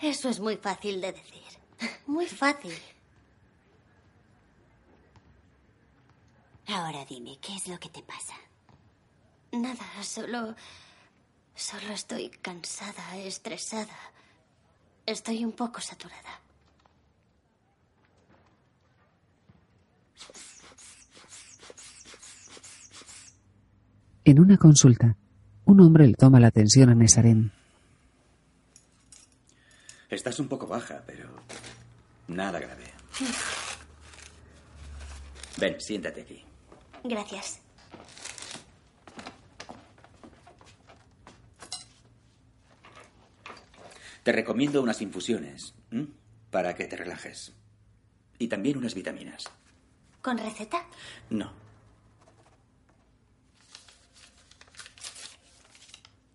Eso 0.00 0.28
es 0.28 0.40
muy 0.40 0.56
fácil 0.56 1.00
de 1.00 1.12
decir. 1.12 1.42
Muy 2.06 2.26
fácil. 2.26 2.74
Ahora 6.66 7.04
dime, 7.04 7.38
¿qué 7.40 7.56
es 7.56 7.68
lo 7.68 7.78
que 7.78 7.88
te 7.88 8.02
pasa? 8.02 8.34
Nada, 9.52 10.02
solo... 10.02 10.54
Solo 11.56 11.92
estoy 11.92 12.30
cansada, 12.30 13.16
estresada. 13.16 13.96
Estoy 15.06 15.44
un 15.44 15.52
poco 15.52 15.80
saturada. 15.80 16.40
En 24.24 24.40
una 24.40 24.56
consulta, 24.56 25.16
un 25.66 25.80
hombre 25.80 26.06
le 26.06 26.14
toma 26.14 26.40
la 26.40 26.48
atención 26.48 26.88
a 26.88 26.94
Nesaren. 26.94 27.52
Estás 30.08 30.38
un 30.38 30.48
poco 30.48 30.66
baja, 30.66 31.02
pero 31.06 31.28
nada 32.28 32.58
grave. 32.58 32.84
Ven, 35.58 35.80
siéntate 35.80 36.22
aquí. 36.22 36.42
Gracias. 37.02 37.60
Te 44.22 44.32
recomiendo 44.32 44.82
unas 44.82 45.02
infusiones 45.02 45.74
¿m? 45.90 46.08
para 46.50 46.74
que 46.74 46.86
te 46.86 46.96
relajes. 46.96 47.52
Y 48.38 48.48
también 48.48 48.78
unas 48.78 48.94
vitaminas. 48.94 49.44
¿Con 50.22 50.38
receta? 50.38 50.82
No. 51.28 51.52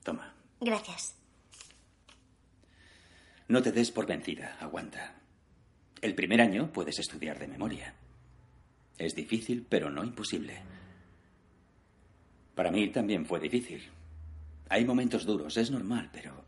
Toma. 0.04 0.34
Gracias. 0.60 1.16
No 3.48 3.62
te 3.62 3.72
des 3.72 3.92
por 3.92 4.06
vencida, 4.06 4.58
aguanta. 4.60 5.16
El 6.02 6.16
primer 6.16 6.42
año 6.42 6.72
puedes 6.72 7.00
estudiar 7.00 7.40
de 7.40 7.48
memoria. 7.48 7.96
Es 8.98 9.16
difícil, 9.16 9.66
pero 9.68 9.90
no 9.90 10.04
imposible. 10.04 10.62
Para 12.56 12.72
mí 12.72 12.90
también 12.90 13.26
fue 13.26 13.40
difícil. 13.40 13.90
Hay 14.70 14.86
momentos 14.86 15.26
duros, 15.26 15.58
es 15.58 15.72
normal, 15.72 16.10
pero 16.14 16.46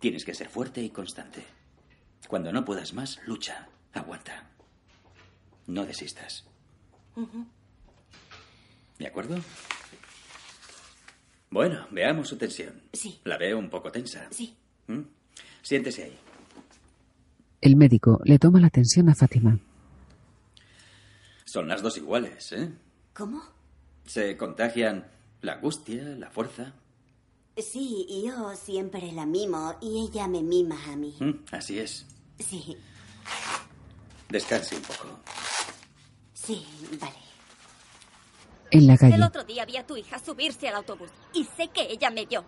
tienes 0.00 0.24
que 0.24 0.34
ser 0.34 0.48
fuerte 0.48 0.82
y 0.82 0.90
constante. 0.90 1.44
Cuando 2.26 2.52
no 2.52 2.64
puedas 2.64 2.94
más, 2.94 3.20
lucha, 3.26 3.68
aguanta. 3.92 4.50
No 5.66 5.86
desistas. 5.86 6.44
¿De 8.98 9.06
acuerdo? 9.06 9.36
Bueno, 11.54 11.86
veamos 11.92 12.26
su 12.26 12.36
tensión. 12.36 12.82
Sí. 12.92 13.20
La 13.22 13.38
veo 13.38 13.56
un 13.60 13.70
poco 13.70 13.92
tensa. 13.92 14.26
Sí. 14.32 14.56
¿Mm? 14.88 15.02
Siéntese 15.62 16.02
ahí. 16.02 16.18
El 17.60 17.76
médico 17.76 18.20
le 18.24 18.40
toma 18.40 18.58
la 18.58 18.66
atención 18.66 19.08
a 19.08 19.14
Fátima. 19.14 19.56
Son 21.44 21.68
las 21.68 21.80
dos 21.80 21.96
iguales, 21.96 22.50
¿eh? 22.50 22.72
¿Cómo? 23.12 23.40
Se 24.04 24.36
contagian 24.36 25.06
la 25.42 25.52
angustia, 25.52 26.02
la 26.02 26.28
fuerza. 26.28 26.72
Sí, 27.56 28.04
y 28.08 28.26
yo 28.26 28.56
siempre 28.56 29.12
la 29.12 29.24
mimo 29.24 29.76
y 29.80 30.08
ella 30.08 30.26
me 30.26 30.42
mima 30.42 30.76
a 30.92 30.96
mí. 30.96 31.14
Mm, 31.20 31.34
Así 31.52 31.78
es. 31.78 32.04
Sí, 32.40 32.76
Descanse 34.28 34.74
un 34.74 34.82
poco. 34.82 35.20
sí, 36.32 36.66
vale. 37.00 37.14
En 38.74 38.88
la 38.88 38.94
El 38.94 39.22
otro 39.22 39.44
día 39.44 39.64
vi 39.64 39.76
a 39.76 39.86
tu 39.86 39.96
hija 39.96 40.18
subirse 40.18 40.66
al 40.66 40.74
autobús 40.74 41.08
y 41.32 41.44
sé 41.44 41.68
que 41.68 41.82
ella 41.82 42.10
me 42.10 42.26
vio. 42.26 42.44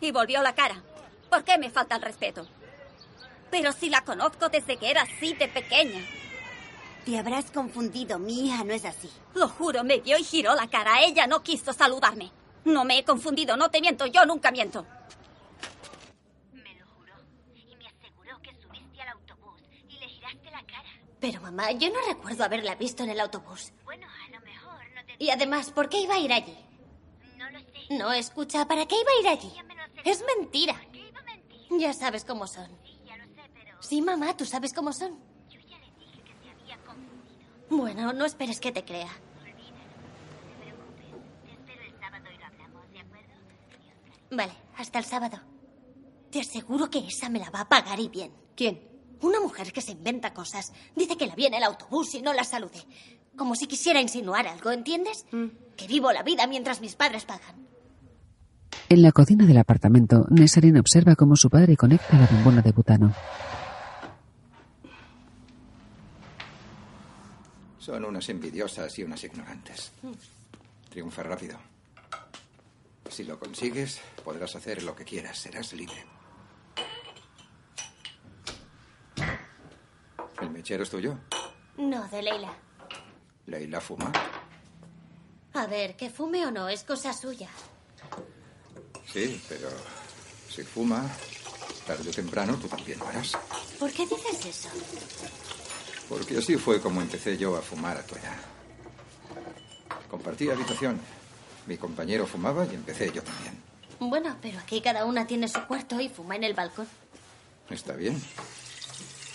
Y 0.00 0.10
volvió 0.10 0.42
la 0.42 0.56
cara. 0.56 0.82
¿Por 1.30 1.44
qué 1.44 1.56
me 1.56 1.70
falta 1.70 1.94
el 1.94 2.02
respeto? 2.02 2.48
Pero 3.48 3.70
si 3.70 3.90
la 3.90 4.02
conozco 4.02 4.48
desde 4.48 4.76
que 4.76 4.90
era 4.90 5.02
así 5.02 5.34
de 5.34 5.46
pequeña. 5.46 6.00
Te 7.04 7.16
habrás 7.16 7.52
confundido, 7.52 8.18
mi 8.18 8.48
hija 8.48 8.64
no 8.64 8.72
es 8.72 8.84
así. 8.84 9.08
Lo 9.34 9.46
juro, 9.46 9.84
me 9.84 10.00
vio 10.00 10.18
y 10.18 10.24
giró 10.24 10.56
la 10.56 10.68
cara. 10.68 11.00
Ella 11.04 11.28
no 11.28 11.44
quiso 11.44 11.72
saludarme. 11.72 12.32
No 12.64 12.84
me 12.84 12.98
he 12.98 13.04
confundido, 13.04 13.56
no 13.56 13.70
te 13.70 13.80
miento, 13.80 14.06
yo 14.06 14.26
nunca 14.26 14.50
miento. 14.50 14.84
Pero 21.20 21.40
mamá, 21.42 21.70
yo 21.72 21.90
no 21.90 21.98
recuerdo 22.08 22.44
haberla 22.44 22.74
visto 22.76 23.04
en 23.04 23.10
el 23.10 23.20
autobús. 23.20 23.72
Bueno, 23.84 24.06
a 24.06 24.30
lo 24.30 24.40
mejor 24.40 24.80
no 24.94 25.04
te... 25.04 25.09
Y 25.20 25.28
además, 25.28 25.70
¿por 25.70 25.90
qué 25.90 26.00
iba 26.00 26.14
a 26.14 26.18
ir 26.18 26.32
allí? 26.32 26.56
No 27.36 27.50
lo 27.50 27.58
sé. 27.60 27.66
No, 27.90 28.10
escucha, 28.10 28.66
¿para 28.66 28.86
qué 28.86 28.96
iba 28.98 29.10
a 29.10 29.20
ir 29.20 29.38
allí? 29.38 29.52
Es 30.02 30.24
mentira. 30.36 30.74
Ya 31.78 31.92
sabes 31.92 32.24
cómo 32.24 32.46
son. 32.46 32.66
Sí, 32.82 32.98
ya 33.06 33.18
lo 33.18 33.24
sé, 33.24 33.42
pero... 33.52 33.76
Sí, 33.82 34.00
mamá, 34.00 34.34
tú 34.34 34.46
sabes 34.46 34.72
cómo 34.72 34.94
son. 34.94 35.18
Yo 35.50 35.60
ya 35.60 35.78
le 35.78 35.86
dije 35.98 36.22
que 36.24 36.32
se 36.42 36.50
había 36.50 36.76
confundido. 36.78 37.46
Bueno, 37.68 38.14
no 38.14 38.24
esperes 38.24 38.58
que 38.60 38.72
te 38.72 38.82
crea. 38.82 39.10
Vale, 44.30 44.52
hasta 44.78 44.98
el 45.00 45.04
sábado. 45.04 45.38
Te 46.30 46.40
aseguro 46.40 46.88
que 46.88 47.00
esa 47.00 47.28
me 47.28 47.40
la 47.40 47.50
va 47.50 47.60
a 47.60 47.68
pagar 47.68 48.00
y 48.00 48.08
bien. 48.08 48.32
¿Quién? 48.56 48.89
Una 49.22 49.40
mujer 49.40 49.72
que 49.72 49.80
se 49.82 49.92
inventa 49.92 50.32
cosas. 50.32 50.72
Dice 50.96 51.16
que 51.16 51.26
la 51.26 51.34
vi 51.34 51.46
en 51.46 51.54
el 51.54 51.62
autobús 51.62 52.14
y 52.14 52.22
no 52.22 52.32
la 52.32 52.44
saludé. 52.44 52.82
Como 53.36 53.54
si 53.54 53.66
quisiera 53.66 54.00
insinuar 54.00 54.46
algo, 54.48 54.70
¿entiendes? 54.70 55.26
Que 55.76 55.86
vivo 55.86 56.10
la 56.12 56.22
vida 56.22 56.46
mientras 56.46 56.80
mis 56.80 56.94
padres 56.96 57.24
pagan. 57.24 57.66
en 58.88 59.02
la 59.02 59.12
cocina 59.12 59.46
del 59.46 59.58
apartamento, 59.58 60.26
Nesarin 60.30 60.76
observa 60.78 61.14
cómo 61.14 61.36
su 61.36 61.48
padre 61.48 61.76
conecta 61.76 62.18
la 62.18 62.26
bombona 62.26 62.60
de 62.62 62.72
butano. 62.72 63.14
Son 67.78 68.04
unas 68.04 68.28
envidiosas 68.28 68.98
y 68.98 69.02
unas 69.04 69.22
ignorantes. 69.24 69.92
Triunfa 70.90 71.22
rápido. 71.22 71.58
Si 73.08 73.24
lo 73.24 73.38
consigues, 73.38 74.00
podrás 74.24 74.54
hacer 74.56 74.82
lo 74.82 74.94
que 74.94 75.04
quieras. 75.04 75.38
Serás 75.38 75.72
libre. 75.72 76.04
¿El 80.40 80.50
mechero 80.50 80.82
es 80.82 80.90
tuyo? 80.90 81.18
No, 81.76 82.08
de 82.08 82.22
Leila. 82.22 82.52
¿Leila 83.46 83.80
fuma? 83.80 84.12
A 85.54 85.66
ver, 85.66 85.96
que 85.96 86.10
fume 86.10 86.46
o 86.46 86.50
no 86.50 86.68
es 86.68 86.84
cosa 86.84 87.12
suya. 87.12 87.48
Sí, 89.06 89.42
pero 89.48 89.68
si 90.48 90.62
fuma, 90.62 91.04
Tarde 91.86 92.10
o 92.10 92.12
temprano 92.12 92.56
tú 92.56 92.68
también 92.68 92.98
lo 92.98 93.08
harás. 93.08 93.32
¿Por 93.78 93.90
qué 93.90 94.06
dices 94.06 94.46
eso? 94.46 94.68
Porque 96.08 96.38
así 96.38 96.56
fue 96.56 96.80
como 96.80 97.00
empecé 97.00 97.36
yo 97.36 97.56
a 97.56 97.62
fumar 97.62 97.96
a 97.96 98.06
tu 98.06 98.14
edad. 98.14 98.36
Compartí 100.08 100.48
habitación. 100.50 101.00
Mi 101.66 101.76
compañero 101.76 102.26
fumaba 102.26 102.66
y 102.66 102.74
empecé 102.74 103.10
yo 103.12 103.22
también. 103.22 103.60
Bueno, 103.98 104.36
pero 104.40 104.58
aquí 104.58 104.80
cada 104.80 105.04
una 105.04 105.26
tiene 105.26 105.48
su 105.48 105.60
cuarto 105.66 106.00
y 106.00 106.08
fuma 106.08 106.36
en 106.36 106.44
el 106.44 106.54
balcón. 106.54 106.86
Está 107.68 107.94
bien. 107.94 108.20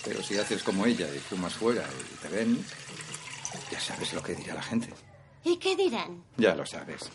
Pero 0.06 0.22
si 0.22 0.38
haces 0.38 0.64
como 0.64 0.86
ella 0.86 1.08
y 1.14 1.20
fumas 1.20 1.56
fuera 1.56 1.84
y 1.84 2.16
te 2.18 2.30
ven, 2.30 2.64
ya 3.72 3.80
sabes 3.80 4.14
lo 4.14 4.22
que 4.22 4.36
dirá 4.36 4.54
la 4.54 4.62
gente. 4.62 4.94
¿Y 5.44 5.58
qué 5.58 5.76
dirán? 5.76 6.24
Ya 6.38 6.56
lo 6.56 6.66
sabes. 6.66 7.10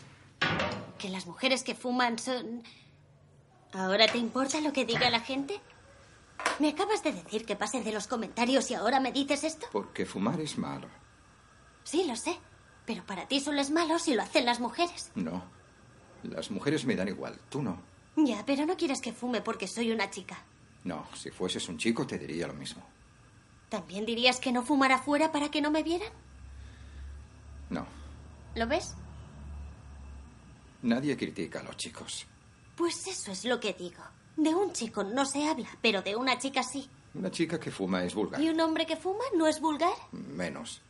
¿Que 0.97 1.09
las 1.09 1.25
mujeres 1.25 1.63
que 1.63 1.73
fuman 1.73 2.19
son... 2.19 2.63
¿Ahora 3.73 4.07
te 4.07 4.17
importa 4.17 4.59
lo 4.59 4.73
que 4.73 4.85
diga 4.85 5.09
la 5.09 5.21
gente? 5.21 5.61
¿Me 6.59 6.69
acabas 6.69 7.01
de 7.03 7.13
decir 7.13 7.45
que 7.45 7.55
pases 7.55 7.85
de 7.85 7.93
los 7.93 8.07
comentarios 8.07 8.69
y 8.69 8.73
ahora 8.73 8.99
me 8.99 9.11
dices 9.13 9.45
esto? 9.45 9.67
Porque 9.71 10.05
fumar 10.05 10.41
es 10.41 10.57
malo. 10.57 10.87
Sí, 11.83 12.03
lo 12.05 12.15
sé. 12.15 12.37
Pero 12.85 13.05
para 13.05 13.27
ti 13.27 13.39
solo 13.39 13.61
es 13.61 13.69
malo 13.71 13.99
si 13.99 14.13
lo 14.15 14.23
hacen 14.23 14.45
las 14.45 14.59
mujeres. 14.59 15.11
No. 15.15 15.43
Las 16.23 16.51
mujeres 16.51 16.85
me 16.85 16.95
dan 16.95 17.07
igual, 17.07 17.39
tú 17.49 17.61
no. 17.61 17.81
Ya, 18.17 18.43
pero 18.45 18.65
no 18.65 18.75
quieres 18.75 18.99
que 19.01 19.13
fume 19.13 19.41
porque 19.41 19.67
soy 19.67 19.91
una 19.91 20.09
chica. 20.09 20.43
No, 20.83 21.05
si 21.15 21.29
fueses 21.29 21.67
un 21.69 21.77
chico 21.77 22.05
te 22.07 22.17
diría 22.17 22.47
lo 22.47 22.53
mismo. 22.53 22.83
¿También 23.69 24.05
dirías 24.05 24.39
que 24.39 24.51
no 24.51 24.63
fumara 24.63 24.97
fuera 24.97 25.31
para 25.31 25.49
que 25.49 25.61
no 25.61 25.71
me 25.71 25.83
vieran? 25.83 26.11
No. 27.69 27.85
¿Lo 28.55 28.67
ves? 28.67 28.95
Nadie 30.81 31.15
critica 31.15 31.59
a 31.59 31.63
los 31.63 31.77
chicos. 31.77 32.25
Pues 32.75 33.07
eso 33.07 33.31
es 33.31 33.45
lo 33.45 33.59
que 33.59 33.73
digo. 33.73 34.03
De 34.35 34.53
un 34.53 34.73
chico 34.73 35.03
no 35.03 35.25
se 35.25 35.47
habla, 35.47 35.69
pero 35.81 36.01
de 36.01 36.15
una 36.15 36.37
chica 36.37 36.63
sí. 36.63 36.89
Una 37.13 37.29
chica 37.29 37.59
que 37.59 37.71
fuma 37.71 38.03
es 38.03 38.15
vulgar. 38.15 38.41
¿Y 38.41 38.49
un 38.49 38.59
hombre 38.59 38.85
que 38.85 38.95
fuma 38.97 39.23
no 39.35 39.47
es 39.47 39.59
vulgar? 39.61 39.93
Menos. 40.11 40.81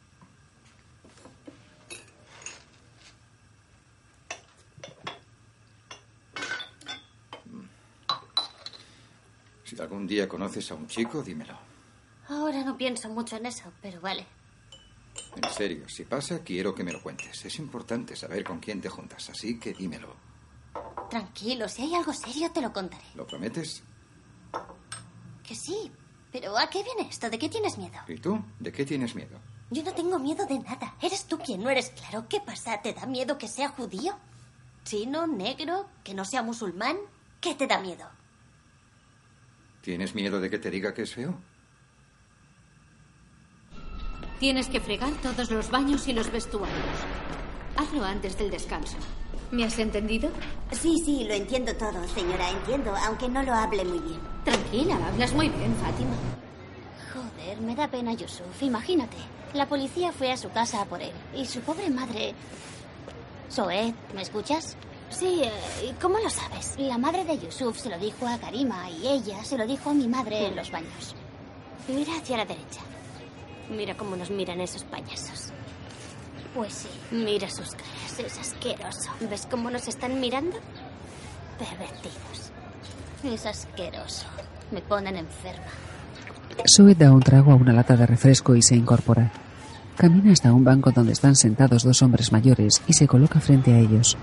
Si 9.72 9.82
algún 9.82 10.06
día 10.06 10.28
conoces 10.28 10.70
a 10.72 10.76
un 10.76 10.86
chico, 10.86 11.24
dímelo. 11.24 11.58
Ahora 12.28 12.62
no 12.62 12.76
pienso 12.76 13.08
mucho 13.08 13.38
en 13.38 13.46
eso, 13.46 13.72
pero 13.82 14.02
vale. 14.02 14.28
En 15.38 15.50
serio, 15.50 15.88
si 15.88 16.04
pasa, 16.04 16.40
quiero 16.40 16.76
que 16.76 16.84
me 16.84 16.92
lo 16.92 17.02
cuentes. 17.02 17.46
Es 17.46 17.58
importante 17.58 18.18
saber 18.18 18.44
con 18.44 18.60
quién 18.60 18.82
te 18.82 18.90
juntas, 18.90 19.30
así 19.30 19.58
que 19.58 19.72
dímelo. 19.74 20.14
Tranquilo, 21.10 21.70
si 21.70 21.84
hay 21.84 21.96
algo 21.96 22.12
serio 22.12 22.52
te 22.52 22.60
lo 22.60 22.74
contaré. 22.74 23.06
¿Lo 23.16 23.26
prometes? 23.26 23.82
Que 25.42 25.56
sí. 25.56 25.90
Pero 26.34 26.58
¿a 26.58 26.70
qué 26.70 26.84
viene 26.84 27.10
esto? 27.10 27.30
¿De 27.30 27.40
qué 27.40 27.48
tienes 27.48 27.78
miedo? 27.78 27.98
¿Y 28.10 28.18
tú? 28.18 28.44
¿De 28.60 28.74
qué 28.74 28.84
tienes 28.84 29.16
miedo? 29.16 29.40
Yo 29.70 29.84
no 29.84 29.94
tengo 29.94 30.20
miedo 30.20 30.46
de 30.48 30.60
nada. 30.60 30.98
Eres 31.02 31.28
tú 31.28 31.38
quien 31.38 31.64
no 31.64 31.70
eres 31.70 31.92
claro. 31.92 32.26
¿Qué 32.28 32.42
pasa? 32.42 32.82
¿Te 32.82 32.92
da 32.92 33.06
miedo 33.06 33.38
que 33.38 33.48
sea 33.48 33.70
judío? 33.70 34.18
¿Chino? 34.84 35.28
¿Negro? 35.28 35.88
¿Que 36.04 36.14
no 36.14 36.26
sea 36.26 36.42
musulmán? 36.44 36.98
¿Qué 37.40 37.56
te 37.56 37.68
da 37.68 37.80
miedo? 37.80 38.06
¿Tienes 39.82 40.14
miedo 40.14 40.40
de 40.40 40.50
que 40.50 40.60
te 40.60 40.70
diga 40.70 40.94
que 40.94 41.04
es 41.04 41.14
feo? 41.14 41.40
Tienes 44.40 44.68
que 44.70 44.80
fregar 44.80 45.12
todos 45.22 45.52
los 45.52 45.70
baños 45.70 46.08
y 46.08 46.14
los 46.14 46.32
vestuarios. 46.32 46.78
Hazlo 47.76 48.04
antes 48.04 48.38
del 48.38 48.52
descanso. 48.52 48.98
¿Me 49.52 49.66
has 49.66 49.78
entendido? 49.80 50.32
Sí, 50.72 50.96
sí, 51.04 51.26
lo 51.26 51.34
entiendo 51.34 51.76
todo, 51.76 52.08
señora, 52.08 52.50
entiendo, 52.50 52.94
aunque 53.06 53.28
no 53.28 53.44
lo 53.44 53.54
hable 53.54 53.84
muy 53.84 54.00
bien. 54.00 54.20
Tranquila, 54.46 54.98
hablas 55.08 55.34
muy 55.34 55.50
bien, 55.50 55.76
Fátima. 55.76 56.16
Joder, 57.14 57.60
me 57.62 57.76
da 57.76 57.88
pena 57.88 58.14
Yusuf. 58.14 58.62
Imagínate. 58.62 59.18
La 59.54 59.68
policía 59.68 60.12
fue 60.12 60.32
a 60.32 60.38
su 60.38 60.50
casa 60.52 60.82
a 60.82 60.86
por 60.86 61.02
él. 61.02 61.12
Y 61.36 61.46
su 61.46 61.60
pobre 61.62 61.90
madre... 61.90 62.34
Soed, 63.50 63.94
¿me 64.16 64.22
escuchas? 64.22 64.78
Sí, 65.12 65.42
eh, 65.44 65.52
¿y 65.90 65.94
¿cómo 66.02 66.18
lo 66.20 66.30
sabes? 66.30 66.76
La 66.78 66.98
madre 66.98 67.26
de 67.26 67.38
Yusuf 67.38 67.78
se 67.78 67.90
lo 67.90 68.00
dijo 68.00 68.28
a 68.28 68.38
Karima 68.38 68.90
y 68.90 69.08
ella 69.08 69.44
se 69.44 69.58
lo 69.58 69.68
dijo 69.68 69.90
a 69.90 69.94
mi 69.94 70.08
madre 70.08 70.48
en 70.48 70.56
los 70.56 70.72
baños. 70.72 71.16
Mira 71.88 72.14
hacia 72.16 72.38
la 72.38 72.46
derecha. 72.46 72.82
Mira 73.70 73.96
cómo 73.96 74.16
nos 74.16 74.32
miran 74.32 74.62
esos 74.62 74.84
payasos. 74.86 75.52
Pues 76.56 76.74
sí, 76.74 76.90
mira 77.12 77.50
sus 77.50 77.72
caras, 77.72 78.20
es 78.20 78.40
asqueroso. 78.40 79.10
¿Ves 79.30 79.48
cómo 79.50 79.70
nos 79.70 79.88
están 79.88 80.20
mirando? 80.20 80.58
Pervertidos. 81.60 82.52
Es 83.24 83.46
asqueroso. 83.46 84.26
Me 84.72 84.82
ponen 84.82 85.18
enferma. 85.18 85.72
Zoe 86.76 86.96
da 86.96 87.12
un 87.12 87.22
trago 87.22 87.52
a 87.52 87.56
una 87.56 87.74
lata 87.74 87.96
de 87.96 88.06
refresco 88.06 88.56
y 88.56 88.62
se 88.62 88.76
incorpora. 88.76 89.32
Camina 89.98 90.32
hasta 90.32 90.54
un 90.54 90.64
banco 90.64 90.92
donde 90.92 91.14
están 91.14 91.36
sentados 91.36 91.84
dos 91.84 92.02
hombres 92.02 92.32
mayores 92.32 92.82
y 92.88 92.94
se 92.94 93.08
coloca 93.08 93.40
frente 93.40 93.74
a 93.74 93.80
ellos. 93.80 94.18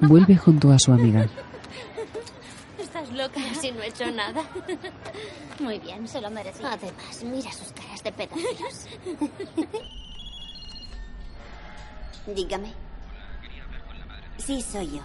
Vuelve 0.00 0.36
junto 0.36 0.70
a 0.70 0.78
su 0.78 0.92
amiga. 0.92 1.26
Estás 2.78 3.10
loca 3.12 3.40
si 3.60 3.70
no 3.72 3.82
he 3.82 3.88
hecho 3.88 4.10
nada. 4.10 4.42
Muy 5.60 5.78
bien, 5.78 6.06
se 6.06 6.20
lo 6.20 6.30
merecía. 6.30 6.72
Además, 6.72 7.24
mira 7.24 7.52
sus 7.52 7.72
caras 7.72 8.02
de 8.02 8.12
pedazos. 8.12 8.88
Dígame. 12.26 12.72
Sí, 14.38 14.60
soy 14.62 14.90
yo. 14.92 15.02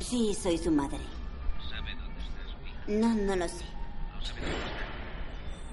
Sí, 0.00 0.34
soy 0.34 0.58
su 0.58 0.70
madre. 0.70 1.00
No, 2.86 3.14
no 3.14 3.36
lo 3.36 3.48
sé. 3.48 3.64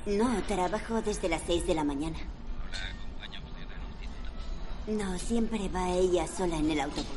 No, 0.06 0.42
trabajo 0.44 1.02
desde 1.02 1.30
las 1.30 1.42
seis 1.46 1.66
de 1.68 1.76
la 1.76 1.84
mañana. 1.84 2.18
No, 4.88 5.18
siempre 5.18 5.70
va 5.70 5.92
ella 5.92 6.28
sola 6.28 6.58
en 6.58 6.72
el 6.72 6.82
autobús. 6.82 7.08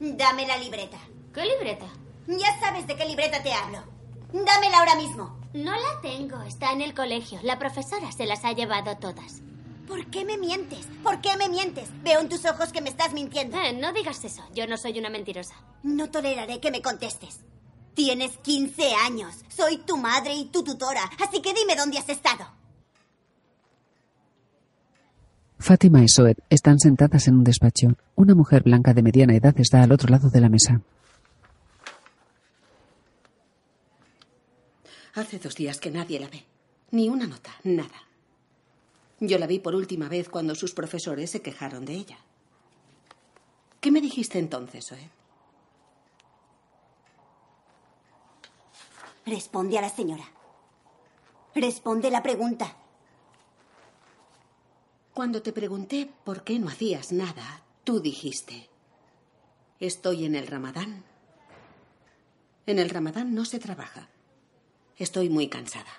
Dame 0.00 0.46
la 0.46 0.56
libreta. 0.56 0.98
¿Qué 1.34 1.44
libreta? 1.44 1.86
Ya 2.26 2.60
sabes 2.60 2.86
de 2.86 2.96
qué 2.96 3.04
libreta 3.04 3.42
te 3.42 3.52
hablo. 3.52 3.78
Dámela 4.32 4.78
ahora 4.78 4.94
mismo. 4.96 5.38
No 5.52 5.72
la 5.72 6.00
tengo, 6.00 6.40
está 6.42 6.72
en 6.72 6.80
el 6.80 6.94
colegio. 6.94 7.38
La 7.42 7.58
profesora 7.58 8.10
se 8.10 8.24
las 8.24 8.44
ha 8.44 8.52
llevado 8.52 8.96
todas. 8.96 9.42
¿Por 9.86 10.06
qué 10.06 10.24
me 10.24 10.38
mientes? 10.38 10.88
¿Por 11.02 11.20
qué 11.20 11.36
me 11.36 11.50
mientes? 11.50 11.90
Veo 12.02 12.20
en 12.20 12.30
tus 12.30 12.46
ojos 12.46 12.72
que 12.72 12.80
me 12.80 12.88
estás 12.88 13.12
mintiendo. 13.12 13.58
Eh, 13.58 13.74
no 13.74 13.92
digas 13.92 14.24
eso, 14.24 14.42
yo 14.54 14.66
no 14.66 14.78
soy 14.78 14.98
una 14.98 15.10
mentirosa. 15.10 15.54
No 15.82 16.10
toleraré 16.10 16.58
que 16.60 16.70
me 16.70 16.80
contestes. 16.80 17.40
Tienes 17.92 18.38
15 18.38 18.94
años. 18.94 19.34
Soy 19.54 19.76
tu 19.76 19.98
madre 19.98 20.32
y 20.32 20.46
tu 20.46 20.64
tutora, 20.64 21.02
así 21.22 21.42
que 21.42 21.52
dime 21.52 21.76
dónde 21.76 21.98
has 21.98 22.08
estado. 22.08 22.46
Fátima 25.62 26.02
y 26.02 26.08
Soed 26.08 26.38
están 26.50 26.80
sentadas 26.80 27.28
en 27.28 27.36
un 27.36 27.44
despacho. 27.44 27.94
Una 28.16 28.34
mujer 28.34 28.64
blanca 28.64 28.92
de 28.94 29.02
mediana 29.02 29.36
edad 29.36 29.54
está 29.58 29.80
al 29.80 29.92
otro 29.92 30.08
lado 30.08 30.28
de 30.28 30.40
la 30.40 30.48
mesa. 30.48 30.82
Hace 35.14 35.38
dos 35.38 35.54
días 35.54 35.78
que 35.78 35.92
nadie 35.92 36.18
la 36.18 36.26
ve. 36.26 36.44
Ni 36.90 37.08
una 37.08 37.28
nota, 37.28 37.52
nada. 37.62 38.08
Yo 39.20 39.38
la 39.38 39.46
vi 39.46 39.60
por 39.60 39.76
última 39.76 40.08
vez 40.08 40.28
cuando 40.28 40.56
sus 40.56 40.74
profesores 40.74 41.30
se 41.30 41.42
quejaron 41.42 41.84
de 41.84 41.94
ella. 41.94 42.18
¿Qué 43.80 43.92
me 43.92 44.00
dijiste 44.00 44.40
entonces, 44.40 44.84
Zoe? 44.88 45.10
Responde 49.26 49.78
a 49.78 49.82
la 49.82 49.90
señora. 49.90 50.24
Responde 51.54 52.10
la 52.10 52.22
pregunta. 52.24 52.81
Cuando 55.14 55.42
te 55.42 55.52
pregunté 55.52 56.10
por 56.24 56.42
qué 56.42 56.58
no 56.58 56.68
hacías 56.68 57.12
nada, 57.12 57.62
tú 57.84 58.00
dijiste, 58.00 58.70
estoy 59.78 60.24
en 60.24 60.34
el 60.34 60.46
ramadán. 60.46 61.04
En 62.64 62.78
el 62.78 62.88
ramadán 62.88 63.34
no 63.34 63.44
se 63.44 63.58
trabaja. 63.58 64.08
Estoy 64.96 65.28
muy 65.28 65.48
cansada. 65.48 65.92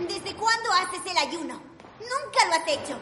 ¿Desde 0.00 0.34
cuándo 0.34 0.72
haces 0.72 1.00
el 1.08 1.18
ayuno? 1.18 1.62
Nunca 2.00 2.46
lo 2.46 2.54
has 2.54 2.68
hecho. 2.68 2.98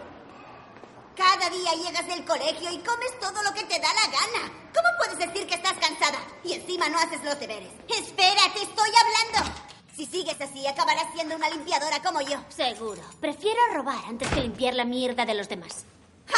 Cada 1.16 1.48
día 1.48 1.72
llegas 1.82 2.06
del 2.06 2.24
colegio 2.26 2.70
y 2.70 2.78
comes 2.80 3.18
todo 3.18 3.42
lo 3.42 3.54
que 3.54 3.64
te 3.64 3.80
da 3.80 3.88
la 3.94 4.10
gana. 4.10 4.52
¿Cómo 4.74 4.88
puedes 4.98 5.18
decir 5.18 5.46
que 5.46 5.54
estás 5.54 5.78
cansada? 5.78 6.18
Y 6.44 6.52
encima 6.52 6.90
no 6.90 6.98
haces 6.98 7.24
los 7.24 7.40
deberes. 7.40 7.72
Espera, 7.88 8.42
te 8.52 8.62
estoy 8.62 8.90
hablando. 8.90 9.66
Si 9.96 10.04
sigues 10.04 10.38
así, 10.38 10.66
acabarás 10.66 11.06
siendo 11.14 11.36
una 11.36 11.48
limpiadora 11.48 12.02
como 12.02 12.20
yo. 12.20 12.36
Seguro. 12.50 13.00
Prefiero 13.18 13.58
robar 13.72 14.04
antes 14.06 14.28
que 14.28 14.42
limpiar 14.42 14.74
la 14.74 14.84
mierda 14.84 15.24
de 15.24 15.32
los 15.32 15.48
demás. 15.48 15.86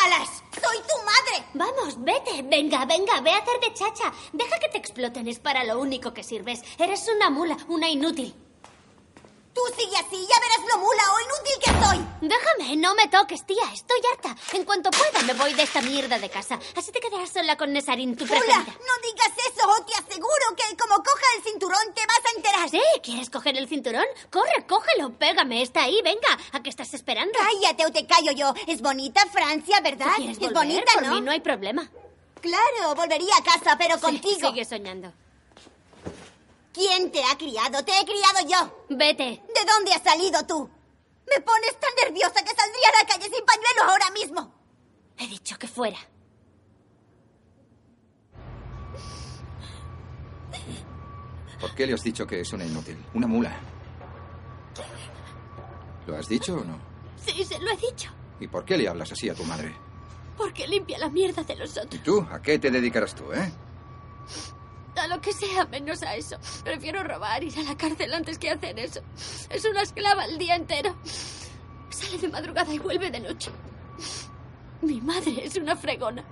¡Alas! 0.05 0.29
¡Soy 0.53 0.77
tu 0.77 0.95
madre! 1.05 1.45
Vamos, 1.55 1.97
vete. 1.99 2.43
Venga, 2.43 2.85
venga, 2.85 3.21
ve 3.21 3.33
a 3.33 3.39
hacer 3.39 3.59
de 3.59 3.75
chacha. 3.75 4.13
Deja 4.33 4.61
que 4.61 4.69
te 4.69 4.79
exploten, 4.79 5.27
es 5.27 5.41
para 5.41 5.65
lo 5.65 5.81
único 5.81 6.15
que 6.15 6.23
sirves. 6.23 6.63
Eres 6.79 7.09
una 7.09 7.31
mula, 7.31 7.57
una 7.67 7.89
inútil. 7.89 8.33
Tú 9.59 9.75
sigue 9.77 9.97
así, 9.97 10.17
ya 10.25 10.41
verás 10.41 10.73
lo 10.73 10.79
mula 10.79 11.03
o 11.13 11.19
inútil 11.21 11.59
que 11.65 11.85
soy. 11.85 12.29
Déjame, 12.29 12.77
no 12.77 12.95
me 12.95 13.09
toques, 13.09 13.45
tía. 13.45 13.65
Estoy 13.75 13.99
harta. 14.13 14.37
En 14.53 14.65
cuanto 14.65 14.89
pueda 14.91 15.21
me 15.27 15.35
voy 15.35 15.53
de 15.55 15.65
esta 15.65 15.81
mierda 15.83 16.17
de 16.21 16.31
casa. 16.31 16.61
Así 16.77 16.93
te 16.93 17.01
quedarás 17.01 17.31
sola 17.31 17.57
con 17.57 17.73
Nesarin, 17.73 18.17
tu 18.17 18.25
Mula, 18.25 18.39
preferida. 18.39 18.65
no 18.65 18.95
digas 19.03 19.33
eso 19.51 19.67
o 19.69 19.85
te 19.85 19.95
aseguro 19.95 20.47
que 20.57 20.77
como 20.77 20.95
coja 21.03 21.25
el 21.37 21.43
cinturón 21.43 21.93
te 21.93 22.03
vas 22.07 22.21
a 22.25 22.37
enterar. 22.37 22.69
¿Sí? 22.71 22.81
¿Quieres 23.03 23.31
coger 23.31 23.57
el 23.57 23.69
cinturón? 23.69 24.05
Corre, 24.31 24.65
cógelo, 24.69 25.11
pégame. 25.19 25.61
Está 25.63 25.83
ahí, 25.85 26.01
venga. 26.05 26.39
¿A 26.53 26.63
qué 26.63 26.71
estás 26.71 26.95
esperando? 26.95 27.33
Cállate 27.37 27.85
o 27.85 27.91
te 27.91 28.07
callo 28.07 28.31
yo. 28.33 28.55
Es 28.69 28.81
bonita 28.81 29.27
Francia, 29.33 29.81
¿verdad? 29.81 30.13
¿Quieres 30.17 30.37
Es 30.37 30.41
volver? 30.41 30.55
bonita, 30.55 30.93
Por 30.95 31.03
¿no? 31.03 31.15
mí 31.17 31.21
no 31.23 31.33
hay 31.33 31.41
problema. 31.41 31.91
Claro, 32.41 32.95
volvería 32.95 33.35
a 33.37 33.43
casa, 33.43 33.77
pero 33.77 33.97
Sí, 33.97 34.03
contigo. 34.03 34.51
sigue 34.51 34.65
soñando. 34.65 35.13
¿Quién 36.79 37.11
te 37.11 37.25
ha 37.25 37.37
criado? 37.37 37.85
Te 37.85 37.91
he 37.99 38.05
criado 38.05 38.39
yo. 38.49 38.87
Vete. 38.97 39.25
¿De 39.25 39.65
dónde 39.67 39.93
has 39.95 40.03
salido 40.05 40.47
tú? 40.47 40.71
Me 41.29 41.41
pones 41.43 41.77
tan 41.81 41.91
nerviosa 42.05 42.41
que 42.45 42.55
saldría 42.55 42.89
a 42.95 43.03
la 43.03 43.09
calle 43.09 43.25
sin 43.35 43.45
pañuelo 43.45 43.83
ahora 43.91 44.11
mismo. 44.13 44.55
He 45.19 45.27
dicho 45.27 45.59
que 45.59 45.67
fuera. 45.67 45.99
¿Por 51.61 51.75
qué 51.75 51.87
le 51.87 51.95
has 51.95 52.03
dicho 52.03 52.27
que 52.27 52.41
es 52.41 52.53
una 52.53 52.65
inútil? 52.65 52.97
Una 53.15 53.27
mula. 53.27 53.57
¿Lo 56.07 56.17
has 56.17 56.29
dicho 56.29 56.55
o 56.55 56.65
no? 56.65 56.79
Sí, 57.17 57.45
se 57.45 57.59
lo 57.59 57.71
he 57.71 57.77
dicho. 57.77 58.11
¿Y 58.41 58.47
por 58.47 58.65
qué 58.65 58.79
le 58.79 58.89
hablas 58.89 59.11
así 59.13 59.29
a 59.29 59.35
tu 59.35 59.45
madre? 59.45 59.75
Porque 60.37 60.67
limpia 60.69 60.99
la 60.99 61.09
mierda 61.09 61.43
de 61.43 61.57
los 61.57 61.75
¿Y 61.77 61.81
otros. 61.81 62.03
tú? 62.05 62.27
¿A 62.31 62.41
qué 62.41 62.59
te 62.59 62.71
dedicarás 62.71 63.15
tú, 63.15 63.33
eh? 63.33 63.53
A 64.99 65.07
lo 65.07 65.21
que 65.21 65.33
sea, 65.33 65.65
menos 65.67 66.03
a 66.03 66.17
eso. 66.17 66.37
Prefiero 66.65 67.03
robar, 67.05 67.43
ir 67.45 67.57
a 67.59 67.63
la 67.63 67.77
cárcel 67.77 68.13
antes 68.13 68.39
que 68.39 68.51
hacer 68.51 68.79
eso. 68.79 69.01
Es 69.49 69.65
una 69.65 69.83
esclava 69.83 70.25
el 70.25 70.39
día 70.39 70.57
entero. 70.57 70.97
Sale 71.89 72.19
de 72.19 72.29
madrugada 72.29 72.73
y 72.73 72.79
vuelve 72.79 73.11
de 73.11 73.21
noche. 73.21 73.51
Mi 74.83 75.01
madre 75.01 75.45
es 75.45 75.57
una 75.57 75.77
fregona. 75.77 76.25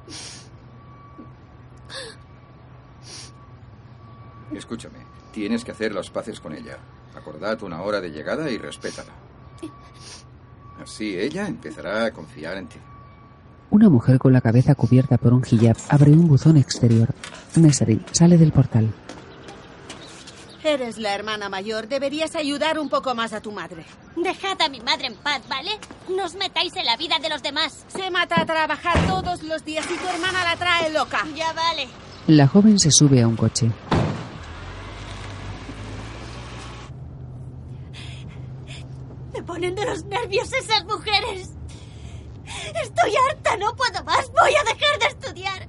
Escúchame, 4.53 4.99
tienes 5.33 5.65
que 5.65 5.73
hacer 5.73 5.95
las 5.95 6.11
paces 6.11 6.41
con 6.41 6.53
ella. 6.53 6.79
Acordad 7.15 7.63
una 7.63 7.83
hora 7.83 8.01
de 8.01 8.11
llegada 8.11 8.51
y 8.51 8.59
respétala. 8.59 9.13
Así 10.83 11.19
ella 11.19 11.47
empezará 11.47 12.05
a 12.05 12.13
confiar 12.13 12.57
en 12.57 12.69
ti. 12.69 12.79
Una 13.71 13.89
mujer 13.89 14.19
con 14.19 14.33
la 14.33 14.41
cabeza 14.41 14.75
cubierta 14.75 15.19
por 15.19 15.33
un 15.33 15.43
hijab 15.51 15.77
abre 15.89 16.13
un 16.13 16.29
buzón 16.29 16.57
exterior. 16.57 17.15
Nesarin 17.57 18.05
sale 18.13 18.37
del 18.39 18.53
portal. 18.53 18.93
Eres 20.65 20.99
la 20.99 21.15
hermana 21.15 21.49
mayor. 21.49 21.87
Deberías 21.87 22.35
ayudar 22.35 22.79
un 22.79 22.89
poco 22.89 23.15
más 23.15 23.33
a 23.33 23.41
tu 23.41 23.53
madre. 23.53 23.85
Dejad 24.17 24.61
a 24.61 24.69
mi 24.69 24.81
madre 24.81 25.07
en 25.07 25.15
paz, 25.15 25.43
¿vale? 25.49 25.71
No 26.09 26.25
os 26.25 26.35
metáis 26.35 26.75
en 26.75 26.87
la 26.87 26.97
vida 26.97 27.19
de 27.23 27.29
los 27.29 27.43
demás. 27.43 27.85
Se 27.89 28.11
mata 28.11 28.41
a 28.41 28.47
trabajar 28.47 29.07
todos 29.07 29.43
los 29.45 29.65
días 29.65 29.87
y 29.89 29.97
tu 29.97 30.09
hermana 30.09 30.43
la 30.43 30.57
trae 30.57 30.91
loca. 30.91 31.25
Ya 31.37 31.53
vale. 31.53 31.87
La 32.27 32.49
joven 32.49 32.79
se 32.81 32.91
sube 32.91 33.23
a 33.23 33.29
un 33.29 33.37
coche. 33.37 33.71
Me 39.33 39.43
ponen 39.43 39.75
de 39.75 39.85
los 39.85 40.05
nervios 40.05 40.53
esas 40.53 40.85
mujeres. 40.85 41.51
Estoy 42.83 43.13
harta, 43.29 43.57
no 43.57 43.75
puedo 43.77 44.03
más. 44.05 44.31
Voy 44.33 44.53
a 44.55 44.65
dejar 44.65 44.99
de 44.99 45.07
estudiar. 45.07 45.69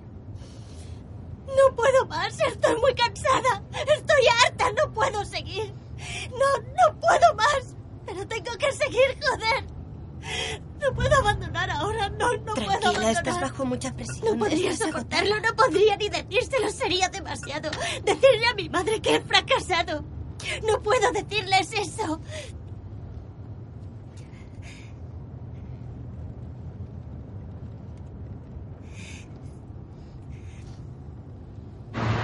No 1.47 1.75
puedo 1.75 2.05
más, 2.07 2.37
estoy 2.39 2.75
muy 2.79 2.93
cansada. 2.93 3.63
Estoy 3.71 4.27
harta, 4.45 4.71
no 4.73 4.93
puedo 4.93 5.25
seguir. 5.25 5.73
No, 6.31 6.61
no 6.61 6.99
puedo 6.99 7.35
más. 7.35 7.75
Pero 8.05 8.27
tengo 8.27 8.51
que 8.57 8.71
seguir, 8.73 9.17
joder. 9.21 9.65
No 10.79 10.93
puedo 10.93 11.15
abandonar 11.15 11.69
ahora, 11.71 12.09
no, 12.09 12.33
no 12.37 12.53
puedo 12.53 12.69
abandonar. 12.71 13.11
estás 13.11 13.41
bajo 13.41 13.65
mucha 13.65 13.93
presión. 13.93 14.37
No 14.37 14.45
podría 14.45 14.75
soportarlo, 14.75 15.39
no 15.39 15.55
podría 15.55 15.97
ni 15.97 16.09
decírselo, 16.09 16.69
sería 16.69 17.09
demasiado. 17.09 17.71
Decirle 18.03 18.47
a 18.47 18.53
mi 18.55 18.69
madre 18.69 19.01
que 19.01 19.15
he 19.15 19.21
fracasado. 19.21 20.03
No 20.67 20.81
puedo 20.83 21.11
decirles 21.11 21.71
eso. 21.73 22.21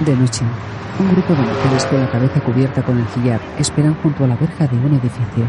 De 0.05 0.13
noche, 0.17 0.43
un 0.99 1.07
grupo 1.13 1.33
de 1.33 1.43
mujeres 1.43 1.85
con 1.85 1.97
la 2.01 2.11
cabeza 2.11 2.41
cubierta 2.41 2.83
con 2.83 2.97
el 2.97 3.05
hijab 3.15 3.39
esperan 3.57 3.95
junto 4.03 4.25
a 4.25 4.27
la 4.27 4.35
verja 4.35 4.67
de 4.67 4.75
un 4.75 4.95
edificio. 4.95 5.45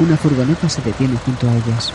Una 0.00 0.16
furgoneta 0.16 0.68
se 0.68 0.82
detiene 0.82 1.16
junto 1.24 1.48
a 1.48 1.54
ellas. 1.54 1.92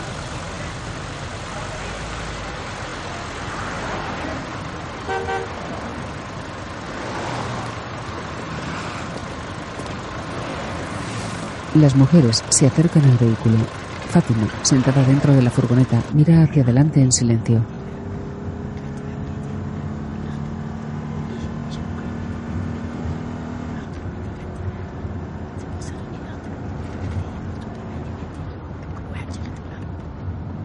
Las 11.80 11.94
mujeres 11.94 12.42
se 12.48 12.66
acercan 12.66 13.04
al 13.04 13.18
vehículo. 13.18 13.58
Fátima, 14.08 14.48
sentada 14.62 15.04
dentro 15.04 15.34
de 15.34 15.42
la 15.42 15.50
furgoneta, 15.50 16.02
mira 16.14 16.42
hacia 16.42 16.62
adelante 16.62 17.02
en 17.02 17.12
silencio. 17.12 17.60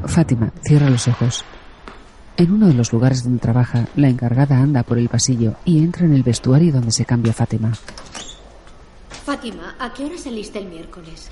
Fátima 0.06 0.52
cierra 0.64 0.90
los 0.90 1.10
ojos. 1.10 1.44
En 2.38 2.54
uno 2.54 2.68
de 2.68 2.74
los 2.74 2.94
lugares 2.94 3.26
donde 3.26 3.40
trabaja, 3.40 3.86
la 3.98 4.08
encargada 4.08 4.58
anda 4.60 4.84
por 4.84 4.98
el 4.98 5.10
pasillo 5.10 5.56
y 5.66 5.80
entra 5.80 6.06
en 6.06 6.14
el 6.14 6.24
vestuario 6.24 6.72
donde 6.72 6.92
se 6.92 7.04
cambia 7.04 7.34
Fátima. 7.34 7.74
Fátima, 9.32 9.78
¿a 9.80 9.94
qué 9.94 10.04
hora 10.04 10.18
saliste 10.18 10.60
el 10.60 10.66
miércoles? 10.66 11.30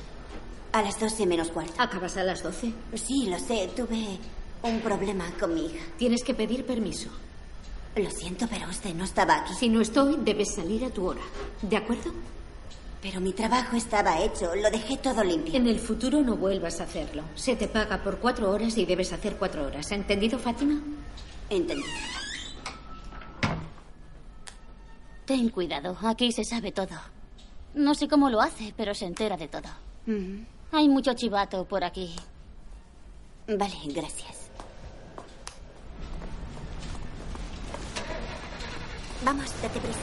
A 0.72 0.82
las 0.82 0.98
12 0.98 1.26
menos 1.26 1.50
cuarto. 1.50 1.74
¿Acabas 1.80 2.16
a 2.16 2.24
las 2.24 2.42
12? 2.42 2.72
Sí, 2.96 3.26
lo 3.30 3.38
sé. 3.38 3.70
Tuve 3.76 4.18
un 4.64 4.80
problema 4.80 5.26
con 5.38 5.54
mi 5.54 5.66
hija. 5.66 5.84
Tienes 5.98 6.24
que 6.24 6.34
pedir 6.34 6.66
permiso. 6.66 7.10
Lo 7.98 8.10
siento, 8.10 8.48
pero 8.50 8.70
usted 8.70 8.94
no 8.94 9.04
estaba 9.04 9.40
aquí. 9.40 9.54
Si 9.54 9.68
no 9.68 9.82
estoy, 9.82 10.16
debes 10.22 10.56
salir 10.56 10.86
a 10.86 10.90
tu 10.90 11.08
hora. 11.08 11.20
¿De 11.62 11.76
acuerdo? 11.76 12.14
Pero 13.02 13.20
mi 13.20 13.34
trabajo 13.34 13.76
estaba 13.76 14.22
hecho. 14.22 14.56
Lo 14.56 14.72
dejé 14.72 14.96
todo 14.96 15.22
limpio. 15.22 15.56
En 15.56 15.68
el 15.68 15.80
futuro 15.82 16.22
no 16.22 16.38
vuelvas 16.38 16.80
a 16.80 16.86
hacerlo. 16.86 17.24
Se 17.36 17.58
te 17.58 17.68
paga 17.68 18.02
por 18.02 18.20
cuatro 18.20 18.50
horas 18.50 18.78
y 18.78 18.86
debes 18.86 19.12
hacer 19.12 19.36
cuatro 19.36 19.66
horas. 19.66 19.92
¿Entendido, 19.92 20.40
Fátima? 20.40 20.82
Entendido. 21.50 21.90
Ten 25.26 25.50
cuidado, 25.50 25.98
aquí 26.02 26.32
se 26.32 26.46
sabe 26.46 26.72
todo. 26.72 27.19
No 27.76 27.94
sé 27.94 28.08
cómo 28.08 28.30
lo 28.30 28.42
hace, 28.42 28.74
pero 28.76 28.94
se 28.94 29.06
entera 29.06 29.38
de 29.38 29.48
todo. 29.48 29.70
Hay 30.72 30.90
mucho 30.90 31.14
chivato 31.14 31.66
por 31.66 31.84
aquí. 31.84 32.16
Vale, 33.48 33.76
gracias. 33.88 34.50
Vamos, 39.24 39.46
date 39.62 39.80
prisa. 39.80 40.00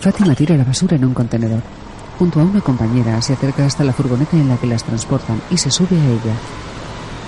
Fátima 0.00 0.34
tira 0.34 0.56
la 0.56 0.64
basura 0.64 0.96
en 0.96 1.04
un 1.04 1.14
contenedor. 1.14 1.62
Junto 2.18 2.40
a 2.40 2.44
una 2.44 2.60
compañera 2.60 3.20
se 3.22 3.32
acerca 3.32 3.64
hasta 3.64 3.84
la 3.84 3.92
furgoneta 3.92 4.36
en 4.36 4.48
la 4.48 4.56
que 4.56 4.66
las 4.66 4.84
transportan 4.84 5.40
y 5.50 5.56
se 5.56 5.70
sube 5.70 5.96
a 5.98 6.06
ella. 6.06 6.34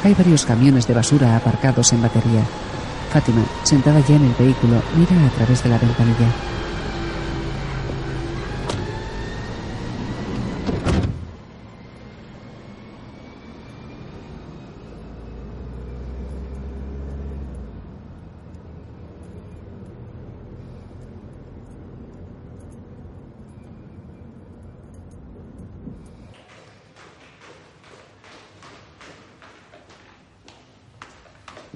Hay 0.05 0.15
varios 0.15 0.45
camiones 0.45 0.87
de 0.87 0.95
basura 0.95 1.37
aparcados 1.37 1.93
en 1.93 2.03
batería. 2.03 2.43
Fátima, 3.11 3.45
sentada 3.63 4.01
ya 4.01 4.17
en 4.17 4.25
el 4.27 4.35
vehículo, 4.35 4.83
mira 4.97 5.27
a 5.27 5.31
través 5.31 5.63
de 5.63 5.71
la 5.71 5.79
ventanilla. 5.79 6.29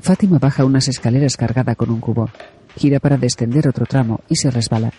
Fátima 0.03 0.39
baja 0.39 0.65
unas 0.65 0.89
escaleras 0.89 1.37
cargada 1.37 1.75
con 1.75 1.91
un 1.91 2.01
cubo. 2.01 2.29
Gira 2.77 3.01
para 3.01 3.17
descender 3.17 3.69
otro 3.69 3.87
tramo 3.87 4.21
y 4.29 4.37
se 4.37 4.51
resbala. 4.51 4.93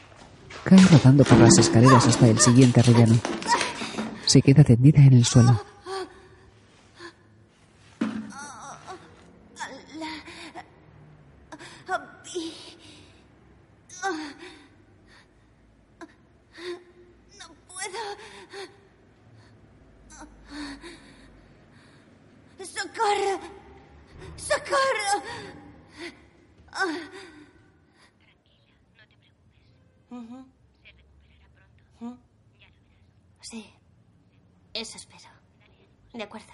Cae 0.63 0.85
rodando 0.85 1.23
por 1.23 1.39
las 1.39 1.57
escaleras 1.57 2.05
hasta 2.07 2.27
el 2.27 2.39
siguiente 2.39 2.81
rellano. 2.81 3.15
Se 4.25 4.41
queda 4.41 4.63
tendida 4.63 5.01
en 5.01 5.13
el 5.13 5.25
suelo. 5.25 5.59
No 17.39 17.47
puedo. 17.67 18.01
¡Socorro! 22.63 23.39
¡Socorro! 24.37 25.23
Ujú. 30.11 30.45
Ujú. 32.01 32.17
Sí, 33.41 33.65
eso 34.73 34.97
espero. 34.97 35.29
De 36.21 36.25
acuerdo. 36.25 36.53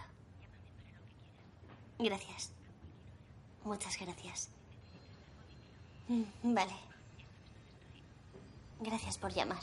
Gracias. 1.99 2.51
Muchas 3.65 3.97
gracias. 3.99 4.47
Mm, 6.07 6.53
Vale. 6.53 6.71
Gracias 8.79 9.17
por 9.17 9.33
llamar. 9.33 9.59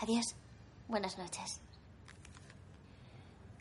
Adiós. 0.00 0.36
Buenas 0.86 1.18
noches. 1.18 1.60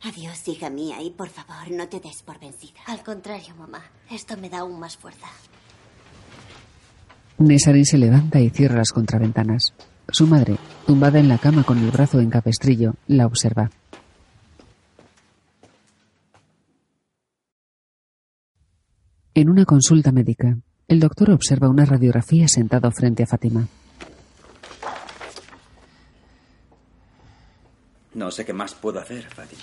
Adiós, 0.04 0.48
hija 0.48 0.70
mía, 0.70 1.02
y 1.02 1.10
por 1.10 1.30
favor, 1.30 1.72
no 1.72 1.88
te 1.90 2.02
des 2.02 2.22
por 2.22 2.40
vencida. 2.40 2.80
Al 2.86 3.02
contrario, 3.02 3.56
mamá. 3.56 3.82
Esto 4.12 4.38
me 4.38 4.52
da 4.52 4.60
aún 4.60 4.80
más 4.80 4.96
fuerza. 4.96 5.26
Nesarin 7.40 7.84
se 7.88 7.98
levanta 7.98 8.40
y 8.40 8.52
cierra 8.52 8.78
las 8.78 8.92
contraventanas. 8.92 9.74
Su 10.10 10.28
madre, 10.28 10.58
tumbada 10.86 11.18
en 11.18 11.28
la 11.30 11.40
cama 11.40 11.64
con 11.64 11.80
el 11.80 11.90
brazo 11.90 12.20
en 12.20 12.30
capestrillo, 12.30 12.94
la 13.08 13.26
observa. 13.26 13.72
En 19.38 19.52
una 19.52 19.66
consulta 19.66 20.12
médica, 20.12 20.58
el 20.88 21.00
doctor 21.00 21.30
observa 21.30 21.70
una 21.70 21.86
radiografía 21.86 22.48
sentado 22.48 22.90
frente 22.90 23.22
a 23.22 23.28
Fátima. 23.28 23.68
No 28.16 28.32
sé 28.32 28.44
qué 28.44 28.54
más 28.54 28.74
puedo 28.74 29.00
hacer, 29.00 29.30
Fátima. 29.30 29.62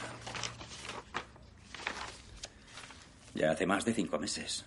Ya 3.34 3.50
hace 3.50 3.66
más 3.66 3.84
de 3.84 3.94
cinco 3.94 4.16
meses. 4.16 4.64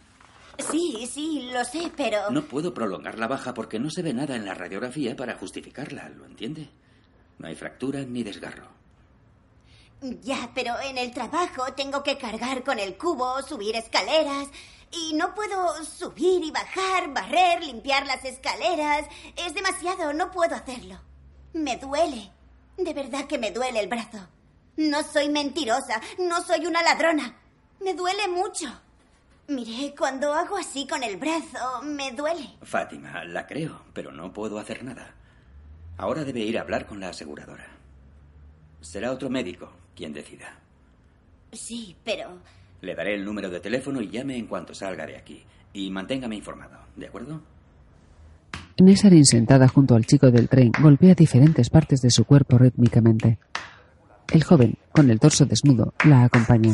Sí, 0.60 1.08
sí, 1.10 1.51
lo 1.53 1.64
sé, 1.64 1.89
pero... 1.95 2.30
No 2.30 2.43
puedo 2.43 2.74
prolongar 2.74 3.18
la 3.18 3.28
baja 3.28 3.53
porque 3.53 3.80
no 3.80 3.89
se 3.89 4.01
ve 4.01 4.14
nada 4.14 4.36
en 4.36 4.43
la 4.43 4.55
radiografía 4.55 5.16
para 5.16 5.38
justificarla, 5.38 6.10
¿lo 6.10 6.26
entiende? 6.26 6.68
No 7.39 7.47
hay 7.47 7.55
fractura 7.55 8.01
ni 8.01 8.24
desgarro. 8.24 8.68
Ya, 10.02 10.52
pero 10.54 10.80
en 10.80 10.98
el 10.98 11.12
trabajo 11.12 11.74
tengo 11.74 12.04
que 12.04 12.18
cargar 12.18 12.64
con 12.64 12.78
el 12.78 12.98
cubo, 12.98 13.41
subir 13.41 13.76
escaleras. 13.76 14.48
Y 14.91 15.14
no 15.16 15.34
puedo 15.34 15.84
subir 15.84 16.43
y 16.43 16.52
bajar, 16.52 17.14
barrer, 17.14 17.64
limpiar 17.64 18.06
las 18.06 18.24
escaleras. 18.24 19.08
Es 19.36 19.54
demasiado, 19.54 20.14
no 20.14 20.32
puedo 20.32 20.56
hacerlo. 20.56 21.00
Me 21.54 21.78
duele. 21.78 22.32
De 22.78 22.93
verdad 22.93 23.26
que 23.26 23.39
me 23.39 23.52
duele 23.52 23.80
el 23.80 23.88
brazo. 23.88 24.20
No 24.78 25.02
soy 25.02 25.30
mentirosa, 25.30 26.00
no 26.20 26.43
soy 26.43 26.68
una 26.68 26.84
ladrona. 26.84 27.36
Me 27.84 27.95
duele 27.95 28.28
mucho. 28.28 28.68
Mire, 29.48 29.95
cuando 29.95 30.32
hago 30.34 30.58
así 30.58 30.86
con 30.86 31.04
el 31.04 31.18
brazo, 31.18 31.82
me 31.82 32.12
duele. 32.12 32.56
Fátima, 32.62 33.24
la 33.26 33.48
creo, 33.48 33.82
pero 33.93 34.12
no 34.12 34.32
puedo 34.32 34.60
hacer 34.60 34.84
nada. 34.84 35.16
Ahora 35.98 36.24
debe 36.24 36.41
ir 36.41 36.60
a 36.60 36.62
hablar 36.62 36.86
con 36.86 37.00
la 37.00 37.10
aseguradora. 37.10 37.66
Será 38.82 39.12
otro 39.12 39.30
médico 39.30 39.72
quien 39.98 40.14
decida. 40.14 40.60
Sí, 41.52 41.95
pero... 42.06 42.38
Le 42.82 42.93
daré 42.93 43.16
el 43.16 43.26
número 43.26 43.50
de 43.50 43.60
teléfono 43.60 44.00
y 44.00 44.10
llame 44.10 44.38
en 44.38 44.45
cuanto 44.45 44.74
salga 44.76 45.08
de 45.08 45.18
aquí. 45.18 45.43
Y 45.74 45.89
manténgame 45.89 46.36
informado, 46.36 46.78
¿de 46.95 47.08
acuerdo? 47.08 47.41
Nesarin, 48.80 49.26
sentada 49.26 49.68
junto 49.68 49.95
al 49.95 50.06
chico 50.06 50.30
del 50.30 50.48
tren, 50.48 50.72
golpea 50.80 51.16
diferentes 51.16 51.72
partes 51.72 52.02
de 52.02 52.12
su 52.12 52.26
cuerpo 52.26 52.60
rítmicamente. 52.60 53.39
El 54.32 54.43
joven, 54.43 54.76
con 54.91 55.10
el 55.10 55.20
torso 55.20 55.45
desnudo, 55.45 55.93
la 56.06 56.26
acompaña. 56.26 56.74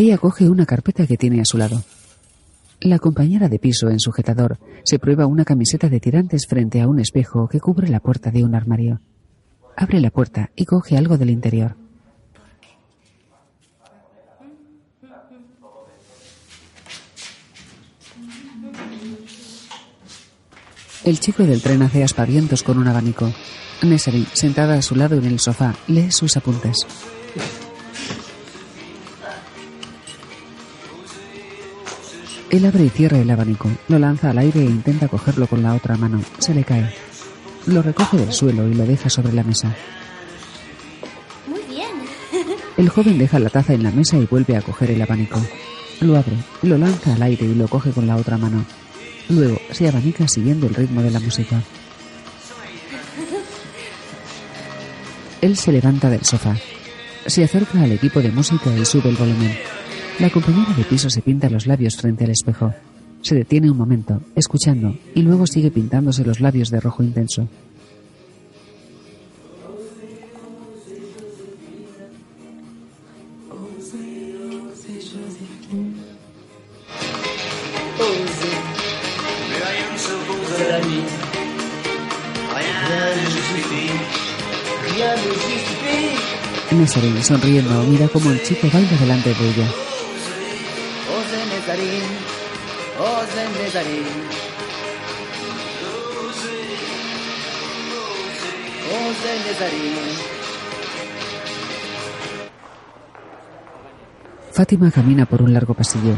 Ella 0.00 0.16
coge 0.16 0.48
una 0.48 0.64
carpeta 0.64 1.06
que 1.06 1.18
tiene 1.18 1.42
a 1.42 1.44
su 1.44 1.58
lado. 1.58 1.82
La 2.80 2.98
compañera 2.98 3.50
de 3.50 3.58
piso 3.58 3.90
en 3.90 4.00
sujetador 4.00 4.58
se 4.82 4.98
prueba 4.98 5.26
una 5.26 5.44
camiseta 5.44 5.90
de 5.90 6.00
tirantes 6.00 6.46
frente 6.46 6.80
a 6.80 6.88
un 6.88 7.00
espejo 7.00 7.48
que 7.48 7.60
cubre 7.60 7.86
la 7.86 8.00
puerta 8.00 8.30
de 8.30 8.42
un 8.42 8.54
armario. 8.54 9.02
Abre 9.76 10.00
la 10.00 10.10
puerta 10.10 10.52
y 10.56 10.64
coge 10.64 10.96
algo 10.96 11.18
del 11.18 11.28
interior. 11.28 11.76
El 21.04 21.20
chico 21.20 21.42
del 21.42 21.60
tren 21.60 21.82
hace 21.82 22.02
aspavientos 22.02 22.62
con 22.62 22.78
un 22.78 22.88
abanico. 22.88 23.30
Nesserin, 23.82 24.24
sentada 24.32 24.76
a 24.76 24.82
su 24.82 24.96
lado 24.96 25.18
en 25.18 25.26
el 25.26 25.38
sofá, 25.40 25.74
lee 25.88 26.10
sus 26.10 26.38
apuntes. 26.38 26.86
Él 32.50 32.66
abre 32.66 32.84
y 32.84 32.88
cierra 32.88 33.18
el 33.18 33.30
abanico, 33.30 33.70
lo 33.86 33.98
lanza 34.00 34.30
al 34.30 34.38
aire 34.38 34.60
e 34.60 34.64
intenta 34.64 35.06
cogerlo 35.06 35.46
con 35.46 35.62
la 35.62 35.74
otra 35.74 35.96
mano. 35.96 36.20
Se 36.38 36.52
le 36.52 36.64
cae. 36.64 36.92
Lo 37.66 37.80
recoge 37.80 38.16
del 38.16 38.32
suelo 38.32 38.68
y 38.68 38.74
lo 38.74 38.84
deja 38.84 39.08
sobre 39.08 39.32
la 39.32 39.44
mesa. 39.44 39.72
Muy 41.46 41.60
bien. 41.68 41.90
El 42.76 42.88
joven 42.88 43.18
deja 43.18 43.38
la 43.38 43.50
taza 43.50 43.74
en 43.74 43.84
la 43.84 43.92
mesa 43.92 44.16
y 44.16 44.26
vuelve 44.26 44.56
a 44.56 44.62
coger 44.62 44.90
el 44.90 45.00
abanico. 45.00 45.40
Lo 46.00 46.16
abre, 46.16 46.36
lo 46.62 46.76
lanza 46.76 47.14
al 47.14 47.22
aire 47.22 47.46
y 47.46 47.54
lo 47.54 47.68
coge 47.68 47.92
con 47.92 48.08
la 48.08 48.16
otra 48.16 48.36
mano. 48.36 48.64
Luego 49.28 49.60
se 49.70 49.86
abanica 49.86 50.26
siguiendo 50.26 50.66
el 50.66 50.74
ritmo 50.74 51.02
de 51.02 51.10
la 51.12 51.20
música. 51.20 51.62
Él 55.40 55.56
se 55.56 55.70
levanta 55.70 56.10
del 56.10 56.24
sofá. 56.24 56.56
Se 57.26 57.44
acerca 57.44 57.80
al 57.80 57.92
equipo 57.92 58.20
de 58.20 58.32
música 58.32 58.76
y 58.76 58.84
sube 58.84 59.10
el 59.10 59.16
volumen. 59.16 59.56
La 60.20 60.28
compañera 60.28 60.74
de 60.74 60.84
piso 60.84 61.08
se 61.08 61.22
pinta 61.22 61.48
los 61.48 61.66
labios 61.66 61.96
frente 61.96 62.24
al 62.24 62.30
espejo. 62.30 62.74
Se 63.22 63.34
detiene 63.34 63.70
un 63.70 63.78
momento, 63.78 64.20
escuchando, 64.36 64.94
y 65.14 65.22
luego 65.22 65.46
sigue 65.46 65.70
pintándose 65.70 66.24
los 66.24 66.40
labios 66.40 66.68
de 66.70 66.78
rojo 66.78 67.02
intenso. 67.02 67.48
Rien 79.56 79.86
ne 79.92 79.98
s'oppose 79.98 80.60
à 80.60 80.68
la 80.68 80.80
nuit. 80.80 81.08
Rien 82.56 83.16
ne 83.16 83.24
justifie. 83.36 83.90
Rien 84.92 85.14
ne 85.16 85.32
justifie. 85.32 86.76
Nesserin, 86.76 87.22
sonriendo, 87.22 87.82
mira 87.84 88.06
como 88.08 88.30
el 88.30 88.42
chico 88.42 88.68
baila 88.72 88.96
delante 89.00 89.34
de 89.34 89.48
ella. 89.50 89.68
Fátima 104.52 104.90
camina 104.90 105.26
por 105.26 105.42
un 105.42 105.54
largo 105.54 105.74
pasillo. 105.74 106.14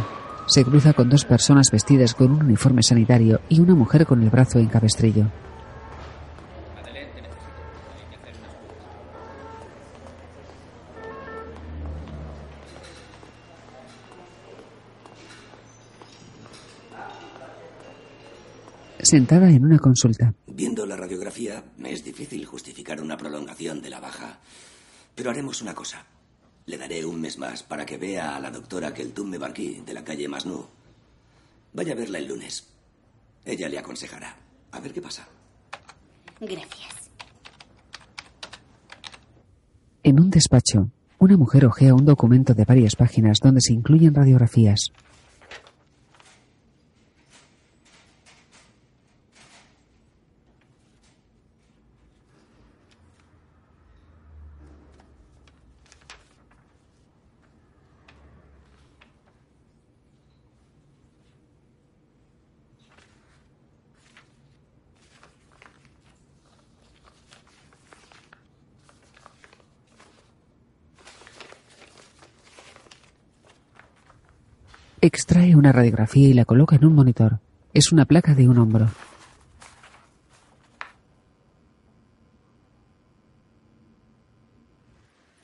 Se 0.47 0.65
cruza 0.65 0.95
con 0.95 1.11
dos 1.11 1.27
personas 1.27 1.71
vestidas 1.71 2.15
con 2.15 2.33
un 2.33 2.43
uniforme 2.45 2.83
sanitario 2.83 3.43
y 3.51 3.61
una 3.61 3.75
mujer 3.75 4.07
con 4.07 4.23
el 4.23 4.31
brazo 4.31 4.59
en 4.59 4.69
cabestrillo. 4.69 5.27
Sentada 19.13 19.51
en 19.51 19.63
una 19.63 19.79
consulta, 19.79 20.33
Viendo 20.47 20.87
la 20.87 20.97
radiografía, 20.97 21.63
me 21.77 21.93
es 21.93 22.03
difícil 22.03 22.47
justificar 22.47 22.99
una 22.99 23.19
prolongación 23.19 23.83
de 23.83 23.91
la 23.91 24.01
baja. 24.01 24.39
Pero 25.15 25.29
haremos 25.29 25.61
una 25.61 25.75
cosa. 25.75 26.07
Le 26.65 26.79
daré 26.79 27.05
un 27.05 27.21
mes 27.21 27.37
más 27.37 27.63
para 27.63 27.85
que 27.85 27.99
vea 27.99 28.35
a 28.35 28.41
la 28.41 28.51
doctora 28.51 28.95
Keltum 28.95 29.29
Mebarki 29.29 29.83
de 29.85 29.93
la 29.93 30.03
calle 30.03 30.29
Masnou. 30.29 30.65
Vaya 31.75 31.93
a 31.93 31.97
verla 31.97 32.21
el 32.21 32.27
lunes. 32.27 32.67
Ella 33.45 33.69
le 33.69 33.79
aconsejará. 33.79 34.35
A 34.71 34.81
ver 34.81 34.95
qué 34.95 35.03
pasa. 35.03 35.29
Gracias. 36.41 37.11
En 40.05 40.21
un 40.21 40.31
despacho, 40.31 40.91
una 41.19 41.37
mujer 41.37 41.67
hojea 41.67 41.95
un 41.95 42.07
documento 42.07 42.55
de 42.55 42.65
varias 42.65 42.97
páginas 42.97 43.41
donde 43.43 43.61
se 43.61 43.75
incluyen 43.75 44.15
radiografías. 44.15 44.91
Una 75.63 75.71
radiografía 75.71 76.29
y 76.29 76.33
la 76.33 76.45
coloca 76.45 76.75
en 76.75 76.85
un 76.85 76.97
monitor. 76.97 77.39
Es 77.73 77.93
una 77.93 78.05
placa 78.05 78.35
de 78.35 78.49
un 78.49 78.59
hombro. 78.59 78.91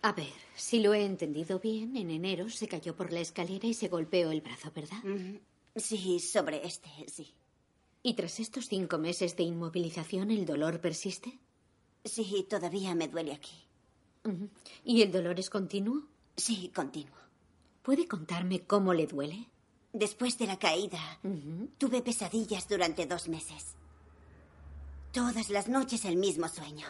A 0.02 0.12
ver, 0.12 0.26
si 0.56 0.80
lo 0.80 0.92
he 0.92 1.04
entendido 1.04 1.60
bien, 1.60 1.96
en 1.96 2.10
enero 2.10 2.50
se 2.50 2.66
cayó 2.66 2.96
por 2.96 3.12
la 3.12 3.20
escalera 3.20 3.68
y 3.68 3.74
se 3.74 3.86
golpeó 3.86 4.32
el 4.32 4.40
brazo, 4.40 4.72
¿verdad? 4.74 4.98
Sí, 5.76 6.18
sobre 6.18 6.66
este, 6.66 6.90
sí. 7.06 7.36
¿Y 8.02 8.14
tras 8.14 8.40
estos 8.40 8.66
cinco 8.66 8.98
meses 8.98 9.36
de 9.36 9.44
inmovilización 9.44 10.32
el 10.32 10.46
dolor 10.46 10.80
persiste? 10.80 11.38
Sí, 12.04 12.44
todavía 12.50 12.96
me 12.96 13.06
duele 13.06 13.34
aquí. 13.34 13.54
¿Y 14.84 15.02
el 15.02 15.12
dolor 15.12 15.38
es 15.38 15.48
continuo? 15.48 16.02
Sí, 16.36 16.72
continuo. 16.74 17.14
¿Puede 17.82 18.08
contarme 18.08 18.64
cómo 18.64 18.94
le 18.94 19.06
duele? 19.06 19.46
Después 19.98 20.38
de 20.38 20.46
la 20.46 20.56
caída, 20.56 21.00
tuve 21.76 22.02
pesadillas 22.02 22.68
durante 22.68 23.04
dos 23.04 23.26
meses. 23.26 23.74
Todas 25.12 25.50
las 25.50 25.66
noches 25.66 26.04
el 26.04 26.14
mismo 26.14 26.48
sueño. 26.48 26.86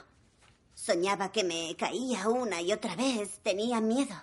Soñaba 0.75 1.33
que 1.33 1.43
me 1.43 1.75
caía 1.77 2.29
una 2.29 2.61
y 2.61 2.71
otra 2.71 2.95
vez. 2.97 3.39
Tenía 3.43 3.81
miedo. 3.81 4.15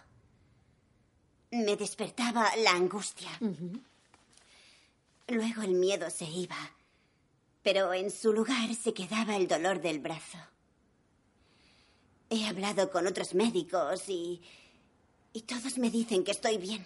Me 1.50 1.76
despertaba 1.76 2.56
la 2.58 2.74
angustia. 2.74 3.32
Luego 5.30 5.64
el 5.64 5.74
miedo 5.74 6.12
se 6.12 6.26
iba, 6.26 6.72
pero 7.64 7.92
en 7.92 8.12
su 8.12 8.34
lugar 8.34 8.76
se 8.76 8.94
quedaba 8.94 9.36
el 9.36 9.48
dolor 9.48 9.82
del 9.82 9.98
brazo. 9.98 10.38
He 12.30 12.46
hablado 12.46 12.92
con 12.92 13.08
otros 13.08 13.34
médicos 13.34 14.08
y... 14.10 14.44
y 15.34 15.42
todos 15.42 15.80
me 15.80 15.90
dicen 15.90 16.24
que 16.24 16.34
estoy 16.34 16.60
bien. 16.60 16.86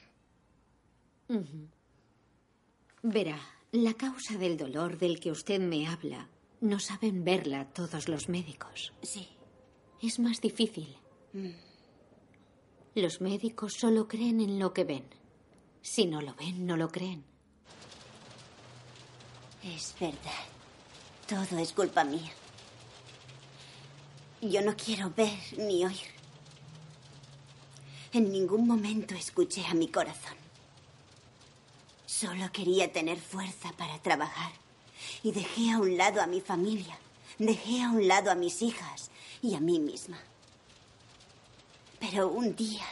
Verá, 3.01 3.39
la 3.71 3.93
causa 3.93 4.37
del 4.37 4.57
dolor 4.57 4.97
del 4.97 5.19
que 5.19 5.31
usted 5.31 5.59
me 5.61 5.87
habla 5.87 6.27
no 6.59 6.79
saben 6.79 7.23
verla 7.23 7.65
todos 7.65 8.09
los 8.09 8.27
médicos. 8.27 8.91
Sí. 9.01 9.27
Es 10.01 10.19
más 10.19 10.41
difícil. 10.41 10.97
Los 12.95 13.21
médicos 13.21 13.73
solo 13.73 14.07
creen 14.07 14.41
en 14.41 14.59
lo 14.59 14.73
que 14.73 14.83
ven. 14.83 15.05
Si 15.81 16.05
no 16.05 16.21
lo 16.21 16.33
ven, 16.35 16.65
no 16.65 16.75
lo 16.75 16.89
creen. 16.89 17.23
Es 19.63 19.95
verdad. 19.99 20.45
Todo 21.27 21.59
es 21.59 21.71
culpa 21.73 22.03
mía. 22.03 22.31
Yo 24.41 24.61
no 24.61 24.75
quiero 24.75 25.11
ver 25.15 25.37
ni 25.57 25.85
oír. 25.85 26.19
En 28.11 28.31
ningún 28.31 28.67
momento 28.67 29.15
escuché 29.15 29.65
a 29.65 29.73
mi 29.73 29.87
corazón. 29.89 30.38
Solo 32.20 32.51
quería 32.51 32.91
tener 32.91 33.17
fuerza 33.17 33.72
para 33.78 33.97
trabajar. 33.99 34.51
Y 35.24 35.32
dejé 35.32 35.72
a 35.72 35.80
un 35.80 35.95
lado 35.95 36.22
a 36.22 36.28
mi 36.28 36.41
familia. 36.41 36.99
Dejé 37.38 37.82
a 37.82 37.91
un 37.91 38.09
lado 38.09 38.30
a 38.30 38.36
mis 38.36 38.61
hijas 38.61 39.09
y 39.41 39.55
a 39.55 39.61
mí 39.61 39.80
misma. 39.80 40.20
Pero 41.97 42.28
un 42.28 42.57
día, 42.57 42.86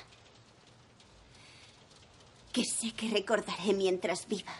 que 2.54 2.64
sé 2.64 2.94
que 2.94 3.10
recordaré 3.10 3.74
mientras 3.74 4.30
viva, 4.30 4.56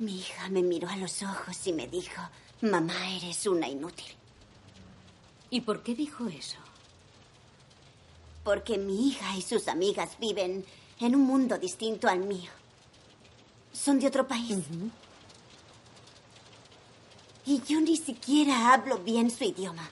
mi 0.00 0.18
hija 0.18 0.48
me 0.48 0.62
miró 0.62 0.88
a 0.88 0.96
los 0.96 1.22
ojos 1.22 1.64
y 1.68 1.72
me 1.72 1.86
dijo, 1.86 2.22
mamá, 2.60 3.16
eres 3.16 3.46
una 3.46 3.68
inútil. 3.68 4.16
¿Y 5.48 5.60
por 5.60 5.84
qué 5.84 5.94
dijo 5.94 6.26
eso? 6.26 6.58
Porque 8.42 8.78
mi 8.78 9.08
hija 9.08 9.36
y 9.36 9.42
sus 9.42 9.68
amigas 9.68 10.18
viven 10.18 10.64
en 10.98 11.14
un 11.14 11.22
mundo 11.22 11.56
distinto 11.56 12.08
al 12.08 12.18
mío. 12.18 12.50
Son 13.72 13.98
de 13.98 14.06
otro 14.06 14.26
país. 14.26 14.58
Y 17.44 17.60
yo 17.62 17.80
ni 17.80 17.96
siquiera 17.96 18.72
hablo 18.72 18.98
bien 18.98 19.30
su 19.30 19.44
idioma. 19.44 19.90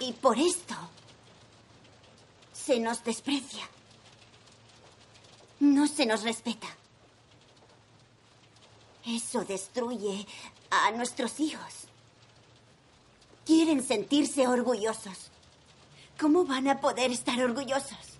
Y 0.00 0.12
por 0.14 0.38
esto 0.38 0.74
se 2.52 2.80
nos 2.80 3.04
desprecia. 3.04 3.68
No 5.60 5.86
se 5.86 6.06
nos 6.06 6.22
respeta. 6.22 6.68
Eso 9.04 9.44
destruye 9.44 10.26
a 10.70 10.90
nuestros 10.92 11.40
hijos. 11.40 11.86
Quieren 13.44 13.82
sentirse 13.82 14.46
orgullosos. 14.46 15.30
¿Cómo 16.18 16.44
van 16.44 16.68
a 16.68 16.80
poder 16.80 17.10
estar 17.10 17.42
orgullosos? 17.42 18.11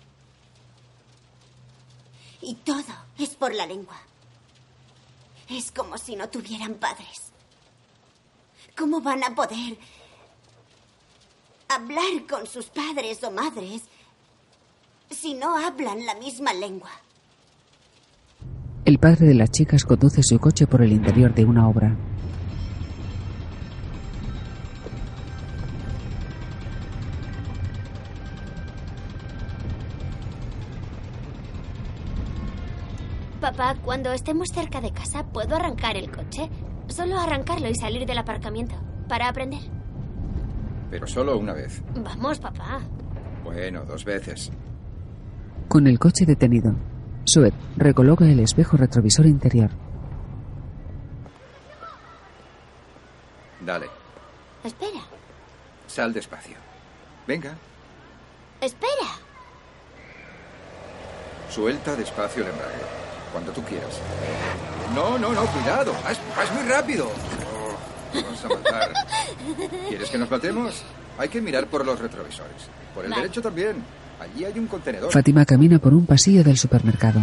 Y 2.45 2.55
todo 2.55 2.83
es 3.17 3.29
por 3.35 3.53
la 3.53 3.65
lengua. 3.65 3.95
Es 5.49 5.71
como 5.71 5.97
si 5.97 6.17
no 6.17 6.27
tuvieran 6.27 6.73
padres. 6.73 7.31
¿Cómo 8.77 8.99
van 8.99 9.23
a 9.23 9.33
poder 9.33 9.77
hablar 11.69 12.27
con 12.29 12.45
sus 12.45 12.65
padres 12.65 13.23
o 13.23 13.31
madres 13.31 13.83
si 15.09 15.35
no 15.35 15.55
hablan 15.55 16.05
la 16.05 16.15
misma 16.15 16.53
lengua? 16.53 16.91
El 18.83 18.99
padre 18.99 19.27
de 19.27 19.35
las 19.35 19.51
chicas 19.51 19.85
conduce 19.85 20.21
su 20.21 20.37
coche 20.37 20.67
por 20.67 20.81
el 20.81 20.91
interior 20.91 21.33
de 21.33 21.45
una 21.45 21.69
obra. 21.69 21.95
Papá, 33.43 33.75
cuando 33.83 34.13
estemos 34.13 34.47
cerca 34.53 34.79
de 34.79 34.93
casa, 34.93 35.25
¿puedo 35.25 35.57
arrancar 35.57 35.97
el 35.97 36.09
coche? 36.09 36.49
Solo 36.87 37.19
arrancarlo 37.19 37.67
y 37.67 37.75
salir 37.75 38.05
del 38.05 38.17
aparcamiento. 38.17 38.73
Para 39.09 39.27
aprender. 39.27 39.59
Pero 40.89 41.05
solo 41.07 41.37
una 41.37 41.51
vez. 41.51 41.83
Vamos, 41.93 42.39
papá. 42.39 42.79
Bueno, 43.43 43.83
dos 43.83 44.05
veces. 44.05 44.49
Con 45.67 45.87
el 45.87 45.99
coche 45.99 46.25
detenido, 46.25 46.73
Suet 47.25 47.53
recoloca 47.75 48.23
el 48.23 48.39
espejo 48.39 48.77
retrovisor 48.77 49.25
interior. 49.25 49.71
Dale, 53.59 53.87
Espera. 54.63 55.01
sal 55.87 56.13
despacio. 56.13 56.55
Venga, 57.27 57.55
Espera. 58.61 59.17
suelta 61.49 61.93
despacio 61.97 62.43
el 62.43 62.49
embrague. 62.49 63.02
Cuando 63.33 63.51
tú 63.51 63.61
quieras. 63.63 63.99
No, 64.95 65.17
no, 65.17 65.33
no, 65.33 65.45
cuidado. 65.47 65.91
Vas, 66.03 66.19
vas 66.37 66.53
muy 66.53 66.63
rápido. 66.69 67.07
Oh, 67.07 68.31
vas 68.31 68.45
a 68.45 68.47
matar. 68.49 68.93
¿Quieres 69.89 70.09
que 70.09 70.17
nos 70.19 70.29
matemos? 70.29 70.83
Hay 71.17 71.29
que 71.29 71.41
mirar 71.41 71.65
por 71.67 71.85
los 71.85 71.99
retrovisores. 71.99 72.69
Por 72.93 73.05
el 73.05 73.09
Vale. 73.11 73.23
derecho 73.23 73.41
también. 73.41 73.83
Allí 74.19 74.45
hay 74.45 74.57
un 74.59 74.67
contenedor. 74.67 75.11
Fátima 75.11 75.45
camina 75.45 75.79
por 75.79 75.93
un 75.93 76.05
pasillo 76.05 76.43
del 76.43 76.57
supermercado. 76.57 77.21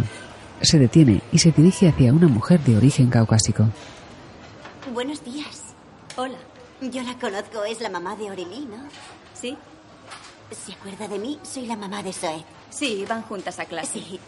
Se 0.61 0.77
detiene 0.77 1.21
y 1.31 1.39
se 1.39 1.51
dirige 1.51 1.87
hacia 1.87 2.13
una 2.13 2.27
mujer 2.27 2.59
de 2.59 2.77
origen 2.77 3.09
caucásico. 3.09 3.65
Buenos 4.93 5.23
días. 5.23 5.73
Hola. 6.17 6.37
Yo 6.81 7.03
la 7.03 7.17
conozco, 7.19 7.63
es 7.63 7.79
la 7.79 7.89
mamá 7.89 8.15
de 8.15 8.27
Aurelie, 8.27 8.65
¿no? 8.65 8.83
Sí. 9.33 9.55
¿Se 10.51 10.73
acuerda 10.73 11.07
de 11.07 11.19
mí? 11.19 11.39
Soy 11.43 11.67
la 11.67 11.77
mamá 11.77 12.03
de 12.03 12.11
Zoe. 12.11 12.43
Sí, 12.69 13.05
van 13.07 13.21
juntas 13.21 13.59
a 13.59 13.65
clase. 13.65 13.99
Sí. 13.99 14.19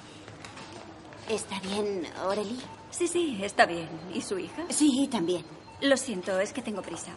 ¿Está 1.29 1.59
bien, 1.61 2.03
Aurelie? 2.21 2.57
Sí, 2.91 3.07
sí, 3.07 3.39
está 3.41 3.65
bien. 3.65 3.87
¿Y 4.13 4.21
su 4.21 4.37
hija? 4.37 4.63
Sí, 4.69 5.07
también. 5.11 5.43
Lo 5.81 5.97
siento, 5.97 6.39
es 6.39 6.53
que 6.53 6.61
tengo 6.61 6.81
prisa. 6.81 7.11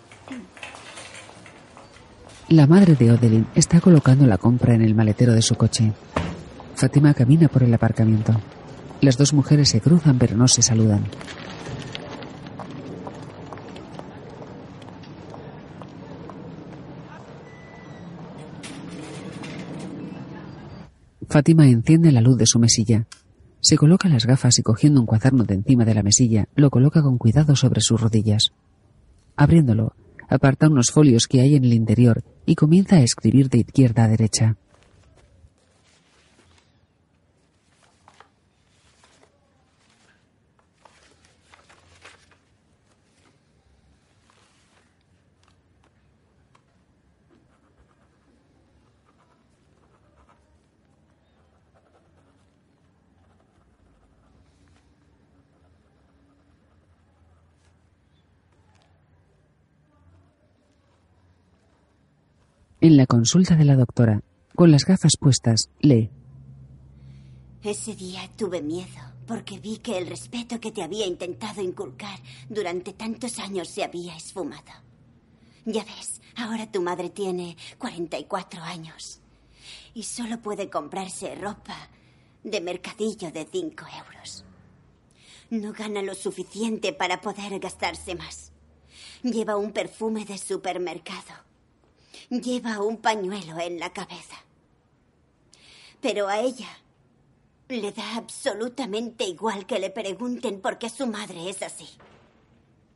La 2.48 2.66
madre 2.66 2.94
de 2.94 3.10
Odelin 3.10 3.46
está 3.54 3.80
colocando 3.80 4.26
la 4.26 4.38
compra 4.38 4.74
en 4.74 4.82
el 4.82 4.94
maletero 4.94 5.32
de 5.32 5.42
su 5.42 5.56
coche. 5.56 5.92
Fátima 6.74 7.12
camina 7.14 7.48
por 7.48 7.62
el 7.62 7.74
aparcamiento. 7.74 8.32
Las 9.00 9.16
dos 9.16 9.32
mujeres 9.32 9.68
se 9.68 9.80
cruzan 9.80 10.18
pero 10.18 10.36
no 10.36 10.48
se 10.48 10.62
saludan. 10.62 11.04
Fátima 21.28 21.66
enciende 21.66 22.12
la 22.12 22.20
luz 22.20 22.38
de 22.38 22.46
su 22.46 22.58
mesilla. 22.58 23.04
Se 23.68 23.76
coloca 23.76 24.08
las 24.08 24.26
gafas 24.26 24.60
y 24.60 24.62
cogiendo 24.62 25.00
un 25.00 25.06
cuaderno 25.06 25.42
de 25.42 25.54
encima 25.54 25.84
de 25.84 25.92
la 25.92 26.04
mesilla, 26.04 26.46
lo 26.54 26.70
coloca 26.70 27.02
con 27.02 27.18
cuidado 27.18 27.56
sobre 27.56 27.80
sus 27.80 28.00
rodillas. 28.00 28.52
Abriéndolo, 29.34 29.92
aparta 30.28 30.68
unos 30.68 30.92
folios 30.92 31.26
que 31.26 31.40
hay 31.40 31.56
en 31.56 31.64
el 31.64 31.72
interior 31.72 32.22
y 32.46 32.54
comienza 32.54 32.94
a 32.94 33.02
escribir 33.02 33.48
de 33.48 33.58
izquierda 33.58 34.04
a 34.04 34.08
derecha. 34.08 34.56
En 62.86 62.96
la 62.96 63.06
consulta 63.06 63.56
de 63.56 63.64
la 63.64 63.74
doctora, 63.74 64.22
con 64.54 64.70
las 64.70 64.84
gafas 64.84 65.16
puestas, 65.18 65.70
lee. 65.80 66.08
Ese 67.64 67.96
día 67.96 68.30
tuve 68.36 68.62
miedo 68.62 69.02
porque 69.26 69.58
vi 69.58 69.78
que 69.78 69.98
el 69.98 70.06
respeto 70.06 70.60
que 70.60 70.70
te 70.70 70.84
había 70.84 71.04
intentado 71.04 71.62
inculcar 71.62 72.16
durante 72.48 72.92
tantos 72.92 73.40
años 73.40 73.66
se 73.70 73.82
había 73.82 74.16
esfumado. 74.16 74.70
Ya 75.64 75.82
ves, 75.82 76.20
ahora 76.36 76.70
tu 76.70 76.80
madre 76.80 77.10
tiene 77.10 77.56
44 77.78 78.62
años 78.62 79.18
y 79.92 80.04
solo 80.04 80.40
puede 80.40 80.70
comprarse 80.70 81.34
ropa 81.34 81.88
de 82.44 82.60
mercadillo 82.60 83.32
de 83.32 83.48
5 83.50 83.84
euros. 84.06 84.44
No 85.50 85.72
gana 85.72 86.02
lo 86.02 86.14
suficiente 86.14 86.92
para 86.92 87.20
poder 87.20 87.58
gastarse 87.58 88.14
más. 88.14 88.52
Lleva 89.24 89.56
un 89.56 89.72
perfume 89.72 90.24
de 90.24 90.38
supermercado 90.38 91.45
Lleva 92.30 92.82
un 92.82 92.96
pañuelo 92.96 93.58
en 93.60 93.78
la 93.78 93.92
cabeza. 93.92 94.36
Pero 96.00 96.28
a 96.28 96.40
ella 96.40 96.68
le 97.68 97.92
da 97.92 98.16
absolutamente 98.16 99.24
igual 99.24 99.66
que 99.66 99.78
le 99.78 99.90
pregunten 99.90 100.60
por 100.60 100.78
qué 100.78 100.88
su 100.88 101.06
madre 101.06 101.48
es 101.50 101.62
así. 101.62 101.88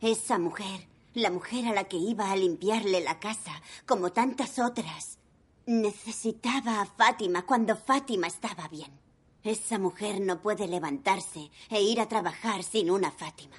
Esa 0.01 0.39
mujer, 0.39 0.89
la 1.15 1.31
mujer 1.31 1.67
a 1.67 1.73
la 1.73 1.85
que 1.85 1.97
iba 1.97 2.31
a 2.31 2.37
limpiarle 2.37 3.01
la 3.01 3.19
casa, 3.19 3.63
como 3.87 4.13
tantas 4.13 4.59
otras, 4.59 5.19
necesitaba 5.67 6.81
a 6.81 6.87
Fátima 6.87 7.47
cuando 7.47 7.77
Fátima 7.77 8.27
estaba 8.27 8.69
bien. 8.69 8.91
Esa 9.43 9.79
mujer 9.79 10.21
no 10.21 10.41
puede 10.41 10.69
levantarse 10.69 11.51
e 11.71 11.83
ir 11.83 12.01
a 12.01 12.09
trabajar 12.09 12.63
sin 12.63 12.91
una 12.91 13.11
Fátima. 13.11 13.57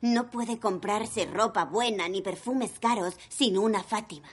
No 0.00 0.30
puede 0.30 0.58
comprarse 0.58 1.26
ropa 1.26 1.64
buena 1.64 2.08
ni 2.08 2.22
perfumes 2.22 2.78
caros 2.80 3.16
sin 3.28 3.58
una 3.58 3.82
Fátima. 3.82 4.28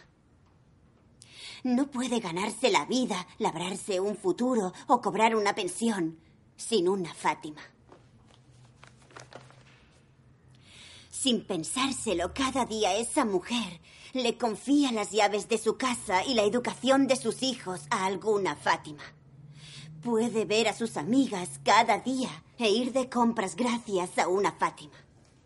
No 1.67 1.91
puede 1.91 2.21
ganarse 2.21 2.71
la 2.71 2.85
vida, 2.85 3.27
labrarse 3.39 3.99
un 3.99 4.15
futuro 4.15 4.71
o 4.87 5.01
cobrar 5.01 5.35
una 5.35 5.53
pensión 5.53 6.17
sin 6.55 6.87
una 6.87 7.13
Fátima. 7.13 7.59
Sin 11.09 11.45
pensárselo, 11.45 12.33
cada 12.33 12.63
día 12.63 12.95
esa 12.95 13.25
mujer 13.25 13.81
le 14.13 14.37
confía 14.37 14.93
las 14.93 15.11
llaves 15.11 15.49
de 15.49 15.57
su 15.57 15.75
casa 15.75 16.23
y 16.23 16.35
la 16.35 16.43
educación 16.43 17.05
de 17.05 17.17
sus 17.17 17.43
hijos 17.43 17.81
a 17.89 18.05
alguna 18.05 18.55
Fátima. 18.55 19.03
Puede 20.01 20.45
ver 20.45 20.69
a 20.69 20.73
sus 20.73 20.95
amigas 20.95 21.59
cada 21.65 21.99
día 21.99 22.45
e 22.57 22.69
ir 22.69 22.93
de 22.93 23.09
compras 23.09 23.57
gracias 23.57 24.17
a 24.17 24.29
una 24.29 24.53
Fátima. 24.53 24.95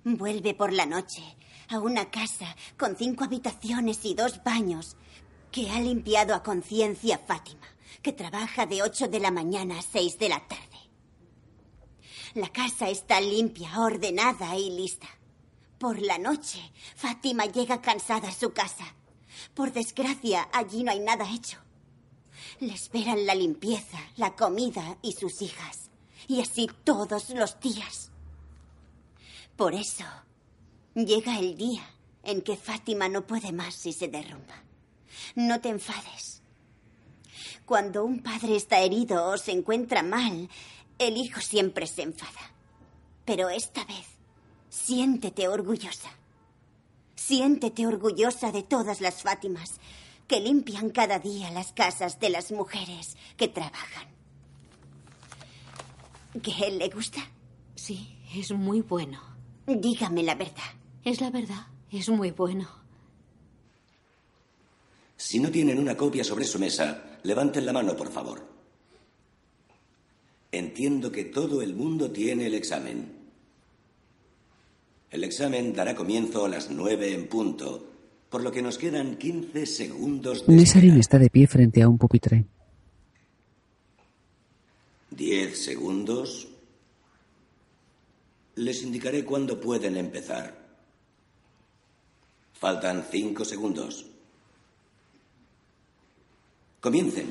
Vuelve 0.03 0.53
por 0.53 0.71
la 0.71 0.85
noche 0.85 1.23
a 1.67 1.79
una 1.79 2.11
casa 2.11 2.55
con 2.77 2.95
cinco 2.95 3.23
habitaciones 3.23 4.05
y 4.05 4.13
dos 4.13 4.43
baños 4.43 4.97
que 5.51 5.69
ha 5.69 5.79
limpiado 5.79 6.33
a 6.33 6.43
conciencia 6.43 7.17
Fátima, 7.17 7.67
que 8.01 8.13
trabaja 8.13 8.65
de 8.65 8.81
8 8.81 9.09
de 9.09 9.19
la 9.19 9.31
mañana 9.31 9.79
a 9.79 9.81
6 9.81 10.17
de 10.17 10.29
la 10.29 10.39
tarde. 10.47 10.79
La 12.33 12.47
casa 12.47 12.89
está 12.89 13.19
limpia, 13.19 13.79
ordenada 13.79 14.55
y 14.55 14.69
lista. 14.69 15.07
Por 15.77 16.01
la 16.01 16.17
noche, 16.17 16.71
Fátima 16.95 17.45
llega 17.45 17.81
cansada 17.81 18.29
a 18.29 18.33
su 18.33 18.53
casa. 18.53 18.95
Por 19.53 19.73
desgracia, 19.73 20.47
allí 20.53 20.83
no 20.83 20.91
hay 20.91 20.99
nada 20.99 21.29
hecho. 21.29 21.57
Le 22.59 22.73
esperan 22.73 23.25
la 23.25 23.35
limpieza, 23.35 23.99
la 24.15 24.35
comida 24.35 24.97
y 25.01 25.13
sus 25.13 25.41
hijas. 25.41 25.89
Y 26.27 26.39
así 26.39 26.69
todos 26.85 27.31
los 27.31 27.59
días. 27.59 28.11
Por 29.57 29.73
eso, 29.73 30.05
llega 30.95 31.37
el 31.39 31.57
día 31.57 31.83
en 32.23 32.41
que 32.41 32.55
Fátima 32.55 33.09
no 33.09 33.27
puede 33.27 33.51
más 33.51 33.85
y 33.85 33.91
se 33.91 34.07
derrumba. 34.07 34.70
No 35.35 35.61
te 35.61 35.69
enfades. 35.69 36.41
Cuando 37.65 38.03
un 38.03 38.21
padre 38.21 38.55
está 38.55 38.79
herido 38.81 39.29
o 39.29 39.37
se 39.37 39.51
encuentra 39.51 40.03
mal, 40.03 40.49
el 40.97 41.17
hijo 41.17 41.41
siempre 41.41 41.87
se 41.87 42.03
enfada. 42.03 42.51
Pero 43.25 43.49
esta 43.49 43.85
vez, 43.85 44.07
siéntete 44.69 45.47
orgullosa. 45.47 46.09
Siéntete 47.15 47.87
orgullosa 47.87 48.51
de 48.51 48.63
todas 48.63 48.99
las 48.99 49.21
Fátimas 49.21 49.79
que 50.27 50.39
limpian 50.39 50.89
cada 50.89 51.19
día 51.19 51.51
las 51.51 51.73
casas 51.73 52.19
de 52.19 52.29
las 52.29 52.51
mujeres 52.51 53.17
que 53.37 53.47
trabajan. 53.47 54.07
¿Que 56.41 56.51
él 56.67 56.77
le 56.77 56.89
gusta? 56.89 57.19
Sí, 57.75 58.17
es 58.33 58.51
muy 58.51 58.81
bueno. 58.81 59.21
Dígame 59.67 60.23
la 60.23 60.35
verdad. 60.35 60.71
Es 61.03 61.19
la 61.19 61.29
verdad, 61.29 61.67
es 61.91 62.09
muy 62.09 62.31
bueno. 62.31 62.80
Si 65.21 65.39
no 65.39 65.51
tienen 65.51 65.77
una 65.77 65.95
copia 65.95 66.23
sobre 66.23 66.45
su 66.45 66.57
mesa, 66.57 67.19
levanten 67.21 67.63
la 67.63 67.71
mano, 67.71 67.95
por 67.95 68.11
favor. 68.11 68.41
Entiendo 70.51 71.11
que 71.11 71.25
todo 71.25 71.61
el 71.61 71.75
mundo 71.75 72.09
tiene 72.09 72.47
el 72.47 72.55
examen. 72.55 73.13
El 75.11 75.23
examen 75.23 75.73
dará 75.73 75.95
comienzo 75.95 76.45
a 76.45 76.49
las 76.49 76.71
nueve 76.71 77.13
en 77.13 77.27
punto, 77.27 77.85
por 78.31 78.41
lo 78.41 78.51
que 78.51 78.63
nos 78.63 78.79
quedan 78.79 79.17
15 79.17 79.67
segundos. 79.67 80.47
De 80.47 80.55
Nesarin 80.55 80.97
está 80.97 81.19
de 81.19 81.29
pie 81.29 81.45
frente 81.45 81.83
a 81.83 81.87
un 81.87 81.99
pupitre. 81.99 82.43
Diez 85.11 85.63
segundos. 85.63 86.47
Les 88.55 88.81
indicaré 88.81 89.23
cuándo 89.23 89.61
pueden 89.61 89.97
empezar. 89.97 90.57
Faltan 92.53 93.05
cinco 93.11 93.45
segundos. 93.45 94.10
Comiencen. 96.81 97.27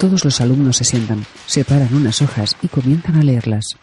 Todos 0.00 0.24
los 0.24 0.40
alumnos 0.40 0.78
se 0.78 0.82
sientan, 0.84 1.24
separan 1.46 1.94
unas 1.94 2.20
hojas 2.20 2.56
y 2.60 2.66
comienzan 2.66 3.14
a 3.14 3.22
leerlas. 3.22 3.76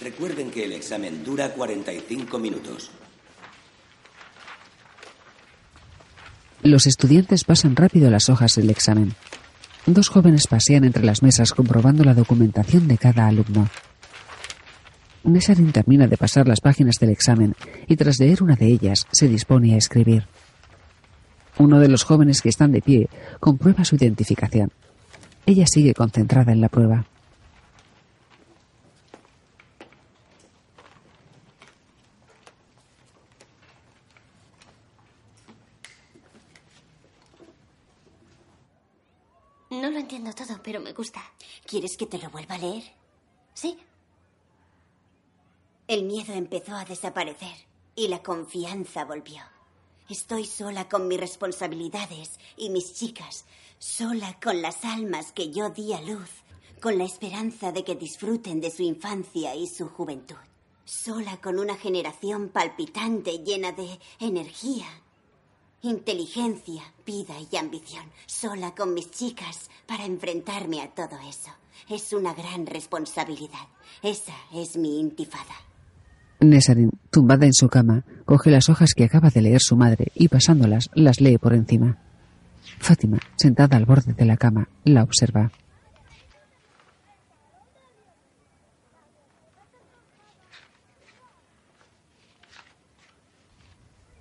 Recuerden 0.00 0.50
que 0.50 0.64
el 0.64 0.72
examen 0.72 1.22
dura 1.22 1.52
45 1.52 2.38
minutos. 2.38 2.90
Los 6.62 6.86
estudiantes 6.86 7.44
pasan 7.44 7.76
rápido 7.76 8.10
las 8.10 8.30
hojas 8.30 8.54
del 8.54 8.70
examen. 8.70 9.14
Dos 9.84 10.08
jóvenes 10.08 10.46
pasean 10.46 10.84
entre 10.84 11.04
las 11.04 11.22
mesas 11.22 11.52
comprobando 11.52 12.04
la 12.04 12.14
documentación 12.14 12.88
de 12.88 12.96
cada 12.96 13.26
alumno. 13.26 13.68
Nesarin 15.24 15.72
termina 15.72 16.06
de 16.06 16.16
pasar 16.16 16.48
las 16.48 16.62
páginas 16.62 16.96
del 16.98 17.10
examen 17.10 17.54
y 17.86 17.96
tras 17.96 18.18
leer 18.18 18.42
una 18.42 18.56
de 18.56 18.66
ellas 18.66 19.06
se 19.12 19.28
dispone 19.28 19.74
a 19.74 19.76
escribir. 19.76 20.24
Uno 21.58 21.80
de 21.80 21.88
los 21.88 22.04
jóvenes 22.04 22.40
que 22.40 22.48
están 22.48 22.70
de 22.70 22.80
pie 22.80 23.08
comprueba 23.40 23.84
su 23.84 23.96
identificación. 23.96 24.70
Ella 25.44 25.66
sigue 25.66 25.92
concentrada 25.92 26.52
en 26.52 26.60
la 26.60 26.68
prueba. 26.68 27.04
No 39.70 39.90
lo 39.90 39.98
entiendo 39.98 40.32
todo, 40.32 40.60
pero 40.62 40.80
me 40.80 40.92
gusta. 40.92 41.20
¿Quieres 41.66 41.96
que 41.96 42.06
te 42.06 42.18
lo 42.18 42.30
vuelva 42.30 42.54
a 42.54 42.58
leer? 42.58 42.84
Sí. 43.54 43.76
El 45.88 46.04
miedo 46.04 46.34
empezó 46.34 46.74
a 46.76 46.84
desaparecer 46.84 47.54
y 47.96 48.08
la 48.08 48.22
confianza 48.22 49.04
volvió. 49.04 49.57
Estoy 50.08 50.44
sola 50.44 50.88
con 50.88 51.06
mis 51.08 51.20
responsabilidades 51.20 52.38
y 52.56 52.70
mis 52.70 52.94
chicas, 52.94 53.44
sola 53.78 54.38
con 54.42 54.62
las 54.62 54.84
almas 54.84 55.32
que 55.32 55.50
yo 55.50 55.70
di 55.70 55.92
a 55.92 56.00
luz, 56.00 56.30
con 56.80 56.98
la 56.98 57.04
esperanza 57.04 57.72
de 57.72 57.84
que 57.84 57.94
disfruten 57.94 58.60
de 58.60 58.70
su 58.70 58.82
infancia 58.82 59.54
y 59.54 59.66
su 59.66 59.88
juventud, 59.88 60.36
sola 60.84 61.38
con 61.40 61.58
una 61.58 61.76
generación 61.76 62.48
palpitante 62.48 63.38
llena 63.38 63.72
de 63.72 63.98
energía 64.18 64.86
Inteligencia, 65.82 66.82
vida 67.06 67.36
y 67.52 67.56
ambición. 67.56 68.10
Sola 68.26 68.74
con 68.74 68.94
mis 68.94 69.12
chicas 69.12 69.70
para 69.86 70.06
enfrentarme 70.06 70.82
a 70.82 70.92
todo 70.92 71.16
eso. 71.20 71.50
Es 71.88 72.12
una 72.12 72.34
gran 72.34 72.66
responsabilidad. 72.66 73.68
Esa 74.02 74.34
es 74.52 74.76
mi 74.76 74.98
intifada. 74.98 75.67
Nesarin, 76.40 76.92
tumbada 77.10 77.46
en 77.46 77.52
su 77.52 77.68
cama, 77.68 78.04
coge 78.24 78.50
las 78.50 78.68
hojas 78.68 78.94
que 78.94 79.04
acaba 79.04 79.30
de 79.30 79.42
leer 79.42 79.60
su 79.60 79.76
madre 79.76 80.12
y 80.14 80.28
pasándolas 80.28 80.88
las 80.94 81.20
lee 81.20 81.36
por 81.36 81.52
encima. 81.52 81.98
Fátima, 82.78 83.18
sentada 83.36 83.76
al 83.76 83.86
borde 83.86 84.12
de 84.12 84.24
la 84.24 84.36
cama, 84.36 84.68
la 84.84 85.02
observa. 85.02 85.50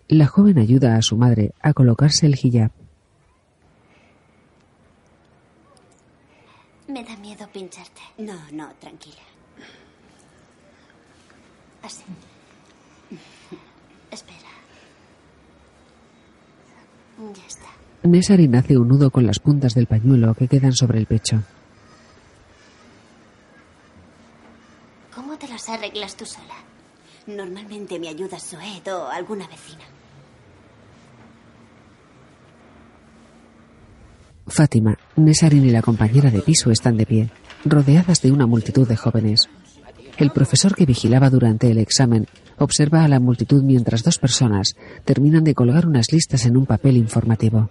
La 0.07 0.25
joven 0.25 0.57
ayuda 0.57 0.95
a 0.95 1.01
su 1.01 1.17
madre 1.17 1.53
a 1.61 1.73
colocarse 1.73 2.25
el 2.25 2.35
hijab. 2.41 2.71
Me 6.87 7.03
da 7.03 7.17
miedo 7.17 7.45
pincharte. 7.51 8.01
No, 8.17 8.39
no, 8.53 8.69
tranquila. 8.79 9.26
Así. 11.83 12.03
Espera. 14.11 14.49
Ya 17.35 17.45
está. 17.45 17.67
Nesarin 18.03 18.55
hace 18.55 18.77
un 18.77 18.87
nudo 18.87 19.09
con 19.09 19.25
las 19.25 19.39
puntas 19.39 19.73
del 19.73 19.87
pañuelo 19.87 20.33
que 20.33 20.47
quedan 20.47 20.73
sobre 20.73 20.99
el 20.99 21.05
pecho. 21.05 21.41
¿Cómo 25.13 25.37
te 25.37 25.47
los 25.47 25.67
arreglas 25.69 26.15
tú 26.15 26.25
sola? 26.25 26.55
Normalmente 27.27 27.99
me 27.99 28.07
ayuda 28.07 28.39
Soed 28.39 28.93
o 28.93 29.09
alguna 29.09 29.47
vecina. 29.47 29.83
Fátima, 34.47 34.97
Nesarin 35.17 35.65
y 35.65 35.71
la 35.71 35.81
compañera 35.81 36.31
de 36.31 36.41
piso 36.41 36.71
están 36.71 36.95
de 36.95 37.05
pie, 37.05 37.29
rodeadas 37.65 38.21
de 38.21 38.31
una 38.31 38.47
multitud 38.47 38.87
de 38.87 38.95
jóvenes. 38.95 39.49
El 40.17 40.31
profesor 40.31 40.75
que 40.75 40.85
vigilaba 40.85 41.29
durante 41.29 41.69
el 41.69 41.77
examen 41.77 42.25
observa 42.57 43.03
a 43.03 43.07
la 43.07 43.19
multitud 43.19 43.61
mientras 43.61 44.03
dos 44.03 44.17
personas 44.17 44.75
terminan 45.05 45.43
de 45.43 45.53
colgar 45.53 45.85
unas 45.85 46.11
listas 46.11 46.45
en 46.45 46.57
un 46.57 46.65
papel 46.65 46.97
informativo. 46.97 47.69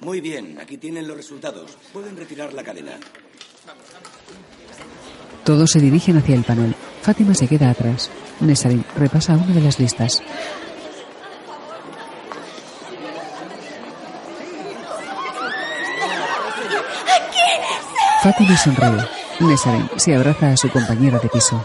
Muy 0.00 0.20
bien, 0.20 0.58
aquí 0.60 0.78
tienen 0.78 1.06
los 1.06 1.16
resultados. 1.16 1.78
Pueden 1.92 2.16
retirar 2.16 2.52
la 2.52 2.64
cadena. 2.64 2.98
Todos 5.44 5.70
se 5.70 5.80
dirigen 5.80 6.16
hacia 6.16 6.34
el 6.34 6.42
panel. 6.42 6.74
Fátima 7.02 7.34
se 7.34 7.46
queda 7.46 7.70
atrás. 7.70 8.10
Nesarin 8.40 8.84
repasa 8.96 9.34
una 9.34 9.54
de 9.54 9.60
las 9.60 9.78
listas. 9.78 10.22
Fátima 18.22 18.56
sonríe. 18.56 19.02
Nesarin 19.40 19.90
se 19.96 20.14
abraza 20.14 20.50
a 20.50 20.56
su 20.56 20.68
compañera 20.70 21.18
de 21.18 21.28
piso. 21.28 21.64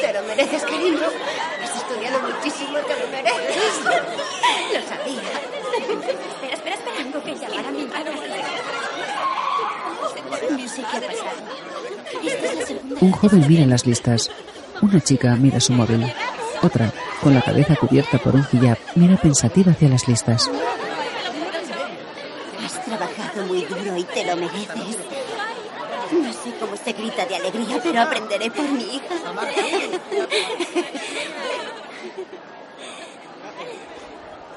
Te 0.00 0.12
lo 0.12 0.22
mereces, 0.22 0.62
cariño. 0.62 1.08
Has 1.62 1.76
estudiado 1.76 2.20
muchísimo, 2.28 2.78
te 2.78 2.94
lo 3.00 3.08
mereces. 3.10 3.74
Lo 4.72 4.80
sabía. 4.88 5.32
Espera, 5.90 6.54
espera, 6.54 6.74
espera. 6.76 6.96
Tengo 6.96 7.22
que 7.24 7.34
llamar 7.34 7.66
a 7.66 7.70
mi 7.72 7.84
madre. 7.86 8.12
No 10.50 10.68
sé 10.68 10.82
qué 10.88 10.96
ha 10.96 11.00
pasado. 11.00 11.40
Esta 12.24 12.46
es 12.46 12.54
la 12.54 12.66
segunda 12.66 12.96
Un 13.00 13.10
joven 13.12 13.44
mira 13.48 13.66
las 13.66 13.84
listas. 13.84 14.30
Una 14.80 15.00
chica 15.00 15.34
mira 15.34 15.58
su 15.58 15.72
móvil. 15.72 16.06
Otra, 16.62 16.92
con 17.20 17.34
la 17.34 17.42
cabeza 17.42 17.74
cubierta 17.74 18.18
por 18.18 18.36
un 18.36 18.46
hijab, 18.52 18.78
mira 18.94 19.16
pensativa 19.16 19.72
hacia 19.72 19.88
las 19.88 20.06
listas. 20.06 20.48
Muy 23.46 23.62
duro 23.64 23.96
y 23.96 24.04
te 24.04 24.24
lo 24.24 24.36
mereces. 24.36 24.98
No 26.12 26.32
sé 26.32 26.52
cómo 26.60 26.76
se 26.76 26.92
grita 26.92 27.24
de 27.26 27.36
alegría, 27.36 27.80
pero 27.82 28.00
aprenderé 28.02 28.50
por 28.50 28.68
mi 28.68 28.96
hija. 28.96 29.14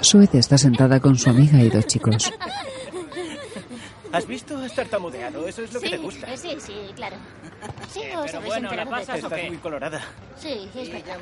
Suez 0.01 0.33
está 0.35 0.57
sentada 0.57 0.99
con 0.99 1.17
su 1.17 1.29
amiga 1.29 1.59
y 1.61 1.69
dos 1.69 1.87
chicos. 1.87 2.31
¿Has 4.11 4.27
visto? 4.27 4.57
Has 4.57 4.73
tartamudeado. 4.73 5.45
Eso 5.47 5.63
es 5.63 5.73
lo 5.73 5.79
que 5.81 5.89
te 5.89 5.97
gusta. 5.97 6.31
eh, 6.31 6.37
sí, 6.37 6.55
sí, 6.59 6.73
claro. 6.95 7.17
Sí, 7.91 7.99
Eh, 8.01 8.13
pero 8.25 8.41
bueno, 8.41 8.71
¿la 8.73 8.85
pasas 8.85 9.21
qué? 9.33 9.47
muy 9.49 9.57
colorada. 9.57 10.01
Sí, 10.37 10.69
es 10.75 10.89
verdad. 10.91 11.17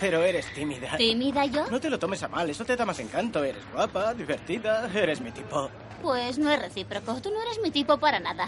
Pero 0.00 0.22
eres 0.22 0.46
tímida. 0.54 0.96
¿Tímida 0.96 1.44
yo? 1.46 1.66
No 1.70 1.78
te 1.80 1.90
lo 1.90 1.98
tomes 1.98 2.22
a 2.22 2.28
mal. 2.28 2.48
Eso 2.48 2.64
te 2.64 2.74
da 2.76 2.86
más 2.86 2.98
encanto. 3.00 3.42
Eres 3.44 3.62
guapa, 3.74 4.14
divertida. 4.14 4.88
Eres 4.94 5.20
mi 5.20 5.30
tipo. 5.30 5.68
Pues 6.02 6.38
no 6.38 6.50
es 6.50 6.60
recíproco. 6.60 7.20
Tú 7.22 7.30
no 7.30 7.40
eres 7.42 7.60
mi 7.62 7.70
tipo 7.70 7.96
para 7.98 8.18
nada. 8.18 8.44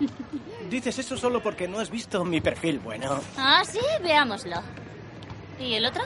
Dices 0.70 0.98
eso 0.98 1.16
solo 1.16 1.42
porque 1.42 1.66
no 1.66 1.80
has 1.80 1.90
visto 1.90 2.24
mi 2.24 2.40
perfil 2.40 2.78
bueno. 2.78 3.20
Ah, 3.36 3.62
sí, 3.64 3.80
veámoslo. 4.02 4.56
¿Y 5.58 5.74
el 5.74 5.86
otro? 5.86 6.02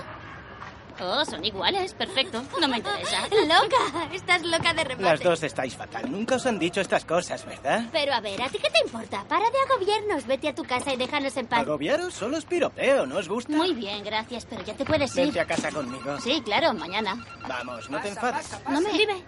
Oh, 1.00 1.24
son 1.24 1.44
iguales. 1.44 1.92
Perfecto. 1.94 2.42
No 2.60 2.68
me 2.68 2.78
interesa. 2.78 3.18
¡Loca! 3.30 4.08
Estás 4.12 4.42
loca 4.42 4.72
de 4.72 4.84
remate. 4.84 5.02
Las 5.02 5.20
dos 5.20 5.42
estáis 5.42 5.76
fatal. 5.76 6.10
Nunca 6.10 6.36
os 6.36 6.46
han 6.46 6.58
dicho 6.58 6.80
estas 6.80 7.04
cosas, 7.04 7.44
¿verdad? 7.44 7.84
Pero 7.92 8.14
a 8.14 8.20
ver, 8.20 8.40
¿a 8.40 8.48
ti 8.48 8.58
qué 8.58 8.70
te 8.70 8.80
importa? 8.84 9.24
Para 9.28 9.44
de 9.50 9.58
agobiarnos. 9.70 10.26
Vete 10.26 10.48
a 10.48 10.54
tu 10.54 10.64
casa 10.64 10.94
y 10.94 10.96
déjanos 10.96 11.36
en 11.36 11.46
paz. 11.46 11.60
Agobiaros 11.60 12.14
solo 12.14 12.38
es 12.38 12.44
piropeo, 12.44 13.06
¿no 13.06 13.18
os 13.18 13.28
gusta? 13.28 13.52
Muy 13.52 13.74
bien, 13.74 14.02
gracias, 14.04 14.46
pero 14.46 14.64
ya 14.64 14.74
te 14.74 14.84
puedes 14.84 15.14
ir. 15.16 15.24
Vente 15.24 15.40
a 15.40 15.44
casa 15.46 15.70
conmigo. 15.70 16.18
Sí, 16.20 16.40
claro, 16.42 16.72
mañana. 16.72 17.24
Vamos, 17.46 17.90
no 17.90 18.00
te 18.00 18.08
enfades. 18.08 18.58
No 18.70 18.80
me... 18.80 18.88
Escribe. 18.90 19.24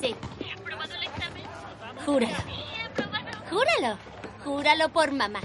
Sí. 0.00 0.14
Júralo. 2.04 2.36
Júralo. 3.50 3.98
Júralo 4.44 4.88
por 4.90 5.12
mamá. 5.12 5.40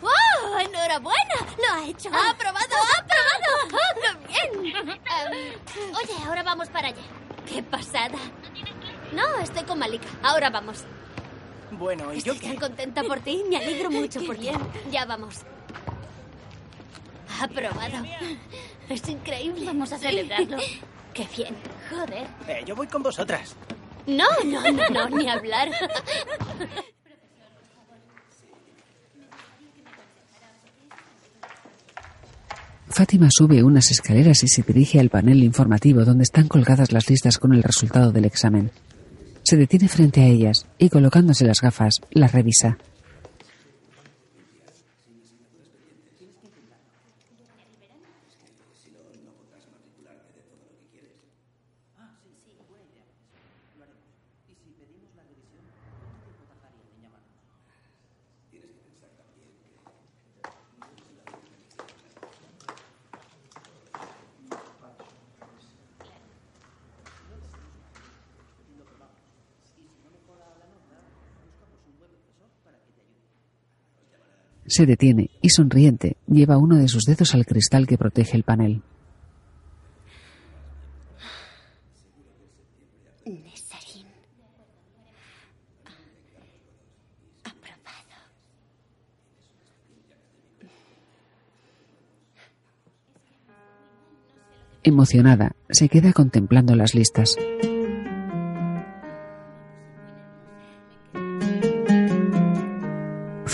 ¡Wow! 0.00 0.58
¡Enhorabuena! 0.60 1.34
¡Lo 1.58 1.74
ha 1.74 1.86
hecho! 1.86 2.10
¡Ha 2.12 2.30
aprobado! 2.30 2.74
¡Ha 2.76 3.00
aprobado! 3.00 3.50
¡Oh, 3.72 4.00
qué 4.00 4.58
bien! 4.58 4.74
Oye, 5.96 6.24
ahora 6.26 6.42
vamos 6.42 6.68
para 6.68 6.88
allá. 6.88 7.02
¡Qué 7.48 7.62
pasada! 7.62 8.18
No, 9.12 9.38
estoy 9.40 9.64
con 9.64 9.78
Malika. 9.78 10.08
Ahora 10.22 10.50
vamos. 10.50 10.84
Bueno, 11.70 12.12
¿y 12.12 12.22
yo 12.22 12.34
Estoy 12.34 12.50
tan 12.50 12.56
contenta 12.58 13.02
por 13.02 13.20
ti. 13.20 13.44
Me 13.48 13.56
alegro 13.56 13.90
mucho 13.90 14.24
por 14.24 14.36
ti. 14.36 14.50
Ya 14.90 15.04
vamos. 15.06 15.42
Ha 17.40 17.44
aprobado. 17.44 18.04
Es 18.88 19.08
increíble. 19.08 19.66
Vamos 19.66 19.92
a 19.92 19.98
celebrarlo. 19.98 20.58
¡Qué 21.14 21.26
bien! 21.36 21.54
Joder. 21.90 22.26
Eh, 22.48 22.64
yo 22.66 22.74
voy 22.74 22.88
con 22.88 23.02
vosotras. 23.02 23.54
No, 24.06 24.26
no, 24.44 24.60
no, 24.72 24.88
no, 24.90 25.08
ni 25.16 25.28
hablar. 25.28 25.70
Fátima 32.88 33.28
sube 33.30 33.62
unas 33.62 33.90
escaleras 33.90 34.42
y 34.44 34.48
se 34.48 34.62
dirige 34.62 35.00
al 35.00 35.08
panel 35.08 35.42
informativo 35.42 36.04
donde 36.04 36.24
están 36.24 36.48
colgadas 36.48 36.92
las 36.92 37.08
listas 37.08 37.38
con 37.38 37.54
el 37.54 37.62
resultado 37.62 38.12
del 38.12 38.24
examen. 38.24 38.70
Se 39.42 39.56
detiene 39.56 39.88
frente 39.88 40.20
a 40.20 40.26
ellas 40.26 40.66
y 40.78 40.90
colocándose 40.90 41.44
las 41.44 41.60
gafas, 41.60 42.00
las 42.10 42.32
revisa. 42.32 42.78
Se 74.76 74.86
detiene 74.86 75.30
y 75.40 75.50
sonriente 75.50 76.16
lleva 76.26 76.58
uno 76.58 76.74
de 76.74 76.88
sus 76.88 77.04
dedos 77.04 77.32
al 77.36 77.46
cristal 77.46 77.86
que 77.86 77.96
protege 77.96 78.36
el 78.36 78.42
panel. 78.42 78.82
Nesarín. 83.24 84.08
Aprobado. 87.44 88.18
Emocionada, 94.82 95.54
se 95.70 95.88
queda 95.88 96.12
contemplando 96.12 96.74
las 96.74 96.96
listas. 96.96 97.36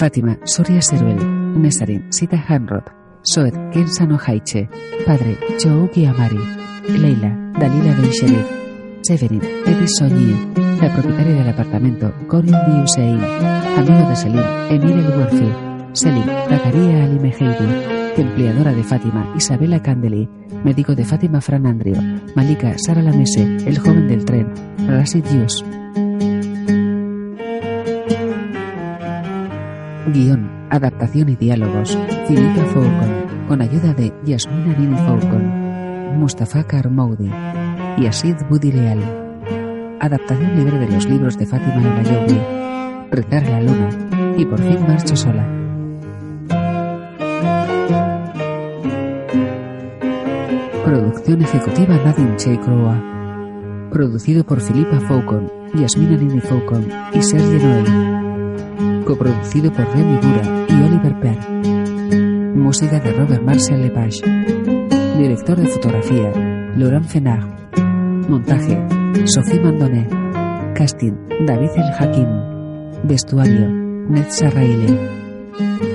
Fátima, 0.01 0.39
Soria 0.45 0.81
Servel, 0.81 1.19
Nesarin, 1.61 2.11
Sita 2.11 2.43
Hanrod, 2.49 2.85
Soed, 3.21 3.53
Kensano 3.71 4.17
Haiche, 4.17 4.67
Padre, 5.05 5.37
Chouki 5.59 6.07
Amari, 6.07 6.41
Leila, 6.89 7.29
Dalila 7.53 7.95
Ben 8.01 8.11
Sherif, 8.11 8.47
Severin, 9.03 9.43
Eddie 9.67 9.87
Soñi, 9.87 10.35
la 10.81 10.91
propietaria 10.91 11.35
del 11.35 11.49
apartamento, 11.51 12.15
Corin 12.29 12.51
Di 12.51 12.81
Hussein, 12.81 13.21
amigo 13.77 14.09
de 14.09 14.17
Selim, 14.17 14.43
Emir 14.71 15.05
El 15.05 15.95
Selim, 15.95 16.25
Zakaria 16.49 17.05
Ali 17.05 17.19
empleadora 18.17 18.73
de 18.73 18.83
Fátima, 18.83 19.35
Isabela 19.37 19.83
Candeli, 19.83 20.31
médico 20.65 20.95
de 20.95 21.05
Fátima 21.05 21.43
Fran 21.43 21.67
Andrio, 21.67 22.01
Malika 22.35 22.73
Sara 22.79 23.03
Lamese, 23.03 23.43
el 23.67 23.79
joven 23.79 24.09
del 24.09 24.25
tren, 24.25 24.51
Rashid 24.89 25.27
Yus. 25.27 25.63
Guión, 30.13 30.51
adaptación 30.71 31.29
y 31.29 31.37
diálogos, 31.37 31.97
Filipa 32.27 32.65
Foucault, 32.67 33.47
con 33.49 33.63
ayuda 33.63 33.95
de 33.95 34.13
Yasmina 34.25 34.77
Nini 34.79 34.97
Foucault, 34.97 35.45
Mustafa 36.17 36.65
Karmoudi 36.65 37.31
y 37.97 38.07
Asid 38.07 38.37
Budi 38.49 38.73
Leal. 38.73 38.99
Adaptación 40.01 40.57
libre 40.57 40.79
de 40.79 40.89
los 40.89 41.07
libros 41.07 41.37
de 41.39 41.47
Fátima 41.47 41.77
y 41.77 42.03
Nayobi, 42.03 42.41
Rezar 43.11 43.49
la 43.49 43.61
luna 43.61 43.89
y 44.37 44.45
por 44.45 44.61
fin 44.61 44.87
marcho 44.87 45.17
sola. 45.17 45.47
Producción 50.85 51.43
ejecutiva 51.43 51.97
Nadine 52.05 52.37
Cheikroa. 52.37 53.91
Producido 53.93 54.45
por 54.45 54.61
Filipa 54.61 55.01
Foucault, 55.01 55.53
Yasmina 55.75 56.17
Nini 56.17 56.41
Foucault 56.41 56.89
y 57.13 57.23
Sergio 57.23 57.59
Noel. 57.59 58.30
Coproducido 59.11 59.73
por 59.73 59.85
Remy 59.93 60.19
Bura 60.19 60.67
y 60.69 60.83
Oliver 60.85 61.19
Perr. 61.19 61.51
Música 62.55 63.01
de 63.01 63.13
Robert 63.13 63.43
Marcel 63.43 63.83
Lepage. 63.83 64.23
Director 65.19 65.57
de 65.57 65.67
fotografía, 65.67 66.31
Laurent 66.77 67.07
Fenard. 67.07 67.45
Montaje, 68.29 68.81
Sophie 69.25 69.59
Mandonet. 69.59 70.09
Casting, 70.77 71.15
David 71.45 71.71
El 71.75 71.93
Hakim. 71.99 72.29
Vestuario, 73.03 73.69
Ned 73.69 74.27
Sarraile. 74.29 75.90